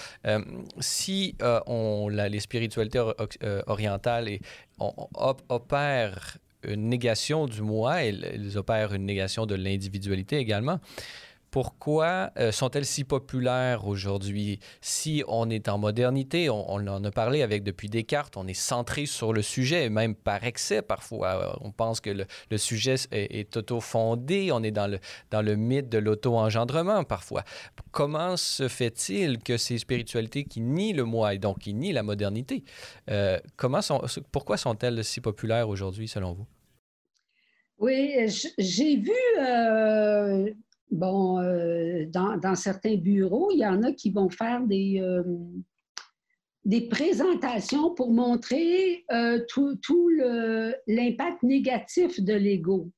si 0.79 1.35
on, 1.67 2.09
les 2.09 2.41
spiritualités 2.41 3.03
orientales 3.67 4.39
opèrent 4.79 6.39
une 6.63 6.89
négation 6.89 7.47
du 7.47 7.63
moi, 7.63 8.03
elles 8.03 8.57
opèrent 8.57 8.93
une 8.93 9.07
négation 9.07 9.47
de 9.47 9.55
l'individualité 9.55 10.37
également 10.37 10.81
pourquoi 11.51 12.31
euh, 12.39 12.53
sont-elles 12.53 12.87
si 12.87 13.05
populaires 13.05 13.87
aujourd'hui? 13.87 14.59
Si 14.81 15.25
on 15.29 15.49
est 15.49 15.69
en 15.69 15.79
modernité, 15.79 16.51
on, 16.51 16.69
en 16.69 17.05
a 17.05 17.11
parlé 17.11 17.43
avec 17.43 17.63
depuis 17.63 17.89
Descartes, 17.89 18.37
on 18.37 18.47
est 18.47 18.55
centré 18.55 19.07
sur 19.07 19.33
le 19.33 19.43
sujet, 19.43 19.89
même 19.89 20.15
par 20.15 20.45
excès 20.45 20.83
parfois. 20.83 21.59
On 21.63 21.71
pense 21.71 22.01
que 22.01 22.11
le, 22.11 22.59
sujet 22.59 22.97
est, 23.11 23.57
auto-fondé, 23.57 24.51
on 24.53 24.63
est 24.63 24.71
dans 24.71 24.87
le, 24.87 24.99
dans 25.31 25.43
le 25.43 25.57
mythe 25.57 25.89
de 25.89 25.99
l'auto-engendrement 25.99 27.05
parfois. 27.05 27.43
Comment 27.91 28.37
se 28.37 28.69
fait-il 28.69 29.39
que 29.39 29.57
ces 29.57 29.79
spiritualités 29.79 30.45
qui 30.45 30.61
nient 30.61 30.95
le 30.95 31.05
moi 31.05 31.35
et 31.35 31.39
donc 31.39 31.61
qui 31.61 31.75
nient 31.75 31.93
la 31.93 32.03
modernité, 32.03 32.65
euh, 33.11 33.39
comment 33.57 33.83
sont, 33.83 34.03
pourquoi 34.33 34.57
sont-elles 34.57 35.05
si 35.05 35.21
populaires 35.21 35.69
aujourd'hui 35.69 36.09
selon 36.09 36.33
vous? 36.33 36.47
Oui, 37.79 38.15
j'ai 38.59 38.97
vu 38.97 39.13
euh, 39.39 40.51
Bon, 40.91 41.41
euh, 41.41 42.07
dans, 42.07 42.55
certains 42.55 42.97
bureaux, 42.97 43.51
il 43.53 43.59
y 43.59 43.67
en 43.67 43.83
a 43.83 43.93
qui 43.93 44.11
vont 44.11 44.29
faire 44.29 44.61
des, 44.63 45.01
euh, 45.01 45.23
des 46.65 46.83
présentations 46.83 47.93
pour 47.95 48.13
montrer 48.13 49.05
euh, 49.11 49.41
tout, 49.49 50.09
l'impact 50.87 51.43
négatif 51.43 52.21
de 52.21 52.35
l'ego. 52.35 52.89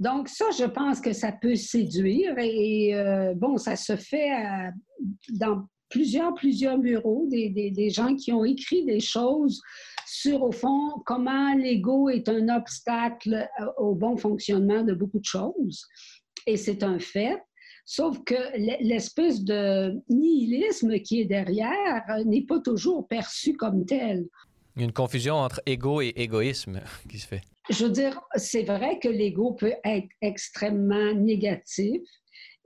Donc, 0.00 0.28
ça, 0.28 0.46
je 0.58 0.64
pense 0.64 1.00
que 1.00 1.12
ça 1.12 1.30
peut 1.30 1.56
séduire 1.56 2.34
et, 2.38 2.94
bon, 3.36 3.58
ça 3.58 3.76
se 3.76 3.96
fait 3.96 4.30
dans 5.34 5.66
plusieurs, 5.90 6.34
plusieurs 6.34 6.78
bureaux, 6.78 7.26
des, 7.28 7.50
des, 7.50 7.90
gens 7.90 8.16
qui 8.16 8.32
ont 8.32 8.44
écrit 8.44 8.84
des 8.86 9.00
choses 9.00 9.60
sur, 10.06 10.42
au 10.42 10.52
fond, 10.52 11.02
comment 11.04 11.54
l'ego 11.54 12.08
est 12.08 12.30
un 12.30 12.48
obstacle 12.48 13.46
au 13.76 13.94
bon 13.94 14.16
fonctionnement 14.16 14.82
de 14.82 14.94
beaucoup 14.94 15.18
de 15.18 15.24
choses 15.24 15.86
et 16.46 16.56
c'est 16.56 16.82
un 16.82 16.98
fait. 16.98 17.38
Sauf 17.84 18.22
que 18.24 18.34
l'espèce 18.82 19.42
de 19.42 20.00
nihilisme 20.08 20.98
qui 21.00 21.22
est 21.22 21.24
derrière 21.24 22.04
n'est 22.24 22.44
pas 22.44 22.60
toujours 22.60 23.08
perçu 23.08 23.54
comme 23.54 23.84
tel. 23.84 24.28
Une 24.76 24.92
confusion 24.92 25.34
entre 25.34 25.60
ego 25.66 26.00
et 26.00 26.12
égoïsme 26.16 26.80
qui 27.08 27.18
se 27.18 27.26
fait. 27.26 27.42
Je 27.68 27.84
veux 27.84 27.90
dire, 27.90 28.20
c'est 28.34 28.62
vrai 28.62 28.98
que 28.98 29.08
l'ego 29.08 29.52
peut 29.52 29.74
être 29.84 30.08
extrêmement 30.22 31.14
négatif, 31.14 32.00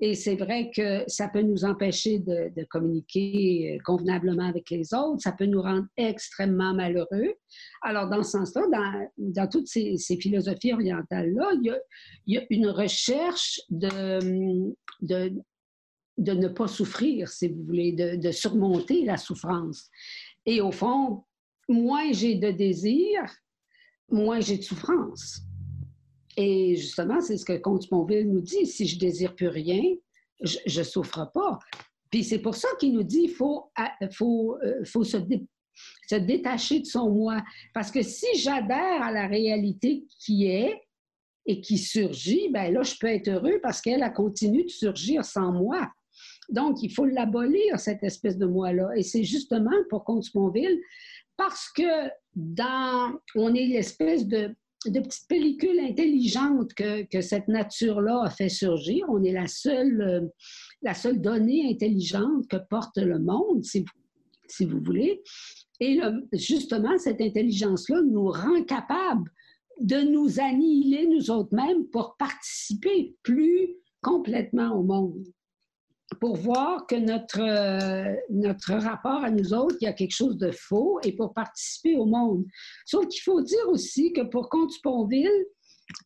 et 0.00 0.14
c'est 0.14 0.34
vrai 0.34 0.70
que 0.74 1.04
ça 1.06 1.28
peut 1.28 1.42
nous 1.42 1.64
empêcher 1.64 2.18
de, 2.18 2.64
communiquer 2.68 3.78
convenablement 3.84 4.48
avec 4.48 4.70
les 4.70 4.92
autres, 4.92 5.20
ça 5.20 5.32
peut 5.32 5.46
nous 5.46 5.62
rendre 5.62 5.86
extrêmement 5.96 6.74
malheureux. 6.74 7.34
Alors, 7.82 8.08
dans 8.08 8.22
ce 8.22 8.32
sens-là, 8.32 8.66
dans, 9.16 9.48
toutes 9.48 9.68
ces, 9.68 9.96
philosophies 10.20 10.72
orientales-là, 10.72 11.52
il, 11.62 11.80
y 12.26 12.38
a 12.38 12.42
une 12.50 12.68
recherche 12.68 13.60
de, 13.70 14.18
ne 16.18 16.48
pas 16.48 16.66
souffrir, 16.66 17.28
si 17.28 17.48
vous 17.48 17.62
voulez, 17.62 17.92
de, 17.92 18.16
de 18.16 18.30
surmonter 18.32 19.04
la 19.04 19.16
souffrance. 19.16 19.90
Et 20.44 20.60
au 20.60 20.72
fond, 20.72 21.22
moins 21.68 22.10
j'ai 22.12 22.34
de 22.34 22.50
désir, 22.50 23.22
moins 24.10 24.40
j'ai 24.40 24.58
de 24.58 24.62
souffrance. 24.62 25.40
Et 26.36 26.76
justement, 26.76 27.20
c'est 27.20 27.36
ce 27.36 27.44
que 27.44 27.56
Comte 27.56 27.82
Sponville 27.82 28.28
nous 28.28 28.40
dit. 28.40 28.66
Si 28.66 28.86
je 28.86 28.98
désire 28.98 29.34
plus 29.34 29.48
rien, 29.48 29.82
je 30.42 30.78
ne 30.78 30.84
souffre 30.84 31.30
pas. 31.32 31.58
Puis 32.10 32.24
c'est 32.24 32.38
pour 32.38 32.54
ça 32.54 32.68
qu'il 32.78 32.94
nous 32.94 33.02
dit 33.02 33.22
qu'il 33.22 33.30
faut, 33.30 33.70
faut, 34.12 34.56
euh, 34.62 34.84
faut 34.84 35.04
se, 35.04 35.16
se, 36.08 36.14
détacher 36.14 36.80
de 36.80 36.86
son 36.86 37.10
moi. 37.10 37.42
Parce 37.72 37.90
que 37.90 38.02
si 38.02 38.26
j'adhère 38.36 39.02
à 39.02 39.10
la 39.10 39.26
réalité 39.26 40.06
qui 40.20 40.46
est 40.46 40.80
et 41.46 41.60
qui 41.60 41.78
surgit, 41.78 42.48
ben 42.50 42.72
là, 42.72 42.82
je 42.82 42.94
peux 42.98 43.08
être 43.08 43.28
heureux 43.28 43.58
parce 43.62 43.80
qu'elle 43.80 44.02
a 44.02 44.10
continué 44.10 44.64
de 44.64 44.70
surgir 44.70 45.24
sans 45.24 45.52
moi. 45.52 45.90
Donc, 46.48 46.82
il 46.82 46.90
faut 46.90 47.06
l'abolir, 47.06 47.78
cette 47.78 48.02
espèce 48.02 48.38
de 48.38 48.46
moi-là. 48.46 48.90
Et 48.96 49.02
c'est 49.02 49.24
justement 49.24 49.72
pour 49.90 50.04
Comte 50.04 50.24
Sponville, 50.24 50.80
parce 51.36 51.68
que 51.70 52.08
dans, 52.34 53.18
on 53.34 53.54
est 53.54 53.66
l'espèce 53.66 54.26
de 54.26 54.54
de 54.86 55.00
petites 55.00 55.28
pellicules 55.28 55.80
intelligentes 55.80 56.72
que, 56.74 57.20
cette 57.20 57.48
nature-là 57.48 58.22
a 58.24 58.30
fait 58.30 58.48
surgir. 58.48 59.06
On 59.08 59.22
est 59.22 59.32
la 59.32 59.46
seule, 59.46 60.00
euh, 60.00 60.20
la 60.82 60.94
seule 60.94 61.20
donnée 61.20 61.70
intelligente 61.70 62.48
que 62.48 62.56
porte 62.68 62.98
le 62.98 63.18
monde, 63.18 63.64
si 63.64 63.80
vous, 63.80 63.86
si 64.48 64.64
vous 64.64 64.80
voulez. 64.80 65.22
Et 65.80 66.00
justement, 66.32 66.96
cette 66.98 67.20
intelligence-là 67.20 68.02
nous 68.02 68.28
rend 68.28 68.62
capables 68.62 69.30
de 69.80 69.96
nous 69.96 70.40
annihiler 70.40 71.08
nous 71.08 71.30
autres 71.30 71.54
mêmes 71.54 71.86
pour 71.88 72.16
participer 72.16 73.16
plus 73.22 73.74
complètement 74.02 74.78
au 74.78 74.82
monde 74.82 75.24
pour 76.20 76.36
voir 76.36 76.86
que 76.86 76.96
notre, 76.96 77.40
euh, 77.40 78.14
notre 78.30 78.74
rapport 78.74 79.24
à 79.24 79.30
nous 79.30 79.52
autres, 79.54 79.76
il 79.80 79.84
y 79.84 79.88
a 79.88 79.92
quelque 79.92 80.14
chose 80.14 80.36
de 80.36 80.50
faux 80.50 80.98
et 81.02 81.12
pour 81.12 81.34
participer 81.34 81.96
au 81.96 82.06
monde. 82.06 82.44
Sauf 82.86 83.06
qu'il 83.08 83.22
faut 83.22 83.40
dire 83.40 83.68
aussi 83.68 84.12
que 84.12 84.22
pour 84.22 84.48
Comte 84.48 84.70
Sponville, 84.70 85.46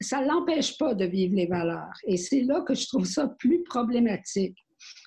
ça 0.00 0.20
ne 0.20 0.28
l'empêche 0.28 0.76
pas 0.76 0.94
de 0.94 1.04
vivre 1.04 1.34
les 1.36 1.46
valeurs. 1.46 1.94
Et 2.04 2.16
c'est 2.16 2.42
là 2.42 2.62
que 2.62 2.74
je 2.74 2.86
trouve 2.86 3.06
ça 3.06 3.28
plus 3.38 3.62
problématique. 3.62 4.56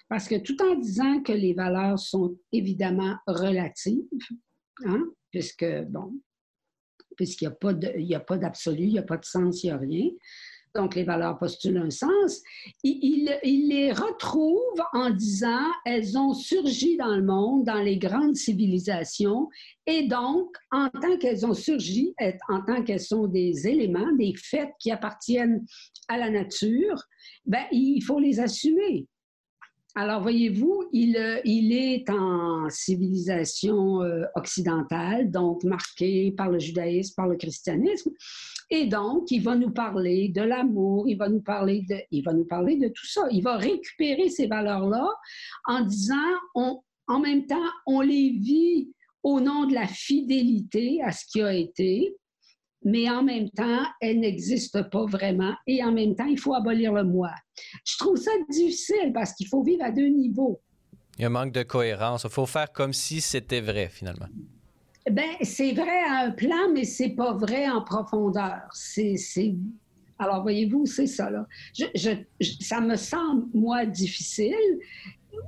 Parce 0.09 0.27
que 0.27 0.35
tout 0.35 0.61
en 0.61 0.75
disant 0.75 1.21
que 1.21 1.31
les 1.31 1.53
valeurs 1.53 1.99
sont 1.99 2.37
évidemment 2.51 3.15
relatives, 3.27 4.03
hein, 4.85 5.05
puisque, 5.31 5.65
bon, 5.89 6.13
puisqu'il 7.15 7.49
n'y 7.97 8.15
a 8.15 8.19
pas 8.19 8.37
d'absolu, 8.37 8.83
il 8.83 8.91
n'y 8.93 8.99
a 8.99 9.03
pas 9.03 9.17
de 9.17 9.25
sens, 9.25 9.63
il 9.63 9.67
n'y 9.67 9.71
a 9.71 9.77
rien, 9.77 10.09
donc 10.75 10.95
les 10.95 11.03
valeurs 11.03 11.37
postulent 11.37 11.77
un 11.77 11.89
sens, 11.89 12.41
il, 12.83 13.29
les 13.43 13.91
retrouve 13.91 14.81
en 14.93 15.09
disant 15.09 15.65
elles 15.85 16.17
ont 16.17 16.33
surgi 16.33 16.97
dans 16.97 17.15
le 17.15 17.23
monde, 17.23 17.65
dans 17.65 17.81
les 17.81 17.97
grandes 17.97 18.35
civilisations, 18.35 19.49
et 19.85 20.07
donc, 20.07 20.55
en 20.71 20.89
tant 20.89 21.17
qu'elles 21.17 21.45
ont 21.45 21.53
surgi, 21.53 22.13
en 22.47 22.61
tant 22.61 22.83
qu'elles 22.83 23.01
sont 23.01 23.27
des 23.27 23.67
éléments, 23.67 24.11
des 24.17 24.33
faits 24.35 24.71
qui 24.79 24.91
appartiennent 24.91 25.65
à 26.07 26.17
la 26.17 26.29
nature, 26.29 27.03
ben, 27.45 27.65
il 27.71 28.01
faut 28.01 28.19
les 28.19 28.39
assumer. 28.39 29.07
Alors, 29.93 30.21
voyez-vous, 30.21 30.87
il, 30.93 31.41
il, 31.43 31.73
est 31.73 32.09
en 32.09 32.69
civilisation 32.69 34.01
euh, 34.01 34.23
occidentale, 34.35 35.29
donc 35.31 35.65
marqué 35.65 36.31
par 36.31 36.49
le 36.49 36.59
judaïsme, 36.59 37.13
par 37.15 37.27
le 37.27 37.35
christianisme. 37.35 38.11
Et 38.73 38.85
donc, 38.87 39.29
il 39.31 39.43
va 39.43 39.55
nous 39.55 39.71
parler 39.71 40.29
de 40.29 40.41
l'amour, 40.41 41.05
il 41.05 41.17
va 41.17 41.27
nous 41.27 41.41
parler 41.41 41.81
de, 41.81 42.87
tout 42.87 43.05
ça. 43.05 43.27
Il 43.29 43.43
va 43.43 43.57
récupérer 43.57 44.29
ces 44.29 44.47
valeurs-là 44.47 45.09
en 45.67 45.81
disant, 45.81 46.15
on, 46.55 46.79
en 47.07 47.19
même 47.19 47.45
temps, 47.45 47.69
on 47.85 47.99
les 47.99 48.29
vit 48.29 48.89
au 49.23 49.41
nom 49.41 49.65
de 49.65 49.73
la 49.73 49.87
fidélité 49.87 51.01
à 51.03 51.11
ce 51.11 51.25
qui 51.29 51.41
a 51.41 51.53
été, 51.53 52.15
mais 52.85 53.09
en 53.09 53.23
même 53.23 53.49
temps, 53.49 53.83
elles 53.99 54.21
n'existent 54.21 54.85
pas 54.85 55.05
vraiment. 55.05 55.53
Et 55.67 55.83
en 55.83 55.91
même 55.91 56.15
temps, 56.15 56.25
il 56.25 56.39
faut 56.39 56.53
abolir 56.53 56.93
le 56.93 57.03
moi. 57.03 57.31
Je 57.85 57.97
trouve 57.97 58.15
ça 58.15 58.31
difficile 58.49 59.11
parce 59.13 59.33
qu'il 59.33 59.47
faut 59.47 59.63
vivre 59.63 59.83
à 59.83 59.91
deux 59.91 60.07
niveaux. 60.07 60.61
Il 61.17 61.23
y 61.23 61.25
a 61.25 61.27
un 61.27 61.31
manque 61.31 61.51
de 61.51 61.63
cohérence. 61.63 62.23
Il 62.23 62.29
faut 62.29 62.45
faire 62.45 62.71
comme 62.71 62.93
si 62.93 63.19
c'était 63.19 63.59
vrai, 63.59 63.89
finalement. 63.89 64.27
Ben, 65.09 65.31
c'est 65.41 65.73
vrai 65.73 66.03
à 66.07 66.25
un 66.25 66.31
plan, 66.31 66.71
mais 66.73 66.83
c'est 66.83 67.09
pas 67.09 67.33
vrai 67.33 67.67
en 67.67 67.81
profondeur. 67.81 68.61
C'est, 68.73 69.15
Alors, 70.19 70.43
voyez-vous, 70.43 70.85
c'est 70.85 71.07
ça, 71.07 71.29
là. 71.31 71.47
ça 72.59 72.81
me 72.81 72.95
semble, 72.95 73.47
moi, 73.53 73.85
difficile 73.85 74.53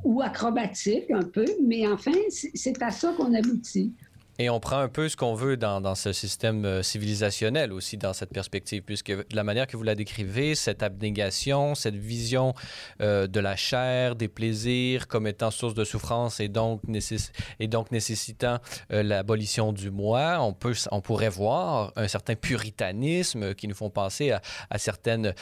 ou 0.03 0.21
acrobatique 0.21 1.11
un 1.11 1.23
peu, 1.23 1.45
mais 1.61 1.87
enfin, 1.87 2.13
c'est 2.29 2.81
à 2.81 2.89
ça 2.89 3.13
qu'on 3.15 3.33
aboutit. 3.33 3.93
Et 4.39 4.49
on 4.49 4.59
prend 4.59 4.79
un 4.79 4.87
peu 4.87 5.09
ce 5.09 5.15
qu'on 5.15 5.35
veut 5.35 5.57
dans, 5.57 5.79
dans, 5.79 5.93
ce 5.93 6.11
système 6.11 6.65
euh, 6.65 6.81
civilisationnel 6.81 7.71
aussi, 7.71 7.97
dans 7.97 8.13
cette 8.13 8.31
perspective, 8.31 8.81
puisque 8.81 9.11
de 9.11 9.35
la 9.35 9.43
manière 9.43 9.67
que 9.67 9.77
vous 9.77 9.83
la 9.83 9.93
décrivez, 9.93 10.55
cette 10.55 10.81
abnégation, 10.81 11.75
cette 11.75 11.95
vision 11.95 12.55
euh, 13.01 13.27
de 13.27 13.39
la 13.39 13.55
chair, 13.55 14.15
des 14.15 14.27
plaisirs 14.27 15.07
comme 15.07 15.27
étant 15.27 15.51
source 15.51 15.75
de 15.75 15.83
souffrance 15.83 16.39
et 16.39 16.47
donc, 16.47 16.81
et 17.59 17.67
donc 17.67 17.91
nécessitant 17.91 18.57
euh, 18.91 19.03
l'abolition 19.03 19.71
du 19.71 19.91
moi, 19.91 20.39
on, 20.41 20.53
peut, 20.53 20.73
on 20.91 21.01
pourrait 21.01 21.29
voir 21.29 21.93
un 21.95 22.07
certain 22.07 22.35
puritanisme 22.35 23.53
qui 23.53 23.67
nous 23.67 23.75
font 23.75 23.91
penser 23.91 24.31
à, 24.31 24.41
à 24.71 24.79
certaines 24.79 25.33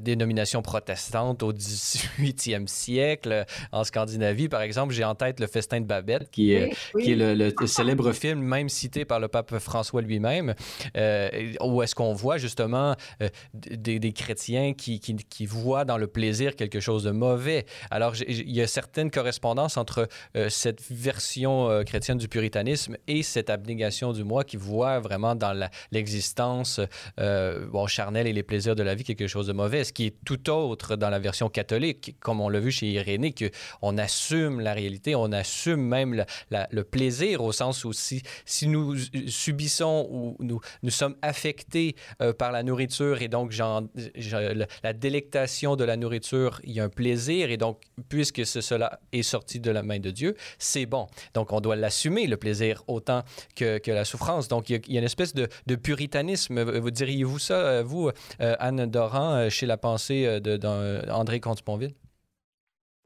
dénominations 0.00 0.62
protestantes 0.62 1.42
au 1.42 1.52
18e 1.52 2.66
siècle. 2.66 3.44
En 3.72 3.84
Scandinavie, 3.84 4.48
par 4.48 4.62
exemple, 4.62 4.94
j'ai 4.94 5.04
en 5.04 5.14
tête 5.14 5.38
le 5.38 5.46
festin 5.46 5.80
de 5.80 5.86
Babette, 5.86 6.30
qui 6.30 6.52
est, 6.52 6.74
qui 6.98 7.12
est 7.12 7.16
le, 7.16 7.34
le 7.34 7.66
célèbre 7.66 8.05
film, 8.12 8.40
même 8.40 8.68
cité 8.68 9.04
par 9.04 9.20
le 9.20 9.28
pape 9.28 9.58
François 9.58 10.02
lui-même, 10.02 10.54
euh, 10.96 11.52
où 11.62 11.82
est-ce 11.82 11.94
qu'on 11.94 12.12
voit 12.12 12.38
justement 12.38 12.94
euh, 13.22 13.28
des, 13.54 14.12
chrétiens 14.12 14.74
qui, 14.74 15.00
qui, 15.00 15.46
voient 15.46 15.84
dans 15.84 15.98
le 15.98 16.06
plaisir 16.06 16.56
quelque 16.56 16.80
chose 16.80 17.04
de 17.04 17.10
mauvais. 17.10 17.66
Alors, 17.90 18.14
il 18.26 18.50
y 18.50 18.62
a 18.62 18.66
certaines 18.66 19.10
correspondances 19.10 19.76
entre 19.76 20.08
euh, 20.36 20.48
cette 20.48 20.82
version 20.90 21.82
chrétienne 21.84 22.18
du 22.18 22.28
puritanisme 22.28 22.96
et 23.06 23.22
cette 23.22 23.50
abnégation 23.50 24.12
du 24.12 24.24
moi 24.24 24.44
qui 24.44 24.56
voit 24.56 25.00
vraiment 25.00 25.34
dans 25.34 25.68
l'existence 25.92 26.80
bon, 27.18 27.86
charnelle 27.86 28.26
et 28.26 28.32
les 28.32 28.42
plaisirs 28.42 28.74
de 28.74 28.82
la 28.82 28.94
vie 28.94 29.04
quelque 29.04 29.26
chose 29.26 29.46
de 29.46 29.52
mauvais, 29.52 29.84
ce 29.84 29.92
qui 29.92 30.06
est 30.06 30.14
tout 30.24 30.50
autre 30.50 30.96
dans 30.96 31.10
la 31.10 31.18
version 31.18 31.48
catholique, 31.48 32.16
comme 32.20 32.40
on 32.40 32.48
l'a 32.48 32.60
vu 32.60 32.70
chez 32.70 32.86
Irénée, 32.86 33.34
qu'on 33.34 33.98
assume 33.98 34.60
la 34.60 34.72
réalité, 34.72 35.14
on 35.14 35.32
assume 35.32 35.80
même 35.80 36.24
le 36.50 36.84
plaisir 36.84 37.42
au 37.42 37.52
sens 37.52 37.84
où 37.84 37.92
si, 37.96 38.68
nous 38.68 38.96
subissons 39.28 40.08
ou 40.10 40.36
nous, 40.40 40.60
sommes 40.90 41.16
affectés 41.22 41.96
euh, 42.22 42.32
par 42.32 42.52
la 42.52 42.62
nourriture 42.62 43.22
et 43.22 43.28
donc 43.28 43.52
la 43.56 44.92
délectation 44.92 45.76
de 45.76 45.84
la 45.84 45.96
nourriture, 45.96 46.60
il 46.64 46.72
y 46.72 46.80
a 46.80 46.84
un 46.84 46.88
plaisir 46.88 47.50
et 47.50 47.56
donc 47.56 47.82
puisque 48.08 48.44
cela 48.46 49.00
est 49.12 49.22
sorti 49.22 49.60
de 49.60 49.70
la 49.70 49.82
main 49.82 49.98
de 49.98 50.10
Dieu, 50.10 50.36
c'est 50.58 50.86
bon. 50.86 51.06
Donc 51.34 51.52
on 51.52 51.60
doit 51.60 51.76
l'assumer, 51.76 52.26
le 52.26 52.36
plaisir, 52.36 52.82
autant 52.86 53.22
que, 53.54 53.80
la 53.86 54.04
souffrance. 54.04 54.48
Donc 54.48 54.70
il 54.70 54.80
y, 54.88 54.96
a, 54.96 54.98
une 55.00 55.04
espèce 55.04 55.34
de, 55.34 55.48
puritanisme. 55.76 56.62
Vous 56.62 56.90
diriez-vous 56.90 57.38
ça, 57.38 57.54
euh, 57.54 57.82
vous, 57.82 58.10
euh, 58.40 58.56
Anne 58.58 58.86
Doran, 58.86 59.48
chez 59.50 59.66
la 59.66 59.76
pensée 59.76 60.40
d'André 60.40 61.40
Comte-Sponville? 61.40 61.94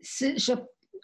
Je 0.03 0.53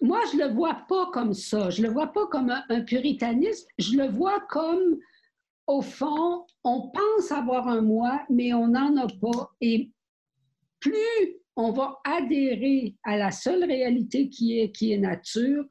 moi, 0.02 0.20
je 0.32 0.38
le 0.38 0.54
vois 0.54 0.84
pas 0.88 1.10
comme 1.12 1.32
ça. 1.32 1.70
Je 1.70 1.82
le 1.82 1.88
vois 1.88 2.08
pas 2.08 2.26
comme 2.26 2.50
un, 2.68 2.80
puritanisme. 2.82 3.66
Je 3.78 3.96
le 3.96 4.08
vois 4.08 4.40
comme, 4.48 4.98
au 5.66 5.82
fond, 5.82 6.44
on 6.64 6.90
pense 6.90 7.32
avoir 7.32 7.68
un 7.68 7.80
moi, 7.80 8.22
mais 8.30 8.52
on 8.52 8.68
n'en 8.68 8.96
a 8.96 9.06
pas. 9.06 9.52
Et 9.60 9.90
plus 10.80 11.40
on 11.56 11.72
va 11.72 11.98
adhérer 12.04 12.94
à 13.04 13.16
la 13.16 13.30
seule 13.30 13.64
réalité 13.64 14.28
qui 14.28 14.60
est, 14.60 14.72
qui 14.72 14.92
est 14.92 14.98
nature, 14.98 15.64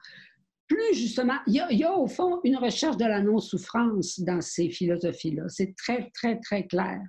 plus 0.68 0.96
justement, 0.96 1.38
il 1.46 1.54
y, 1.54 1.84
a, 1.84 1.96
au 1.96 2.08
fond 2.08 2.40
une 2.44 2.58
recherche 2.58 2.98
de 2.98 3.06
la 3.06 3.22
non-souffrance 3.22 4.20
dans 4.20 4.42
ces 4.42 4.70
philosophies-là. 4.70 5.44
C'est 5.48 5.76
très, 5.76 6.10
très, 6.16 6.40
très 6.40 6.66
clair. 6.66 7.00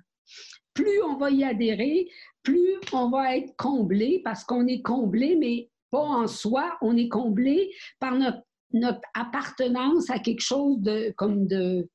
Plus 0.75 1.01
on 1.01 1.17
va 1.17 1.31
y 1.31 1.43
adhérer, 1.43 2.07
plus 2.43 2.75
on 2.93 3.09
va 3.09 3.35
être 3.35 3.55
comblé 3.57 4.21
parce 4.23 4.43
qu'on 4.43 4.67
est 4.67 4.83
comblé, 4.83 5.35
mais 5.35 5.71
pas 5.91 5.99
en 5.99 6.27
soi, 6.27 6.77
on 6.81 6.95
est 6.97 7.09
comblé 7.09 7.71
par 7.99 8.15
notre, 8.15 8.41
appartenance 9.13 10.09
à 10.09 10.19
quelque 10.19 10.41
chose 10.41 10.77
de, 10.79 11.13
comme 11.15 11.47
de 11.47 11.89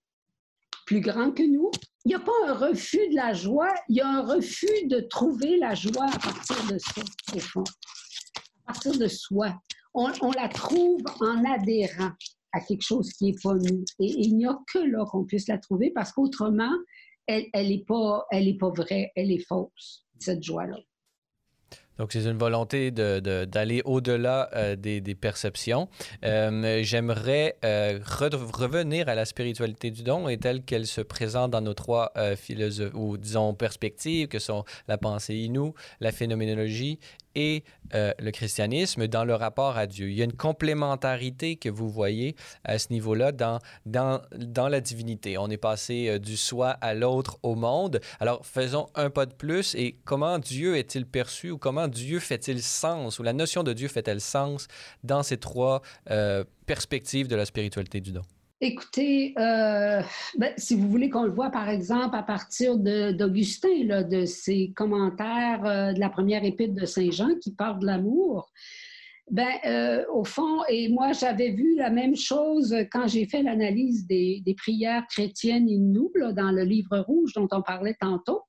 plus 0.86 1.01
grand 1.01 1.32
que 1.32 1.43
nous. 1.43 1.70
Il 2.05 2.09
n'y 2.09 2.14
a 2.14 2.20
pas 2.20 2.32
un 2.47 2.55
refus 2.55 3.09
de 3.11 3.14
la 3.14 3.32
joie, 3.32 3.72
il 3.88 3.97
y 3.97 4.01
a 4.01 4.09
un 4.09 4.22
refus 4.22 4.86
de 4.86 5.01
trouver 5.01 5.59
la 5.59 5.74
joie 5.74 6.07
à 6.07 6.18
partir 6.18 6.57
de 6.72 6.78
ça, 6.78 7.03
au 7.34 7.38
fond, 7.38 7.64
à 8.66 8.72
partir 8.72 8.99
de 8.99 9.07
soi. 9.07 9.55
On, 9.95 10.09
la 10.32 10.49
trouve 10.49 11.03
en 11.20 11.45
adhérant 11.45 12.12
à 12.53 12.61
quelque 12.61 12.82
chose 12.82 13.12
qui 13.12 13.26
n'est 13.26 13.36
pas 13.43 13.55
nous. 13.55 13.84
Et, 14.01 14.07
il 14.07 14.36
n'y 14.36 14.47
a 14.47 14.59
que 14.72 14.78
là 14.78 15.05
qu'on 15.05 15.24
puisse 15.24 15.49
la 15.49 15.59
trouver 15.59 15.90
parce 15.90 16.12
qu'autrement, 16.12 16.72
elle 17.26 17.51
n'est 17.55 17.84
pas 17.86 18.26
vraie, 18.74 19.12
elle 19.14 19.30
est 19.30 19.47
fausse, 19.47 20.07
cette 20.18 20.43
joie-là. 20.43 20.78
Donc, 21.99 22.12
c'est 22.12 22.24
une 22.24 22.38
volonté 22.38 22.90
d'aller 22.90 23.78
de, 23.78 23.82
au-delà 23.84 24.51
euh, 24.55 24.76
des, 24.76 25.01
des, 25.01 25.14
perceptions. 25.14 25.88
Euh, 26.24 26.80
j'aimerais 26.82 27.57
euh, 27.64 27.99
revenir 28.05 29.09
à 29.09 29.14
la 29.14 29.24
spiritualité 29.24 29.90
du 29.90 30.03
don 30.03 30.28
et 30.28 30.38
telle 30.38 30.62
qu'elle 30.62 30.86
se 30.86 31.01
présente 31.01 31.51
dans 31.51 31.61
nos 31.61 31.74
trois 31.74 32.12
philosophies, 32.36 32.95
ou 32.95 33.16
disons 33.16 33.55
perspectives, 33.55 34.28
que 34.28 34.38
sont 34.38 34.64
la 34.88 34.99
pensée 34.99 35.34
inoue, 35.34 35.74
la 36.01 36.12
phénoménologie 36.12 36.99
et 37.35 37.64
euh, 37.95 38.12
le 38.18 38.30
christianisme 38.30 39.07
dans 39.07 39.24
le 39.24 39.35
rapport 39.35 39.76
à 39.76 39.87
Dieu. 39.87 40.11
Il 40.11 40.16
y 40.16 40.22
a 40.22 40.24
une 40.24 40.33
complémentarité 40.33 41.57
que 41.57 41.68
vous 41.68 41.91
voyez 41.91 42.35
à 42.64 42.78
ce 42.78 42.93
niveau-là 42.93 43.33
dans, 43.33 43.59
dans, 43.87 44.22
dans 44.37 44.68
la 44.68 44.80
divinité. 44.80 45.39
On 45.39 45.49
est 45.49 45.57
passé 45.57 46.09
euh, 46.09 46.18
du 46.18 46.37
soi 46.37 46.70
à 46.70 46.95
l'autre 46.95 47.39
au 47.43 47.55
monde. 47.55 48.01
Alors 48.20 48.47
faisons 48.47 48.87
un 48.95 49.11
pas 49.11 49.26
de 49.26 49.35
plus 49.35 49.74
et 49.74 49.97
comment 50.05 50.39
Dieu 50.39 50.76
est-il 50.76 51.07
perçu 51.07 51.51
ou 51.51 51.59
comment 51.59 51.89
Dieu 51.89 52.18
fait-il 52.18 52.62
sens 52.62 53.18
ou 53.18 53.22
la 53.22 53.33
notion 53.33 53.62
de 53.62 53.72
Dieu 53.72 53.89
fait-elle 53.89 54.20
sens 54.20 54.68
dans 55.05 55.22
ces 55.22 55.37
trois 55.37 55.83
euh, 56.11 56.45
perspectives 56.66 57.28
de 57.28 57.37
la 57.37 57.45
spiritualité 57.45 58.01
du 58.01 58.12
don? 58.12 58.22
Écoutez, 58.65 59.35
euh, 59.41 60.03
ben, 60.39 60.53
si 60.57 60.77
vous 60.77 60.89
voulez 60.89 61.11
qu'on 61.11 61.25
le 61.25 61.33
voit, 61.33 61.51
par 61.51 61.69
exemple, 61.69 62.15
à 62.15 62.23
partir 62.23 62.79
d'Augustin, 62.79 64.05
de, 64.05 64.25
ses 64.25 64.73
commentaires 64.77 65.67
euh, 65.67 65.93
de 65.93 65.99
la 65.99 66.09
première 66.09 66.45
épître 66.45 66.73
de 66.73 66.87
Saint 66.87 67.11
Jean 67.11 67.37
qui 67.41 67.53
parle 67.57 67.81
de 67.81 67.87
l'amour, 67.87 68.53
ben, 69.29 69.51
euh, 69.67 70.05
au 70.13 70.23
fond, 70.23 70.63
et 70.69 70.89
moi, 70.91 71.11
j'avais 71.11 71.51
vu 71.51 71.75
la 71.75 71.91
même 71.91 72.15
chose 72.15 72.73
quand 72.93 73.09
j'ai 73.09 73.27
fait 73.27 73.43
l'analyse 73.43 74.07
des, 74.07 74.45
prières 74.57 75.09
chrétiennes 75.09 75.69
inoubles 75.69 76.33
dans 76.33 76.53
le 76.53 76.63
livre 76.63 77.01
rouge 77.01 77.33
dont 77.35 77.49
on 77.51 77.63
parlait 77.63 77.97
tantôt. 77.99 78.43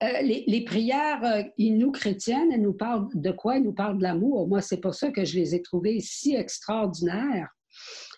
les, 0.00 0.44
les, 0.46 0.64
prières 0.64 1.46
inou 1.56 1.90
chrétiennes, 1.90 2.52
elles 2.52 2.62
nous 2.62 2.74
parlent 2.74 3.08
de 3.12 3.32
quoi? 3.32 3.56
Elles 3.56 3.64
nous 3.64 3.74
parlent 3.74 3.98
de 3.98 4.04
l'amour. 4.04 4.46
Moi, 4.46 4.60
c'est 4.60 4.80
pour 4.80 4.94
ça 4.94 5.10
que 5.10 5.24
je 5.24 5.36
les 5.36 5.56
ai 5.56 5.62
trouvées 5.62 5.98
si 5.98 6.36
extraordinaires 6.36 7.48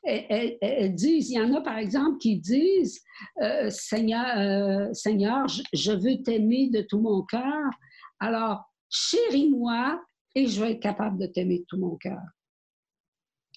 elles, 0.03 0.95
disent, 0.95 1.31
il 1.31 1.35
y 1.35 1.41
en 1.41 1.55
a 1.55 1.61
par 1.61 1.79
exemple 1.79 2.19
qui 2.19 2.39
disent, 2.39 3.03
euh, 3.43 3.69
Seigneur, 3.71 4.39
euh, 4.39 4.93
Seigneur, 4.93 5.47
je, 5.49 5.93
veux 5.93 6.23
t'aimer 6.23 6.71
de 6.71 6.83
tout 6.83 7.01
mon 7.01 7.23
cœur. 7.23 7.71
Alors, 8.19 8.65
chéris-moi 8.89 10.01
et 10.35 10.47
je 10.47 10.63
vais 10.63 10.73
être 10.73 10.81
capable 10.81 11.19
de 11.19 11.27
t'aimer 11.27 11.61
de 11.61 11.65
tout 11.69 11.79
mon 11.79 11.97
cœur. 11.97 12.21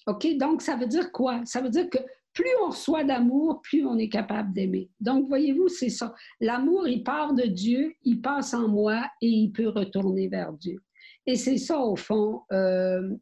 OK? 0.06 0.36
Donc, 0.36 0.62
ça 0.62 0.76
veut 0.76 0.86
dire 0.86 1.12
quoi? 1.12 1.40
Ça 1.44 1.60
veut 1.60 1.70
dire 1.70 1.88
que 1.88 1.98
plus 2.34 2.50
on 2.64 2.70
reçoit 2.70 3.04
d'amour, 3.04 3.62
plus 3.62 3.86
on 3.86 3.96
est 3.96 4.08
capable 4.08 4.52
d'aimer. 4.52 4.90
Donc, 5.00 5.28
voyez-vous, 5.28 5.68
c'est 5.68 5.88
ça. 5.88 6.14
L'amour, 6.40 6.86
il 6.88 7.04
part 7.04 7.32
de 7.32 7.44
Dieu, 7.44 7.94
il 8.02 8.20
passe 8.20 8.52
en 8.54 8.68
moi 8.68 9.06
et 9.22 9.28
il 9.28 9.52
peut 9.52 9.68
retourner 9.68 10.28
vers 10.28 10.52
Dieu. 10.52 10.82
Et 11.26 11.36
c'est 11.36 11.58
ça, 11.58 11.78
au 11.78 11.96
fond, 11.96 12.42
euh, 12.52 13.16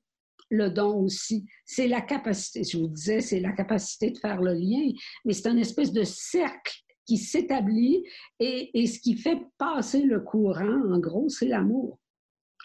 le 0.52 0.70
don 0.70 1.00
aussi. 1.00 1.46
C'est 1.64 1.88
la 1.88 2.02
capacité, 2.02 2.62
je 2.62 2.78
vous 2.78 2.86
disais, 2.86 3.20
c'est 3.20 3.40
la 3.40 3.52
capacité 3.52 4.10
de 4.10 4.18
faire 4.18 4.40
le 4.40 4.52
lien, 4.52 4.92
mais 5.24 5.32
c'est 5.32 5.48
une 5.48 5.58
espèce 5.58 5.92
de 5.92 6.04
cercle 6.04 6.74
qui 7.06 7.16
s'établit 7.16 8.04
et, 8.38 8.86
ce 8.86 9.00
qui 9.00 9.16
fait 9.16 9.40
passer 9.58 10.02
le 10.02 10.20
courant, 10.20 10.92
en 10.92 10.98
gros, 10.98 11.28
c'est 11.28 11.48
l'amour. 11.48 11.98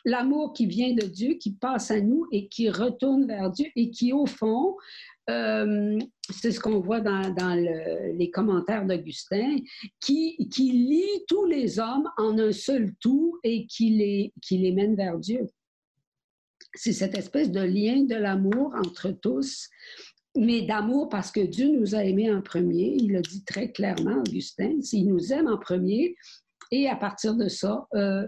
L'amour 0.06 0.54
qui 0.54 0.68
vient 0.68 0.94
de 0.94 1.06
Dieu, 1.06 1.36
qui 1.36 1.54
passe 1.54 1.90
à 1.92 2.00
nous 2.00 2.28
et 2.32 2.48
qui 2.48 2.70
retourne 2.70 3.26
vers 3.26 3.50
Dieu 3.50 3.66
et 3.76 3.90
qui, 3.90 4.14
au 4.14 4.26
fond, 4.26 4.76
euh, 5.30 5.98
c'est 6.30 6.52
ce 6.52 6.60
qu'on 6.60 6.80
voit 6.80 7.02
dans, 7.02 7.56
les 8.14 8.30
commentaires 8.30 8.86
d'Augustin, 8.86 9.56
qui, 10.00 10.38
lie 10.58 11.26
tous 11.28 11.46
les 11.46 11.80
hommes 11.80 12.08
en 12.18 12.38
un 12.38 12.52
seul 12.52 12.94
tout 13.00 13.40
et 13.44 13.66
qui 13.66 14.32
les 14.52 14.72
mène 14.72 14.96
vers 14.96 15.18
Dieu 15.18 15.48
c'est 16.78 16.94
cette 16.94 17.18
espèce 17.18 17.52
de 17.52 17.62
lien 17.62 18.04
de 18.04 18.16
l'amour 18.16 18.74
entre 18.78 19.12
tous, 19.12 19.70
mais 20.36 20.62
d'amour 20.62 21.10
parce 21.10 21.32
que 21.32 21.40
Dieu 21.40 21.68
nous 21.68 21.96
a 21.96 22.04
aimés 22.04 22.34
en 22.34 22.42
premier. 22.42 22.96
Il 23.00 23.14
le 23.14 23.22
dit 23.22 23.44
très 23.44 23.72
clairement, 23.72 24.20
Augustin, 24.20 24.82
s'il 24.82 25.08
nous 25.08 25.34
aime 25.34 25.48
en 25.48 25.58
premier, 25.58 26.16
et 26.72 26.88
à 26.88 26.96
partir 26.96 27.36
de 27.36 27.48
ça, 27.48 27.88
euh, 27.96 28.26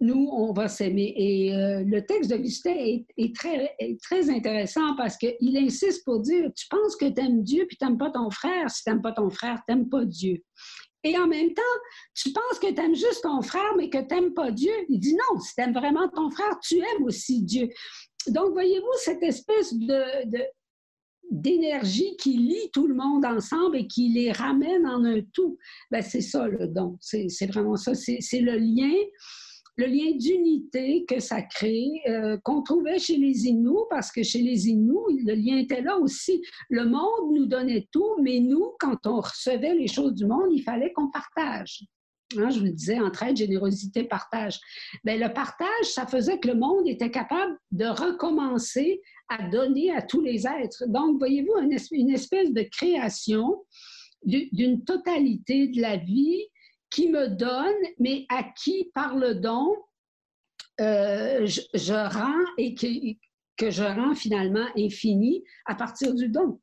nous, 0.00 0.28
on 0.32 0.52
va 0.52 0.68
s'aimer. 0.68 1.14
Et 1.16 1.54
euh, 1.54 1.84
le 1.84 2.04
texte 2.04 2.30
d'Augustin 2.30 2.74
est, 2.74 3.06
est, 3.16 3.34
très, 3.34 3.76
très 4.02 4.30
intéressant 4.30 4.96
parce 4.96 5.16
qu'il 5.16 5.56
insiste 5.56 6.04
pour 6.04 6.20
dire, 6.20 6.50
tu 6.56 6.66
penses 6.68 6.96
que 6.96 7.08
tu 7.08 7.20
aimes 7.20 7.42
Dieu 7.42 7.66
puis 7.68 7.76
tu 7.76 7.84
n'aimes 7.84 7.98
pas 7.98 8.10
ton 8.10 8.30
frère. 8.30 8.68
Si 8.68 8.82
tu 8.82 8.90
n'aimes 8.90 9.02
pas 9.02 9.12
ton 9.12 9.30
frère, 9.30 9.60
tu 9.66 9.74
n'aimes 9.74 9.88
pas 9.88 10.04
Dieu. 10.04 10.42
Et 11.04 11.18
en 11.18 11.26
même 11.26 11.52
temps, 11.52 11.62
tu 12.14 12.32
penses 12.32 12.58
que 12.60 12.72
tu 12.72 12.80
aimes 12.80 12.94
juste 12.94 13.22
ton 13.22 13.42
frère, 13.42 13.74
mais 13.76 13.90
que 13.90 13.98
tu 13.98 14.14
n'aimes 14.14 14.34
pas 14.34 14.50
Dieu. 14.50 14.72
Il 14.88 15.00
dit 15.00 15.14
non, 15.14 15.40
si 15.40 15.54
tu 15.54 15.60
aimes 15.60 15.72
vraiment 15.72 16.08
ton 16.08 16.30
frère, 16.30 16.58
tu 16.60 16.78
aimes 16.78 17.04
aussi 17.04 17.42
Dieu. 17.42 17.68
Donc, 18.28 18.52
voyez-vous, 18.52 18.92
cette 18.98 19.22
espèce 19.22 19.74
de, 19.74 20.04
d'énergie 21.30 22.16
qui 22.18 22.34
lie 22.34 22.70
tout 22.72 22.86
le 22.86 22.94
monde 22.94 23.24
ensemble 23.24 23.76
et 23.76 23.86
qui 23.86 24.10
les 24.10 24.30
ramène 24.30 24.86
en 24.86 25.04
un 25.04 25.20
tout. 25.32 25.58
Ben, 25.90 26.02
c'est 26.02 26.20
ça 26.20 26.46
le 26.46 26.68
don. 26.68 26.96
C'est 27.00 27.46
vraiment 27.46 27.76
ça. 27.76 27.94
C'est 27.94 28.40
le 28.40 28.56
lien 28.56 28.94
le 29.76 29.86
lien 29.86 30.16
d'unité 30.16 31.04
que 31.06 31.20
ça 31.20 31.42
crée, 31.42 31.88
euh, 32.08 32.36
qu'on 32.44 32.62
trouvait 32.62 32.98
chez 32.98 33.16
les 33.16 33.46
Inuits, 33.46 33.86
parce 33.90 34.12
que 34.12 34.22
chez 34.22 34.42
les 34.42 34.68
Inuits, 34.68 35.22
le 35.24 35.34
lien 35.34 35.58
était 35.58 35.80
là 35.80 35.96
aussi. 35.98 36.42
Le 36.68 36.84
monde 36.84 37.34
nous 37.34 37.46
donnait 37.46 37.88
tout, 37.90 38.16
mais 38.20 38.40
nous, 38.40 38.72
quand 38.78 39.06
on 39.06 39.20
recevait 39.20 39.74
les 39.74 39.88
choses 39.88 40.14
du 40.14 40.26
monde, 40.26 40.48
il 40.50 40.62
fallait 40.62 40.92
qu'on 40.92 41.10
partage. 41.10 41.84
Hein, 42.38 42.50
je 42.50 42.60
vous 42.60 42.64
le 42.66 42.72
disais, 42.72 42.98
entraide, 42.98 43.36
générosité, 43.36 44.04
partage. 44.04 44.58
Bien, 45.04 45.16
le 45.16 45.32
partage, 45.32 45.84
ça 45.84 46.06
faisait 46.06 46.38
que 46.38 46.48
le 46.48 46.54
monde 46.54 46.86
était 46.88 47.10
capable 47.10 47.56
de 47.70 47.86
recommencer 47.86 49.00
à 49.28 49.48
donner 49.48 49.90
à 49.92 50.02
tous 50.02 50.20
les 50.20 50.46
êtres. 50.46 50.84
Donc, 50.88 51.18
voyez-vous, 51.18 51.52
une 51.92 52.10
espèce 52.10 52.52
de 52.52 52.62
création 52.62 53.64
d'une 54.24 54.84
totalité 54.84 55.68
de 55.68 55.80
la 55.80 55.96
vie 55.96 56.46
qui 56.92 57.08
me 57.08 57.28
donne, 57.28 57.74
mais 57.98 58.26
à 58.28 58.44
qui, 58.44 58.90
par 58.94 59.16
le 59.16 59.34
don, 59.34 59.74
euh, 60.80 61.46
je, 61.46 61.92
rends 61.92 62.44
et 62.58 62.74
que, 62.74 62.86
que 63.56 63.70
je 63.70 63.82
rends 63.82 64.14
finalement 64.14 64.66
infini 64.76 65.42
à 65.66 65.74
partir 65.74 66.14
du 66.14 66.28
don. 66.28 66.60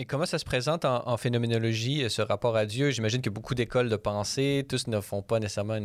Et 0.00 0.04
comment 0.04 0.26
ça 0.26 0.38
se 0.38 0.44
présente 0.44 0.84
en, 0.84 1.16
phénoménologie, 1.16 2.04
euh, 2.04 2.08
ce 2.08 2.22
rapport 2.22 2.56
à 2.56 2.66
Dieu? 2.66 2.90
J'imagine 2.90 3.20
que 3.20 3.30
beaucoup 3.30 3.54
d'écoles 3.54 3.88
de 3.88 3.96
pensée, 3.96 4.64
tous 4.68 4.86
ne 4.86 5.00
font 5.00 5.22
pas 5.22 5.40
nécessairement 5.40 5.78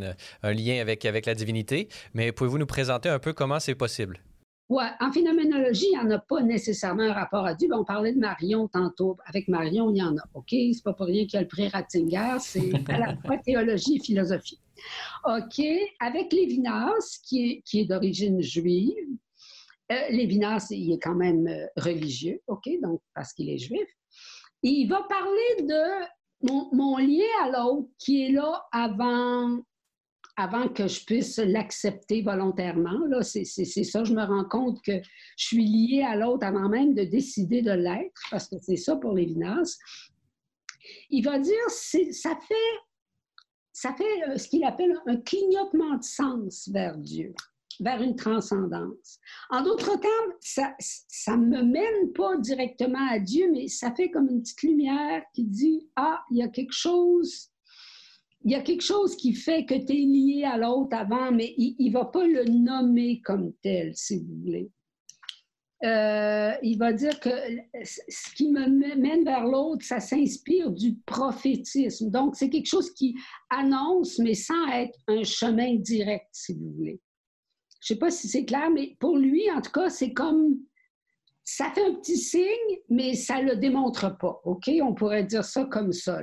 un 0.44 0.54
lien 0.54 0.80
avec, 0.80 1.06
avec 1.06 1.26
la 1.26 1.34
divinité, 1.34 1.90
mais 2.14 2.32
pouvez-vous 2.32 2.60
nous 2.60 2.68
présenter 2.68 3.10
un 3.10 3.20
peu 3.20 3.34
comment 3.34 3.60
c'est 3.60 3.76
possible? 3.76 4.22
Oui, 4.70 4.84
en 5.02 5.12
phénoménologie, 5.12 5.88
il 5.92 6.00
n'y 6.00 6.06
en 6.06 6.10
a 6.12 6.20
pas 6.20 6.42
nécessairement 6.42 7.04
un 7.04 7.14
rapport 7.14 7.46
à 7.46 7.54
Dieu. 7.54 7.68
on 7.74 7.84
parlait 7.84 8.14
de 8.14 8.20
Marion 8.20 8.68
tantôt. 8.68 9.18
Avec 9.26 9.48
Marion, 9.48 9.92
il 9.92 9.98
y 9.98 10.02
en 10.02 10.18
a. 10.18 10.24
OK? 10.34 10.50
C'est 10.50 10.84
pas 10.84 10.94
pour 10.94 11.08
rien 11.08 11.26
qu'il 11.26 11.34
y 11.34 11.38
a 11.38 11.42
le 11.42 11.48
prix 11.48 11.68
Ratzinger. 11.68 12.38
C'est 12.40 12.72
à 12.90 12.98
la 12.98 13.18
fois 13.18 13.38
théologie 13.46 13.98
et 13.98 14.00
philosophie. 14.00 14.60
OK? 15.26 15.62
Avec 16.00 16.32
Lévinas, 16.32 17.20
qui 17.24 17.50
est, 17.50 17.62
qui 17.66 17.82
est 17.82 17.86
d'origine 17.86 18.42
juive, 18.42 18.96
euh, 19.92 19.96
Lévinas, 20.10 20.68
il 20.72 20.94
est 20.94 21.00
quand 21.00 21.16
même 21.16 21.46
euh, 21.48 21.68
religieux, 21.76 22.42
OK? 22.48 22.70
Donc, 22.82 23.02
parce 23.14 23.34
qu'il 23.34 23.50
est 23.50 23.58
juif. 23.58 23.88
il 24.62 24.88
va 24.88 25.04
parler 25.10 25.68
de 25.68 26.50
mon, 26.50 26.70
mon 26.74 26.98
lien 26.98 27.26
à 27.44 27.50
l'autre 27.50 27.90
qui 28.00 28.26
est 28.26 28.32
là 28.32 28.64
avant 28.72 29.60
avant 30.36 30.68
que 30.68 30.88
je 30.88 31.06
puisse 31.06 31.38
l'accepter 31.38 32.22
volontairement. 32.22 33.00
C'est, 33.22 33.46
ça, 33.46 34.04
je 34.04 34.14
me 34.14 34.24
rends 34.24 34.46
compte 34.46 34.82
que 34.84 35.00
je 35.38 35.46
suis 35.46 35.66
liée 35.66 36.04
à 36.04 36.16
l'autre 36.16 36.46
avant 36.46 36.70
même 36.70 36.94
de 36.94 37.04
décider 37.04 37.62
de 37.62 37.72
l'être, 37.72 38.22
parce 38.32 38.48
que 38.48 38.56
c'est 38.62 38.78
ça 38.78 38.96
pour 38.96 39.14
Lévinas. 39.14 39.78
Il 41.10 41.24
va 41.24 41.40
dire, 41.40 41.70
ça 41.70 42.38
fait, 42.48 42.66
ça 43.72 43.94
fait 43.94 44.30
euh, 44.30 44.38
ce 44.38 44.48
qu'il 44.48 44.64
appelle 44.64 44.94
un 45.08 45.18
clignotement 45.18 45.98
de 45.98 46.04
sens 46.04 46.70
vers 46.72 46.98
Dieu 46.98 47.34
vers 47.80 48.02
une 48.02 48.16
transcendance. 48.16 49.20
En 49.50 49.64
d'autres 49.64 50.00
termes, 50.00 50.34
ça 50.40 51.38
ne 51.38 51.46
me 51.46 51.64
mène 51.64 52.14
pas 52.14 52.38
directement 52.38 53.08
à 53.10 53.20
Dieu, 53.20 53.50
mais 53.52 53.68
ça 53.68 53.92
fait 53.94 54.12
comme 54.12 54.30
une 54.30 54.42
petite 54.42 54.62
lumière 54.62 55.24
qui 55.34 55.44
dit, 55.44 55.90
ah, 55.96 56.24
il 56.30 56.38
y 56.38 56.44
a 56.44 56.50
quelque 56.50 56.74
chose 56.74 57.50
il 58.44 58.52
y 58.52 58.56
a 58.56 58.62
quelque 58.62 58.84
chose 58.84 59.16
qui 59.16 59.34
fait 59.34 59.66
que 59.66 59.74
tu 59.74 59.94
es 59.94 60.06
lié 60.06 60.44
à 60.44 60.58
l'autre 60.58 60.96
avant, 60.96 61.32
mais 61.32 61.54
il 61.58 61.88
ne 61.88 61.94
va 61.94 62.06
pas 62.06 62.26
le 62.28 62.44
nommer 62.46 63.22
comme 63.22 63.54
tel, 63.62 63.96
si 63.96 64.20
vous 64.20 64.36
voulez. 64.44 64.70
Euh, 65.84 66.54
il 66.62 66.78
va 66.78 66.94
dire 66.94 67.20
que 67.20 67.30
ce 67.84 68.34
qui 68.36 68.50
me 68.52 68.68
mène 68.96 69.26
vers 69.26 69.46
l'autre, 69.46 69.86
ça 69.86 70.00
s'inspire 70.00 70.72
du 70.72 70.96
prophétisme. 71.06 72.10
Donc, 72.10 72.36
c'est 72.36 72.50
quelque 72.50 72.68
chose 72.68 72.94
qui 72.94 73.16
annonce, 73.50 74.18
mais 74.20 74.34
sans 74.34 74.68
être 74.70 74.98
un 75.08 75.24
chemin 75.24 75.76
direct, 75.76 76.28
si 76.32 76.54
vous 76.54 76.72
voulez. 76.72 77.02
Je 77.82 77.94
ne 77.94 77.96
sais 77.96 78.00
pas 78.00 78.12
si 78.12 78.30
c'est 78.30 78.46
clair, 78.46 78.70
mais 78.72 78.96
pour 79.00 79.18
lui, 79.18 79.52
en 79.52 79.62
tout 79.62 79.72
cas, 79.72 79.90
c'est 79.90 80.14
comme 80.14 80.58
ça 81.44 81.70
fait 81.72 81.86
un 81.86 81.96
petit 81.96 82.18
signe, 82.18 82.80
mais 82.88 83.16
ça 83.16 83.42
ne 83.42 83.50
le 83.50 83.56
démontre 83.58 84.18
pas. 84.18 84.40
OK? 84.46 84.70
On 84.82 84.94
pourrait 84.94 85.26
dire 85.26 85.44
ça 85.44 85.66
comme 85.66 85.92
ça. 85.92 86.22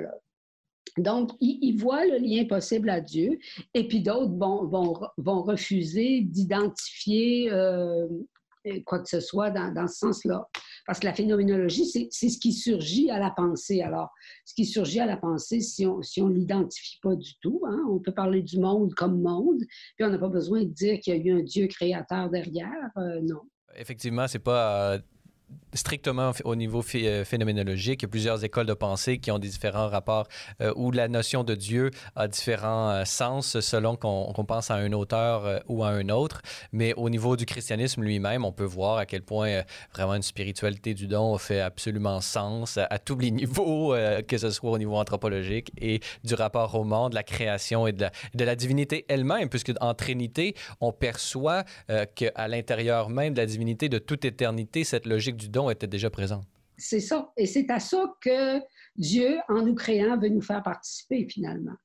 Donc, 0.99 1.31
ils, 1.41 1.77
voient 1.77 2.05
le 2.05 2.19
lien 2.19 2.45
possible 2.45 2.91
à 2.91 3.01
Dieu, 3.01 3.39
et 3.75 3.87
puis 3.87 4.03
d'autres 4.03 4.35
vont, 4.37 5.43
refuser 5.43 6.23
d'identifier 6.23 7.51
euh, 7.51 8.07
quoi 8.85 9.01
que 9.01 9.09
ce 9.09 9.21
soit 9.21 9.51
dans, 9.51 9.89
ce 9.89 9.99
sens-là. 9.99 10.47
Parce 10.87 11.01
que 11.01 11.07
la 11.07 11.15
phénoménologie, 11.15 11.87
c'est 11.87 12.29
ce 12.29 12.39
qui 12.39 12.53
surgit 12.53 13.11
à 13.11 13.19
la 13.19 13.31
pensée. 13.31 13.83
Alors, 13.83 14.11
ce 14.45 14.55
qui 14.55 14.65
surgit 14.65 15.01
à 15.01 15.07
la 15.07 15.17
pensée, 15.17 15.61
si 15.61 15.87
on 15.87 15.99
ne 15.99 16.35
l'identifie 16.35 16.99
pas 17.03 17.15
du 17.15 17.33
tout, 17.41 17.63
hein, 17.67 17.85
on 17.89 17.99
peut 17.99 18.13
parler 18.13 18.43
du 18.43 18.59
monde 18.59 18.93
comme 18.95 19.21
monde, 19.21 19.61
puis 19.97 20.05
on 20.05 20.11
n'a 20.11 20.19
pas 20.19 20.29
besoin 20.29 20.61
de 20.61 20.71
dire 20.71 21.01
qu'il 21.01 21.17
y 21.17 21.21
a 21.21 21.21
eu 21.21 21.41
un 21.41 21.43
Dieu 21.43 21.67
créateur 21.67 22.31
derrière, 22.31 22.91
euh, 22.97 23.21
non. 23.23 23.41
Effectivement, 23.77 24.27
c'est 24.27 24.41
pas 24.41 24.95
euh, 24.95 24.99
strictement 25.75 26.33
au 26.45 26.57
niveau 26.57 26.85
euh, 26.95 27.25
phénoménologique. 27.25 28.03
Il 28.03 28.05
y 28.05 28.07
a 28.07 28.09
plusieurs 28.09 28.45
écoles 28.45 28.67
de 28.67 28.75
pensée 28.75 29.19
qui 29.19 29.31
ont 29.31 29.39
des 29.39 29.49
différents 29.49 29.89
rapports 29.89 30.27
euh, 30.61 30.73
où 30.77 30.91
la 30.91 31.09
notion 31.09 31.45
de 31.45 31.55
Dieu 31.55 31.91
a 32.17 32.29
différents 32.29 32.91
euh, 32.91 33.05
sens 33.05 33.61
selon 33.61 33.97
qu'on 33.97 34.45
pense 34.45 34.71
à 34.71 34.75
un 34.75 34.93
auteur 34.93 35.63
ou 35.69 35.85
à 35.85 35.89
un 35.89 36.09
autre. 36.09 36.43
Mais 36.73 36.95
au 36.95 37.09
niveau 37.11 37.37
du 37.37 37.47
christianisme 37.47 38.03
lui-même, 38.03 38.45
on 38.45 38.53
peut 38.53 38.65
voir 38.65 38.99
à 38.99 39.07
quel 39.07 39.23
point 39.23 39.63
vraiment 39.95 40.15
une 40.15 40.23
spiritualité 40.23 40.95
du 40.95 41.07
don 41.07 41.37
fait 41.39 41.61
absolument 41.61 42.21
sens 42.21 42.79
à, 42.79 42.99
tous 42.99 43.19
les 43.19 43.31
niveaux, 43.41 43.95
que 44.27 44.39
ce 44.39 44.51
soit 44.51 44.71
au 44.71 44.79
niveau 44.79 44.97
anthropologique 44.97 45.73
et 45.81 46.01
du 46.25 46.35
rapport 46.35 46.75
au 46.75 46.85
monde, 46.85 47.13
la 47.13 47.23
création 47.23 47.87
et 47.87 47.93
de 47.93 48.03
la, 48.03 48.13
de 48.35 48.45
la 48.45 48.57
divinité 48.57 49.05
elle-même, 49.09 49.49
puisque 49.49 49.73
en 49.81 49.95
Trinité, 49.95 50.55
on 50.81 50.93
perçoit 50.93 51.65
qu'à 52.15 52.49
l'intérieur 52.49 53.09
même 53.09 53.35
de 53.35 53.41
la 53.41 53.47
divinité 53.47 53.89
de 53.89 53.99
toute 53.99 54.25
éternité, 54.25 54.85
cette 54.85 55.07
logique 55.07 55.37
du 55.37 55.49
don 55.49 55.60
était 55.69 55.87
déjà 55.87 56.09
présent. 56.09 56.43
C'est 56.79 57.01
ça. 57.01 57.31
Et 57.37 57.45
c'est 57.45 57.71
à 57.71 57.79
ça 57.79 58.11
que 58.23 58.61
Dieu, 58.97 59.37
en 59.49 59.63
nous 59.63 59.75
créant, 59.75 60.19
veut 60.19 60.31
nous 60.31 60.41
faire 60.41 60.63
participer 60.63 61.27
finalement. 61.29 61.77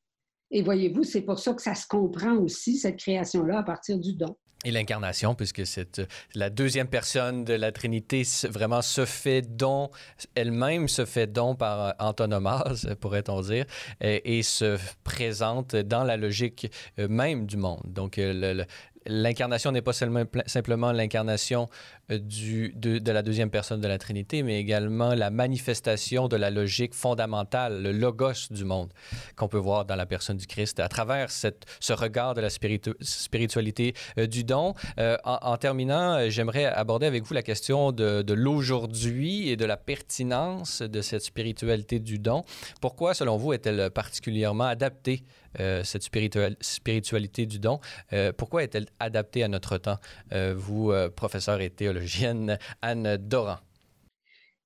Et 0.52 0.62
voyez-vous, 0.62 1.04
c'est 1.04 1.22
pour 1.22 1.40
ça 1.40 1.54
que 1.54 1.62
ça 1.62 1.76
se 1.76 1.88
comprend 1.88 2.36
aussi, 2.38 2.78
cette 2.78 2.98
création-là, 2.98 3.60
à 3.60 3.64
partir 3.64 3.98
du 3.98 4.14
don. 4.14 4.38
Et 4.64 4.72
l'incarnation, 4.72 5.36
puisque 5.36 5.66
c'est 5.66 6.02
la 6.34 6.50
deuxième 6.50 6.88
personne 6.88 7.44
de 7.44 7.54
la 7.54 7.72
Trinité 7.72 8.24
vraiment 8.50 8.82
se 8.82 9.06
fait 9.06 9.44
don, 9.44 9.92
elle-même 10.34 10.88
se 10.88 11.06
fait 11.06 11.28
don 11.28 11.56
par 11.56 11.94
antonomase, 12.00 12.96
pourrait-on 13.00 13.42
dire, 13.42 13.66
et, 14.02 14.42
se 14.42 14.80
présente 15.04 15.76
dans 15.76 16.04
la 16.04 16.18
logique 16.18 16.72
euh, 17.00 17.08
même 17.08 17.46
du 17.46 17.58
monde. 17.58 17.84
Donc, 17.86 18.18
euh, 18.18 18.56
le, 18.56 18.66
l'incarnation 19.06 19.72
n'est 19.72 19.82
pas 19.82 19.94
seulement, 19.94 20.24
simplement 20.46 20.92
l'incarnation 20.92 21.68
euh, 22.12 22.20
de, 22.20 23.12
la 23.12 23.22
deuxième 23.22 23.50
personne 23.50 23.82
de 23.82 23.88
la 23.88 23.98
Trinité, 23.98 24.44
mais 24.44 24.60
également 24.60 25.14
la 25.14 25.30
manifestation 25.30 26.28
de 26.28 26.36
la 26.36 26.50
logique 26.50 26.94
fondamentale, 26.94 27.82
le 27.82 27.92
logos 27.92 28.48
du 28.52 28.66
monde, 28.66 28.92
qu'on 29.36 29.48
peut 29.48 29.58
voir 29.58 29.86
dans 29.86 29.96
la 29.96 30.06
personne 30.06 30.38
du 30.38 30.48
Christ 30.48 30.80
à 30.80 30.88
travers 30.88 31.30
ce 31.32 31.94
regard 31.94 32.34
de 32.34 32.42
la 32.42 32.50
spiritualité 32.50 33.94
euh, 34.18 34.28
du 34.28 34.44
don. 34.44 34.74
Euh, 35.00 35.18
en, 35.24 35.58
terminant, 35.58 36.30
j'aimerais 36.30 36.66
aborder 36.66 37.06
avec 37.06 37.24
vous 37.24 37.34
la 37.34 37.44
question 37.44 37.92
de 37.92 38.34
l'aujourd'hui 38.34 39.50
et 39.50 39.56
de 39.56 39.66
la 39.66 39.78
pertinence 39.78 40.82
de 40.82 41.02
cette 41.02 41.24
spiritualité 41.24 42.00
du 42.00 42.20
don. 42.20 42.44
Pourquoi, 42.82 43.14
selon 43.14 43.38
vous, 43.38 43.54
est-elle 43.54 43.90
particulièrement 43.92 44.66
adaptée 44.66 45.24
euh, 45.60 45.84
cette 45.84 46.04
spiritualité 46.04 47.46
du 47.46 47.60
don. 47.60 47.80
Euh, 48.14 48.32
pourquoi 48.32 48.64
est-elle 48.64 48.86
adaptée 49.00 49.44
à 49.44 49.48
notre 49.48 49.78
temps, 49.78 49.98
euh, 50.34 50.54
vous, 50.56 50.92
professeur 51.16 51.62
et 51.62 51.70
théologienne 51.70 52.58
Anne 52.82 53.18
Doran? 53.18 53.58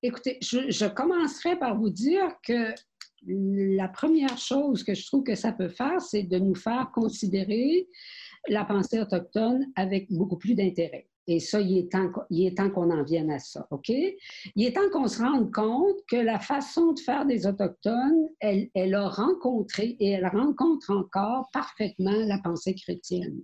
Écoutez, 0.02 0.38
je, 0.40 0.70
je, 0.70 0.86
commencerai 0.86 1.58
par 1.58 1.76
vous 1.76 1.90
dire 1.90 2.36
que 2.42 2.72
la 3.26 3.88
première 3.88 4.38
chose 4.38 4.82
que 4.82 4.94
je 4.94 5.06
trouve 5.06 5.24
que 5.24 5.34
ça 5.34 5.52
peut 5.52 5.68
faire, 5.68 6.00
c'est 6.00 6.22
de 6.22 6.38
nous 6.38 6.54
faire 6.54 6.90
considérer 6.94 7.86
la 8.48 8.64
pensée 8.64 8.98
autochtone 8.98 9.66
avec 9.76 10.10
beaucoup 10.10 10.38
plus 10.38 10.54
d'intérêt. 10.54 11.09
Et 11.26 11.38
ça, 11.38 11.60
il 11.60 11.78
est 11.78 11.92
temps, 11.92 12.10
temps 12.10 12.70
qu'on 12.70 12.90
en 12.90 13.02
vienne 13.04 13.30
à 13.30 13.38
ça, 13.38 13.66
OK? 13.70 13.88
Il 13.88 14.66
est 14.66 14.74
temps 14.74 14.88
qu'on 14.90 15.06
se 15.06 15.22
rende 15.22 15.52
compte 15.52 15.96
que 16.08 16.16
la 16.16 16.40
façon 16.40 16.92
de 16.92 17.00
faire 17.00 17.26
des 17.26 17.46
Autochtones, 17.46 18.28
elle, 18.40 18.68
elle 18.74 18.94
a 18.94 19.08
rencontré 19.08 19.96
et 20.00 20.10
elle 20.10 20.26
rencontre 20.26 20.90
encore 20.90 21.48
parfaitement 21.52 22.10
la 22.26 22.38
pensée 22.38 22.74
chrétienne. 22.74 23.42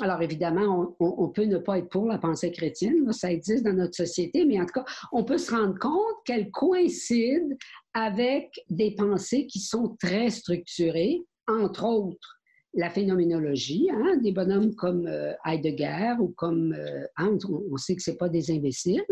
Alors 0.00 0.22
évidemment, 0.22 0.96
on, 0.98 1.28
peut 1.28 1.44
ne 1.44 1.58
pas 1.58 1.78
être 1.78 1.88
pour 1.88 2.06
la 2.06 2.18
pensée 2.18 2.50
chrétienne, 2.50 3.12
ça 3.12 3.30
existe 3.30 3.64
dans 3.64 3.74
notre 3.74 3.94
société, 3.94 4.44
mais 4.44 4.60
en 4.60 4.66
tout 4.66 4.80
cas, 4.80 4.84
on 5.12 5.22
peut 5.22 5.38
se 5.38 5.54
rendre 5.54 5.78
compte 5.78 6.16
qu'elle 6.24 6.50
coïncide 6.50 7.56
avec 7.92 8.50
des 8.70 8.96
pensées 8.96 9.46
qui 9.46 9.60
sont 9.60 9.96
très 10.00 10.30
structurées, 10.30 11.22
entre 11.46 11.84
autres 11.84 12.40
la 12.76 12.90
phénoménologie, 12.90 13.88
hein, 13.92 14.16
des 14.22 14.32
bonhommes 14.32 14.74
comme 14.74 15.06
euh, 15.06 15.32
Heidegger 15.44 16.14
ou 16.18 16.28
comme 16.28 16.72
euh, 16.72 17.06
hein, 17.16 17.36
on, 17.48 17.76
sait 17.76 17.94
que 17.94 18.02
c'est 18.02 18.16
pas 18.16 18.28
des 18.28 18.50
imbéciles. 18.50 19.04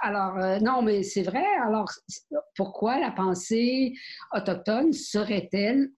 Alors 0.00 0.36
euh, 0.38 0.58
non, 0.60 0.82
mais 0.82 1.02
c'est 1.02 1.22
vrai. 1.22 1.44
Alors 1.64 1.90
pourquoi 2.56 3.00
la 3.00 3.10
pensée 3.10 3.94
autochtone 4.34 4.92
serait-elle 4.92 5.90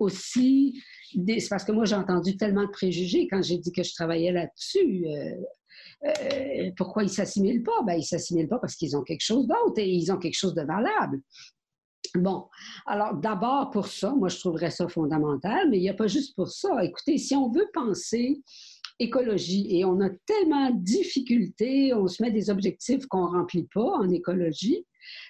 aussi 0.00 0.82
C'est 1.28 1.48
parce 1.48 1.64
que 1.64 1.72
moi 1.72 1.84
j'ai 1.84 1.94
entendu 1.94 2.36
tellement 2.36 2.64
de 2.64 2.70
préjugés 2.70 3.28
quand 3.30 3.42
j'ai 3.42 3.58
dit 3.58 3.72
que 3.72 3.84
je 3.84 3.94
travaillais 3.94 4.32
là-dessus. 4.32 5.06
pourquoi 6.76 7.04
ils 7.04 7.10
s'assimilent 7.10 7.62
pas? 7.62 7.82
Ben, 7.86 7.94
ils 7.94 8.04
s'assimilent 8.04 8.48
pas 8.48 8.58
parce 8.58 8.74
qu'ils 8.74 8.96
ont 8.96 9.02
quelque 9.02 9.24
chose 9.24 9.46
d'autre 9.46 9.78
et 9.78 9.88
ils 9.88 10.10
ont 10.10 10.18
quelque 10.18 10.38
chose 10.38 10.54
de 10.54 10.62
valable. 10.62 11.20
Bon, 12.14 12.46
alors 12.86 13.14
d'abord 13.14 13.70
pour 13.70 13.86
ça, 13.86 14.14
moi 14.14 14.28
je 14.28 14.38
trouverais 14.38 14.70
ça 14.70 14.88
fondamental, 14.88 15.68
mais 15.70 15.78
il 15.78 15.82
n'y 15.82 15.90
a 15.90 15.94
pas 15.94 16.06
juste 16.06 16.34
pour 16.34 16.48
ça. 16.48 16.82
Écoutez, 16.84 17.18
si 17.18 17.34
on 17.34 17.50
veut 17.50 17.68
penser 17.72 18.42
écologie 18.98 19.68
et 19.76 19.84
on 19.84 20.00
a 20.00 20.10
tellement 20.26 20.70
de 20.70 20.82
difficultés, 20.82 21.94
on 21.94 22.08
se 22.08 22.22
met 22.22 22.30
des 22.30 22.50
objectifs 22.50 23.06
qu'on 23.06 23.30
ne 23.30 23.38
remplit 23.38 23.68
pas 23.72 23.98
en 23.98 24.08
écologie, 24.08 24.84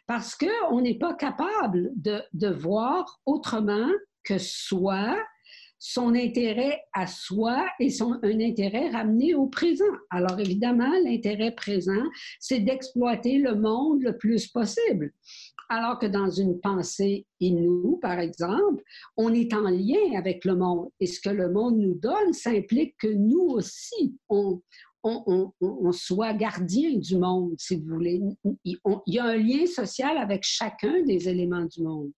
parce 0.07 0.37
qu'on 0.37 0.81
n'est 0.81 0.99
pas 0.99 1.15
capable 1.15 1.91
de, 1.97 2.21
de 2.33 2.49
voir 2.49 3.21
autrement 3.27 3.89
que 4.25 4.39
soit 4.39 5.17
son 5.79 6.15
intérêt 6.15 6.81
à 6.93 7.07
soi 7.07 7.65
et 7.79 7.91
son, 7.91 8.19
un 8.23 8.41
intérêt 8.41 8.91
ramené 8.91 9.35
au 9.35 9.47
présent. 9.47 9.85
Alors 10.11 10.39
évidemment, 10.41 10.93
l'intérêt 11.05 11.53
présent, 11.53 12.03
c'est 12.41 12.61
d'exploiter 12.61 13.39
le 13.39 13.55
monde 13.55 14.03
le 14.03 14.17
plus 14.17 14.49
possible. 14.49 15.13
Alors 15.71 15.99
que 15.99 16.07
dans 16.07 16.31
une 16.31 16.61
pensée 16.61 17.27
Inou, 17.41 17.99
par 18.01 18.19
exemple, 18.19 18.83
on 19.17 19.35
est 19.35 19.53
en 19.53 19.69
lien 19.69 20.17
avec 20.17 20.45
le 20.47 20.57
monde. 20.57 20.89
Et 20.99 21.07
ce 21.07 21.21
que 21.21 21.29
le 21.29 21.51
monde 21.51 21.79
nous 21.79 21.95
donne, 21.95 22.33
ça 22.33 22.51
implique 22.51 22.97
que 22.99 23.09
nous 23.09 23.49
aussi, 23.51 24.17
on, 24.31 24.63
soit 25.93 26.33
gardien 26.33 26.97
du 26.97 27.17
monde, 27.17 27.55
si 27.59 27.77
vous 27.77 27.95
voulez. 27.97 28.21
Il, 28.65 28.79
y 29.07 29.19
a 29.19 29.25
un 29.25 29.37
lien 29.37 29.67
social 29.67 30.17
avec 30.17 30.43
chacun 30.43 31.03
des 31.03 31.29
éléments 31.29 31.67
du 31.67 31.83
monde. 31.83 32.13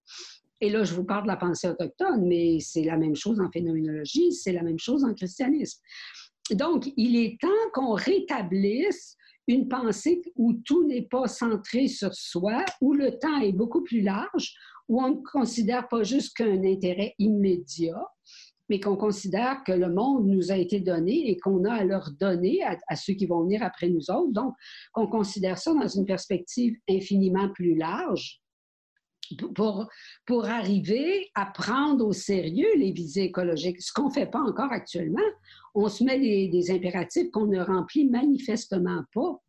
Et 0.61 0.70
là, 0.70 0.84
je 0.84 0.94
vous 0.94 1.05
parle 1.05 1.22
de 1.22 1.28
la 1.28 1.36
pensée 1.36 1.68
autochtone, 1.68 2.26
mais 2.26 2.59
c'est 2.61 2.84
la 2.84 2.96
même 2.96 3.16
chose 3.16 3.40
en 3.40 3.51
phénoménologie, 3.51 4.32
c'est 4.32 4.53
la 4.53 4.62
même 4.62 4.78
chose 4.78 5.05
en 5.05 5.14
christianisme. 5.14 5.80
Donc, 6.53 6.88
il 6.96 7.16
est 7.16 7.40
temps 7.40 7.48
qu'on 7.72 7.94
rétablisse 7.94 9.16
une 9.47 9.68
pensée 9.68 10.22
où 10.36 10.53
tout 10.64 10.86
n'est 10.86 11.07
pas 11.11 11.26
centré 11.26 11.88
sur 11.88 12.14
soi, 12.14 12.64
où 12.80 12.93
le 12.93 13.18
temps 13.18 13.41
est 13.41 13.53
beaucoup 13.53 13.82
plus 13.82 14.01
large, 14.01 14.55
où 14.88 15.03
on 15.03 15.11
ne 15.11 15.22
considère 15.22 15.88
pas 15.88 16.03
juste 16.03 16.36
qu'un 16.36 16.64
intérêt 16.64 17.14
immédiat, 17.18 18.05
mais 18.68 18.78
qu'on 18.78 18.97
considère 18.97 19.64
que 19.64 19.72
le 19.72 19.93
monde 19.93 20.26
nous 20.26 20.53
a 20.53 20.57
été 20.57 20.80
donné 20.80 21.28
et 21.30 21.36
qu'on 21.38 21.64
a 21.64 21.72
à 21.72 21.84
leur 21.84 22.11
donner 22.18 22.61
à, 22.62 22.97
ceux 22.97 23.14
qui 23.14 23.26
vont 23.26 23.43
venir 23.43 23.62
après 23.62 23.88
nous 23.88 24.11
autres. 24.11 24.32
Donc, 24.32 24.55
qu'on 24.93 25.09
considère 25.09 25.59
ça 25.59 25.74
dans 25.74 25.88
une 25.88 26.07
perspective 26.07 26.76
infiniment 26.88 27.51
plus 27.51 27.74
large 27.74 28.41
pour, 29.55 29.89
pour 30.26 30.47
arriver 30.47 31.28
à 31.35 31.47
prendre 31.47 32.07
au 32.07 32.12
sérieux 32.12 32.74
les 32.76 32.93
visées 32.93 33.24
écologiques, 33.24 33.81
ce 33.81 33.93
qu'on 33.93 34.09
ne 34.09 34.12
fait 34.12 34.31
pas 34.31 34.41
encore 34.41 34.72
actuellement. 34.72 35.18
On 35.74 35.89
se 35.89 36.05
met 36.05 36.18
des, 36.18 36.70
impératifs 36.70 37.31
qu'on 37.31 37.47
ne 37.47 37.61
remplit 37.61 38.09
manifestement 38.09 39.05
pas. 39.14 39.41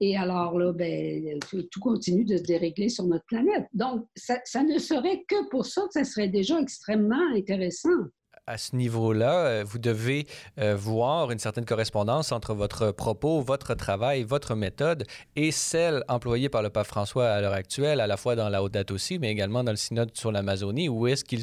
Et 0.00 0.16
alors 0.16 0.58
là, 0.58 0.72
ben, 0.72 1.38
tout 1.40 1.80
continue 1.80 2.24
de 2.24 2.36
se 2.36 2.42
dérégler 2.42 2.88
sur 2.88 3.04
notre 3.04 3.24
planète. 3.24 3.66
Donc, 3.72 4.06
ça, 4.14 4.38
ça 4.44 4.62
ne 4.62 4.78
serait 4.78 5.24
que 5.26 5.48
pour 5.48 5.64
ça 5.64 5.82
que 5.86 5.92
ça 5.94 6.04
serait 6.04 6.28
déjà 6.28 6.60
extrêmement 6.60 7.34
intéressant 7.34 8.04
à 8.46 8.58
ce 8.58 8.76
niveau-là, 8.76 9.46
euh, 9.46 9.64
vous 9.66 9.78
devez 9.78 10.26
euh, 10.60 10.76
voir 10.76 11.32
une 11.32 11.38
certaine 11.40 11.64
correspondance 11.64 12.30
entre 12.30 12.54
votre 12.54 12.92
propos, 12.92 13.40
votre 13.40 13.74
travail, 13.74 14.22
votre 14.22 14.54
méthode 14.54 15.04
et 15.34 15.50
celle 15.50 16.04
employée 16.06 16.48
par 16.48 16.62
le 16.62 16.70
pape 16.70 16.86
François 16.86 17.28
à 17.28 17.40
l'heure 17.40 17.52
actuelle, 17.52 18.00
à 18.00 18.06
la 18.06 18.16
fois 18.16 18.36
dans 18.36 18.48
la 18.48 18.62
haute 18.62 18.72
date 18.72 18.92
aussi, 18.92 19.18
mais 19.18 19.30
également 19.32 19.64
dans 19.64 19.72
le 19.72 19.76
synode 19.76 20.16
sur 20.16 20.30
l'Amazonie, 20.30 20.88
où 20.88 21.08
est-ce 21.08 21.24
que 21.24 21.34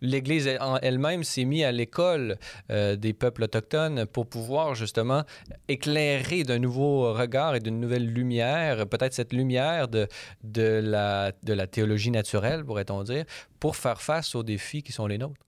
l'Église 0.00 0.48
elle-même 0.82 1.24
s'est 1.24 1.44
mise 1.44 1.64
à 1.64 1.72
l'école 1.72 2.38
euh, 2.70 2.94
des 2.94 3.12
peuples 3.12 3.42
autochtones 3.42 4.06
pour 4.06 4.28
pouvoir 4.28 4.76
justement 4.76 5.24
éclairer 5.66 6.44
d'un 6.44 6.60
nouveau 6.60 7.12
regard 7.12 7.56
et 7.56 7.60
d'une 7.60 7.80
nouvelle 7.80 8.06
lumière, 8.06 8.86
peut-être 8.86 9.14
cette 9.14 9.32
lumière 9.32 9.88
de, 9.88 10.06
de, 10.44 10.80
la, 10.80 11.32
de 11.42 11.54
la 11.54 11.66
théologie 11.66 12.12
naturelle, 12.12 12.64
pourrait-on 12.64 13.02
dire, 13.02 13.24
pour 13.58 13.74
faire 13.74 14.00
face 14.00 14.36
aux 14.36 14.44
défis 14.44 14.84
qui 14.84 14.92
sont 14.92 15.08
les 15.08 15.18
nôtres. 15.18 15.40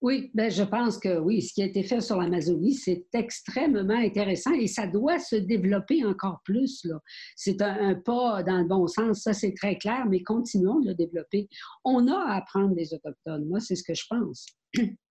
Oui, 0.00 0.30
ben 0.32 0.48
je 0.48 0.62
pense 0.62 0.96
que 0.96 1.18
oui, 1.18 1.42
ce 1.42 1.52
qui 1.52 1.62
a 1.62 1.66
été 1.66 1.82
fait 1.82 2.00
sur 2.00 2.18
l'Amazonie, 2.18 2.74
c'est 2.74 3.06
extrêmement 3.14 3.98
intéressant 3.98 4.52
et 4.52 4.68
ça 4.68 4.86
doit 4.86 5.18
se 5.18 5.34
développer 5.34 6.04
encore 6.04 6.40
plus. 6.44 6.86
C'est 7.34 7.60
un, 7.62 7.96
pas 7.96 8.44
dans 8.44 8.58
le 8.58 8.68
bon 8.68 8.86
sens, 8.86 9.22
ça 9.22 9.32
c'est 9.32 9.54
très 9.54 9.76
clair, 9.76 10.06
mais 10.08 10.22
continuons 10.22 10.78
de 10.78 10.90
le 10.90 10.94
développer. 10.94 11.48
On 11.84 12.06
a 12.06 12.16
à 12.16 12.36
apprendre 12.36 12.76
des 12.76 12.94
Autochtones, 12.94 13.46
moi 13.46 13.58
c'est 13.58 13.74
ce 13.74 13.82
que 13.82 13.94
je 13.94 14.04
pense. 14.08 14.46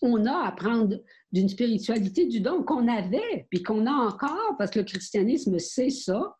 On 0.00 0.26
a 0.26 0.32
à 0.32 0.48
apprendre 0.48 1.00
d'une 1.32 1.48
spiritualité 1.48 2.26
du 2.26 2.40
don 2.40 2.62
qu'on 2.62 2.88
avait, 2.88 3.46
puis 3.50 3.62
qu'on 3.62 3.86
a 3.86 3.92
encore, 3.92 4.56
parce 4.56 4.70
que 4.70 4.78
le 4.78 4.84
christianisme, 4.84 5.58
c'est 5.58 5.90
ça, 5.90 6.36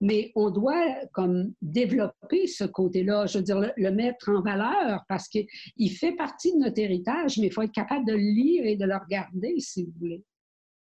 mais 0.00 0.32
on 0.34 0.50
doit 0.50 0.84
comme 1.12 1.52
développer 1.62 2.46
ce 2.46 2.64
côté-là, 2.64 3.26
je 3.26 3.38
veux 3.38 3.44
dire, 3.44 3.60
le, 3.76 3.90
mettre 3.90 4.30
en 4.30 4.42
valeur 4.42 5.04
parce 5.08 5.28
qu'il 5.28 5.90
fait 5.90 6.12
partie 6.12 6.52
de 6.54 6.58
notre 6.58 6.80
héritage, 6.80 7.38
mais 7.38 7.46
il 7.46 7.52
faut 7.52 7.62
être 7.62 7.72
capable 7.72 8.06
de 8.06 8.12
le 8.12 8.18
lire 8.18 8.64
et 8.66 8.76
de 8.76 8.84
le 8.84 8.96
regarder, 8.96 9.54
si 9.58 9.84
vous 9.84 9.92
voulez. 10.00 10.24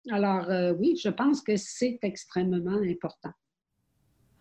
Alors 0.10 0.50
euh, 0.50 0.74
oui, 0.74 1.00
je 1.02 1.10
pense 1.10 1.42
que 1.42 1.56
c'est 1.56 2.00
extrêmement 2.02 2.82
important. 2.90 3.32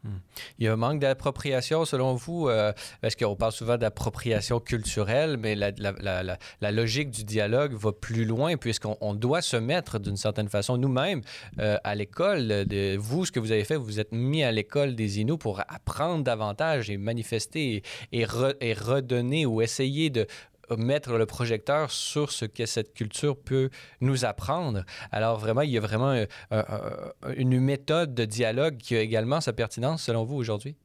Hmm. 0.05 0.18
Il 0.59 0.64
y 0.64 0.68
a 0.68 0.72
un 0.72 0.76
manque 0.76 0.98
d'appropriation 0.98 1.84
selon 1.84 2.14
vous, 2.14 2.48
euh, 2.48 2.72
parce 3.00 3.14
qu'on 3.14 3.36
parle 3.36 3.53
souvent 3.53 3.76
d'appropriation 3.76 4.59
culturelle, 4.59 5.36
mais 5.36 5.55
la, 5.55 6.72
logique 6.72 7.11
du 7.11 7.22
dialogue 7.22 7.74
va 7.74 7.92
plus 7.92 8.24
loin 8.24 8.57
puisqu'on 8.57 9.14
doit 9.14 9.42
se 9.42 9.57
mettre 9.57 9.98
d'une 10.00 10.16
certaine 10.16 10.48
façon 10.48 10.76
nous-mêmes 10.76 11.20
euh, 11.61 11.76
à 11.84 11.94
l'école. 11.94 12.66
Vous, 12.98 13.26
ce 13.26 13.32
que 13.32 13.38
vous 13.38 13.53
avez 13.53 13.64
fait, 13.64 13.76
vous 13.76 14.00
êtes 14.00 14.12
mis 14.12 14.42
à 14.42 14.50
l'école 14.50 14.96
des 14.96 15.20
Inuits 15.20 15.38
pour 15.38 15.61
apprendre 15.61 16.24
davantage 16.24 16.90
et 16.90 16.96
manifester 16.96 17.82
et 18.11 18.24
redonner 18.24 19.46
ou 19.46 19.62
essayer 19.62 20.11
de 20.11 20.26
mettre 20.70 21.16
le 21.18 21.26
projecteur 21.26 21.90
sur 21.90 22.32
ce 22.32 22.44
que 22.44 22.66
cette 22.66 22.94
culture 22.94 23.36
peut 23.36 23.70
nous 24.00 24.24
apprendre. 24.24 24.84
Alors 25.10 25.38
vraiment, 25.38 25.62
il 25.62 25.70
y 25.70 25.78
a 25.78 25.80
vraiment 25.80 26.10
euh, 26.10 26.26
euh, 26.52 26.62
euh, 26.70 27.34
une 27.36 27.60
méthode 27.60 28.14
de 28.14 28.24
dialogue 28.24 28.76
qui 28.78 28.96
a 28.96 29.00
également 29.00 29.40
sa 29.40 29.52
pertinence 29.52 30.04
selon 30.04 30.24
vous 30.24 30.36
aujourd'hui? 30.36 30.76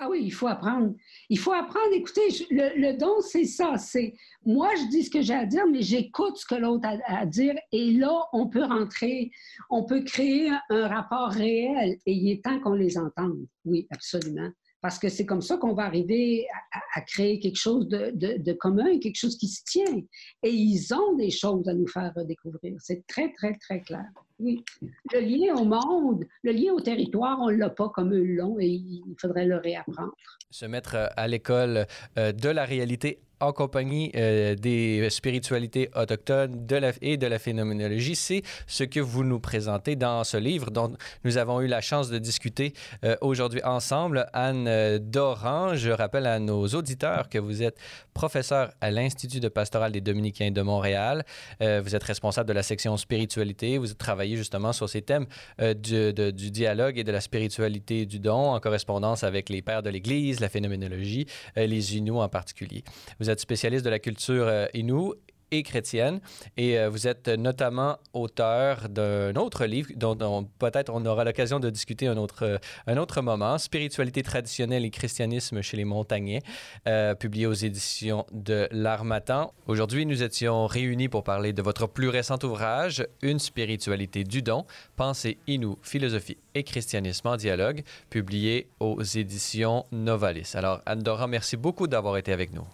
Ah 0.00 0.06
oui, 0.08 0.20
il 0.22 0.30
faut 0.30 0.46
apprendre. 0.46 0.94
Il 1.28 1.40
faut 1.40 1.52
apprendre. 1.52 1.92
Écoutez, 1.92 2.28
le, 2.50 2.96
don, 2.96 3.20
c'est 3.20 3.46
ça. 3.46 3.76
C'est 3.78 4.14
moi, 4.46 4.70
je 4.76 4.88
dis 4.90 5.02
ce 5.02 5.10
que 5.10 5.22
j'ai 5.22 5.34
à 5.34 5.44
dire, 5.44 5.64
mais 5.66 5.82
j'écoute 5.82 6.36
ce 6.36 6.46
que 6.46 6.54
l'autre 6.54 6.86
a 6.86 7.18
à 7.18 7.26
dire. 7.26 7.56
Et 7.72 7.90
là, 7.94 8.12
on 8.32 8.46
peut 8.46 8.62
rentrer, 8.62 9.32
on 9.70 9.82
peut 9.82 10.02
créer 10.02 10.52
un 10.70 10.86
rapport 10.86 11.30
réel. 11.30 11.98
Et 12.06 12.12
il 12.12 12.30
est 12.30 12.44
temps 12.44 12.60
qu'on 12.60 12.74
les 12.74 12.96
entende. 12.96 13.44
Oui, 13.64 13.88
absolument 13.90 14.50
parce 14.80 14.98
que 14.98 15.08
c'est 15.08 15.26
comme 15.26 15.42
ça 15.42 15.56
qu'on 15.56 15.74
va 15.74 15.84
arriver 15.84 16.46
à, 16.94 17.00
créer 17.00 17.40
quelque 17.40 17.56
chose 17.56 17.88
de, 17.88 18.52
commun, 18.52 18.98
quelque 19.00 19.16
chose 19.16 19.36
qui 19.36 19.48
se 19.48 19.62
tient. 19.64 20.02
Et 20.42 20.50
ils 20.50 20.94
ont 20.94 21.16
des 21.16 21.30
choses 21.30 21.66
à 21.68 21.74
nous 21.74 21.88
faire 21.88 22.12
découvrir. 22.26 22.76
C'est 22.78 23.06
très, 23.06 23.32
très, 23.32 23.54
très 23.54 23.80
clair. 23.80 24.06
Oui. 24.38 24.64
Le 25.12 25.20
lien 25.20 25.54
au 25.56 25.64
monde, 25.64 26.24
le 26.42 26.52
lien 26.52 26.72
au 26.72 26.80
territoire, 26.80 27.38
on 27.40 27.50
ne 27.50 27.56
l'a 27.56 27.70
pas 27.70 27.88
comme 27.88 28.14
eux 28.14 28.22
l'ont 28.22 28.58
et 28.60 28.66
il 28.66 29.14
faudrait 29.20 29.46
le 29.46 29.56
réapprendre. 29.56 30.12
Se 30.50 30.66
mettre 30.66 31.10
à 31.16 31.28
l'école 31.28 31.86
euh, 32.16 32.32
de 32.32 32.48
la 32.48 32.64
réalité 32.64 33.20
en 33.40 33.52
compagnie 33.52 34.10
euh, 34.16 34.54
des 34.54 35.08
spiritualités 35.10 35.90
autochtones 35.94 36.66
et 37.00 37.16
de 37.16 37.26
la 37.26 37.38
phénoménologie. 37.38 38.16
C'est 38.16 38.42
ce 38.66 38.84
que 38.84 39.00
vous 39.00 39.24
nous 39.24 39.40
présentez 39.40 39.96
dans 39.96 40.24
ce 40.24 40.36
livre 40.36 40.70
dont 40.70 40.92
nous 41.24 41.38
avons 41.38 41.60
eu 41.60 41.66
la 41.66 41.80
chance 41.80 42.10
de 42.10 42.18
discuter 42.18 42.72
euh, 43.04 43.16
aujourd'hui 43.20 43.62
ensemble. 43.64 44.26
Anne 44.32 44.66
euh, 44.68 44.98
Doran, 45.00 45.74
je 45.74 45.90
rappelle 45.90 46.26
à 46.26 46.38
nos 46.38 46.66
auditeurs 46.68 47.28
que 47.28 47.38
vous 47.38 47.62
êtes 47.62 47.78
professeur 48.14 48.72
à 48.80 48.90
l'Institut 48.90 49.40
de 49.40 49.48
pastoral 49.48 49.92
des 49.92 50.00
Dominicains 50.00 50.50
de 50.50 50.62
Montréal. 50.62 51.24
vous 51.60 51.94
êtes 51.94 52.02
responsable 52.02 52.48
de 52.48 52.52
la 52.52 52.64
section 52.64 52.96
spiritualité. 52.96 53.78
Vous 53.78 53.92
justement 54.36 54.72
sur 54.72 54.88
ces 54.88 55.02
thèmes 55.02 55.26
du, 55.58 56.12
du, 56.12 56.50
dialogue 56.50 56.98
et 56.98 57.04
de 57.04 57.12
la 57.12 57.20
spiritualité 57.20 58.06
du 58.06 58.18
don 58.18 58.52
en 58.52 58.60
correspondance 58.60 59.24
avec 59.24 59.48
les 59.48 59.62
pères 59.62 59.82
de 59.82 59.90
l'Église, 59.90 60.40
la 60.40 60.48
phénoménologie, 60.48 61.26
les 61.56 61.96
Inuits 61.96 62.20
en 62.20 62.28
particulier. 62.28 62.84
Vous 63.20 63.30
êtes 63.30 63.40
spécialiste 63.40 63.84
de 63.84 63.90
la 63.90 63.98
culture 63.98 64.46
euh, 64.46 64.66
Innu 64.74 65.12
et 65.50 65.62
chrétienne. 65.62 66.20
Et 66.56 66.78
euh, 66.78 66.88
vous 66.88 67.06
êtes 67.06 67.28
notamment 67.28 67.98
auteur 68.12 68.88
d'un 68.88 69.34
autre 69.36 69.64
livre 69.64 69.90
dont, 69.96 70.48
peut-être 70.58 70.92
on 70.92 71.04
aura 71.06 71.24
l'occasion 71.24 71.60
de 71.60 71.70
discuter 71.70 72.06
un 72.06 72.16
autre, 72.16 72.44
euh, 72.44 72.58
un 72.86 72.96
autre 72.96 73.22
moment, 73.22 73.58
Spiritualité 73.58 74.22
traditionnelle 74.22 74.84
et 74.84 74.90
christianisme 74.90 75.62
chez 75.62 75.76
les 75.76 75.84
montagnais, 75.84 76.40
euh, 76.86 77.14
publié 77.14 77.46
aux 77.46 77.52
éditions 77.52 78.26
de 78.32 78.68
l'Armatan. 78.70 79.52
Aujourd'hui, 79.66 80.06
nous 80.06 80.22
étions 80.22 80.66
réunis 80.66 81.08
pour 81.08 81.24
parler 81.24 81.52
de 81.52 81.62
votre 81.62 81.86
plus 81.86 82.08
récent 82.08 82.38
ouvrage, 82.42 83.06
Une 83.22 83.38
spiritualité 83.38 84.24
du 84.24 84.42
don, 84.42 84.64
pensée 84.96 85.38
inou, 85.46 85.78
philosophie 85.82 86.38
et 86.54 86.64
christianisme 86.64 87.28
en 87.28 87.36
dialogue, 87.36 87.82
publié 88.10 88.68
aux 88.80 89.02
éditions 89.02 89.86
Novalis. 89.92 90.52
Alors, 90.54 90.82
Andorra, 90.86 91.26
merci 91.26 91.56
beaucoup 91.56 91.86
d'avoir 91.86 92.16
été 92.16 92.32
avec 92.32 92.52
nous. 92.52 92.66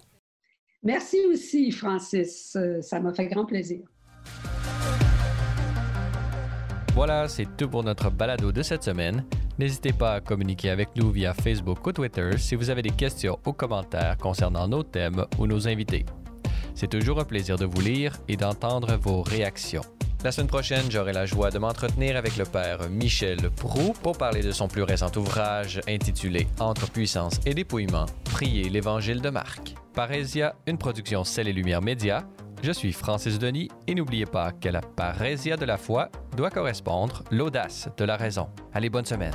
Merci 0.85 1.19
aussi, 1.33 1.71
Francis. 1.71 2.57
Euh, 2.57 2.83
ça 2.83 3.01
m'a 3.01 3.13
fait 3.15 3.27
grand 3.27 3.47
plaisir. 3.47 3.81
Voilà, 6.95 7.27
c'est 7.27 7.57
tout 7.57 7.69
pour 7.69 7.83
notre 7.83 8.11
balado 8.11 8.53
de 8.53 8.63
cette 8.63 8.85
semaine. 8.85 9.25
N'hésitez 9.59 9.93
pas 9.93 10.15
à 10.15 10.21
communiquer 10.21 10.71
avec 10.71 10.91
nous 10.97 11.11
via 11.11 11.33
Facebook 11.33 11.87
ou 11.87 11.93
Twitter 11.93 12.31
si 12.39 12.55
vous 12.55 12.71
avez 12.71 12.83
des 12.83 12.91
questions 12.91 13.39
ou 13.47 13.53
commentaires 13.53 14.19
concernant 14.19 14.69
nos 14.69 14.83
thèmes 14.83 15.25
ou 15.39 15.47
nos 15.47 15.67
invités. 15.67 16.05
C'est 16.75 16.91
toujours 16.91 17.19
un 17.21 17.25
plaisir 17.25 17.57
de 17.57 17.65
vous 17.65 17.81
lire 17.81 18.19
et 18.29 18.37
d'entendre 18.37 18.97
vos 18.97 19.23
réactions. 19.23 19.83
La 20.25 20.33
semaine 20.33 20.47
prochaine, 20.47 20.91
j'aurai 20.91 21.13
la 21.13 21.27
joie 21.27 21.51
de 21.51 21.59
m'entretenir 21.59 22.17
avec 22.17 22.39
le 22.39 22.47
père 22.47 22.89
Michel 22.89 23.51
Prou 23.51 23.93
pour 24.03 24.17
parler 24.17 24.41
de 24.41 24.53
son 24.53 24.69
plus 24.69 24.83
récent 24.83 25.11
ouvrage 25.17 25.83
intitulé 25.87 26.47
Entre 26.59 26.91
puissance 26.91 27.39
et 27.45 27.53
dépouillement, 27.53 28.07
prier 28.25 28.71
l'Évangile 28.71 29.21
de 29.21 29.29
Marc. 29.29 29.75
Parésia, 29.93 30.55
une 30.67 30.79
production 30.79 31.25
Celle 31.25 31.49
et 31.49 31.53
Lumière 31.53 31.83
Média. 31.83 32.25
Je 32.63 32.73
suis 32.73 32.95
Francis 32.95 33.39
Denis 33.39 33.69
et 33.87 33.95
n'oubliez 33.95 34.25
pas 34.25 34.53
que 34.53 34.71
la 34.71 34.81
parésia 34.81 35.59
de 35.59 35.67
la 35.67 35.77
foi 35.77 36.09
doit 36.35 36.49
correspondre 36.49 37.23
l'audace 37.31 37.91
de 37.95 38.05
la 38.07 38.17
raison. 38.17 38.49
Allez, 38.73 38.89
bonne 38.89 39.05
semaine. 39.05 39.35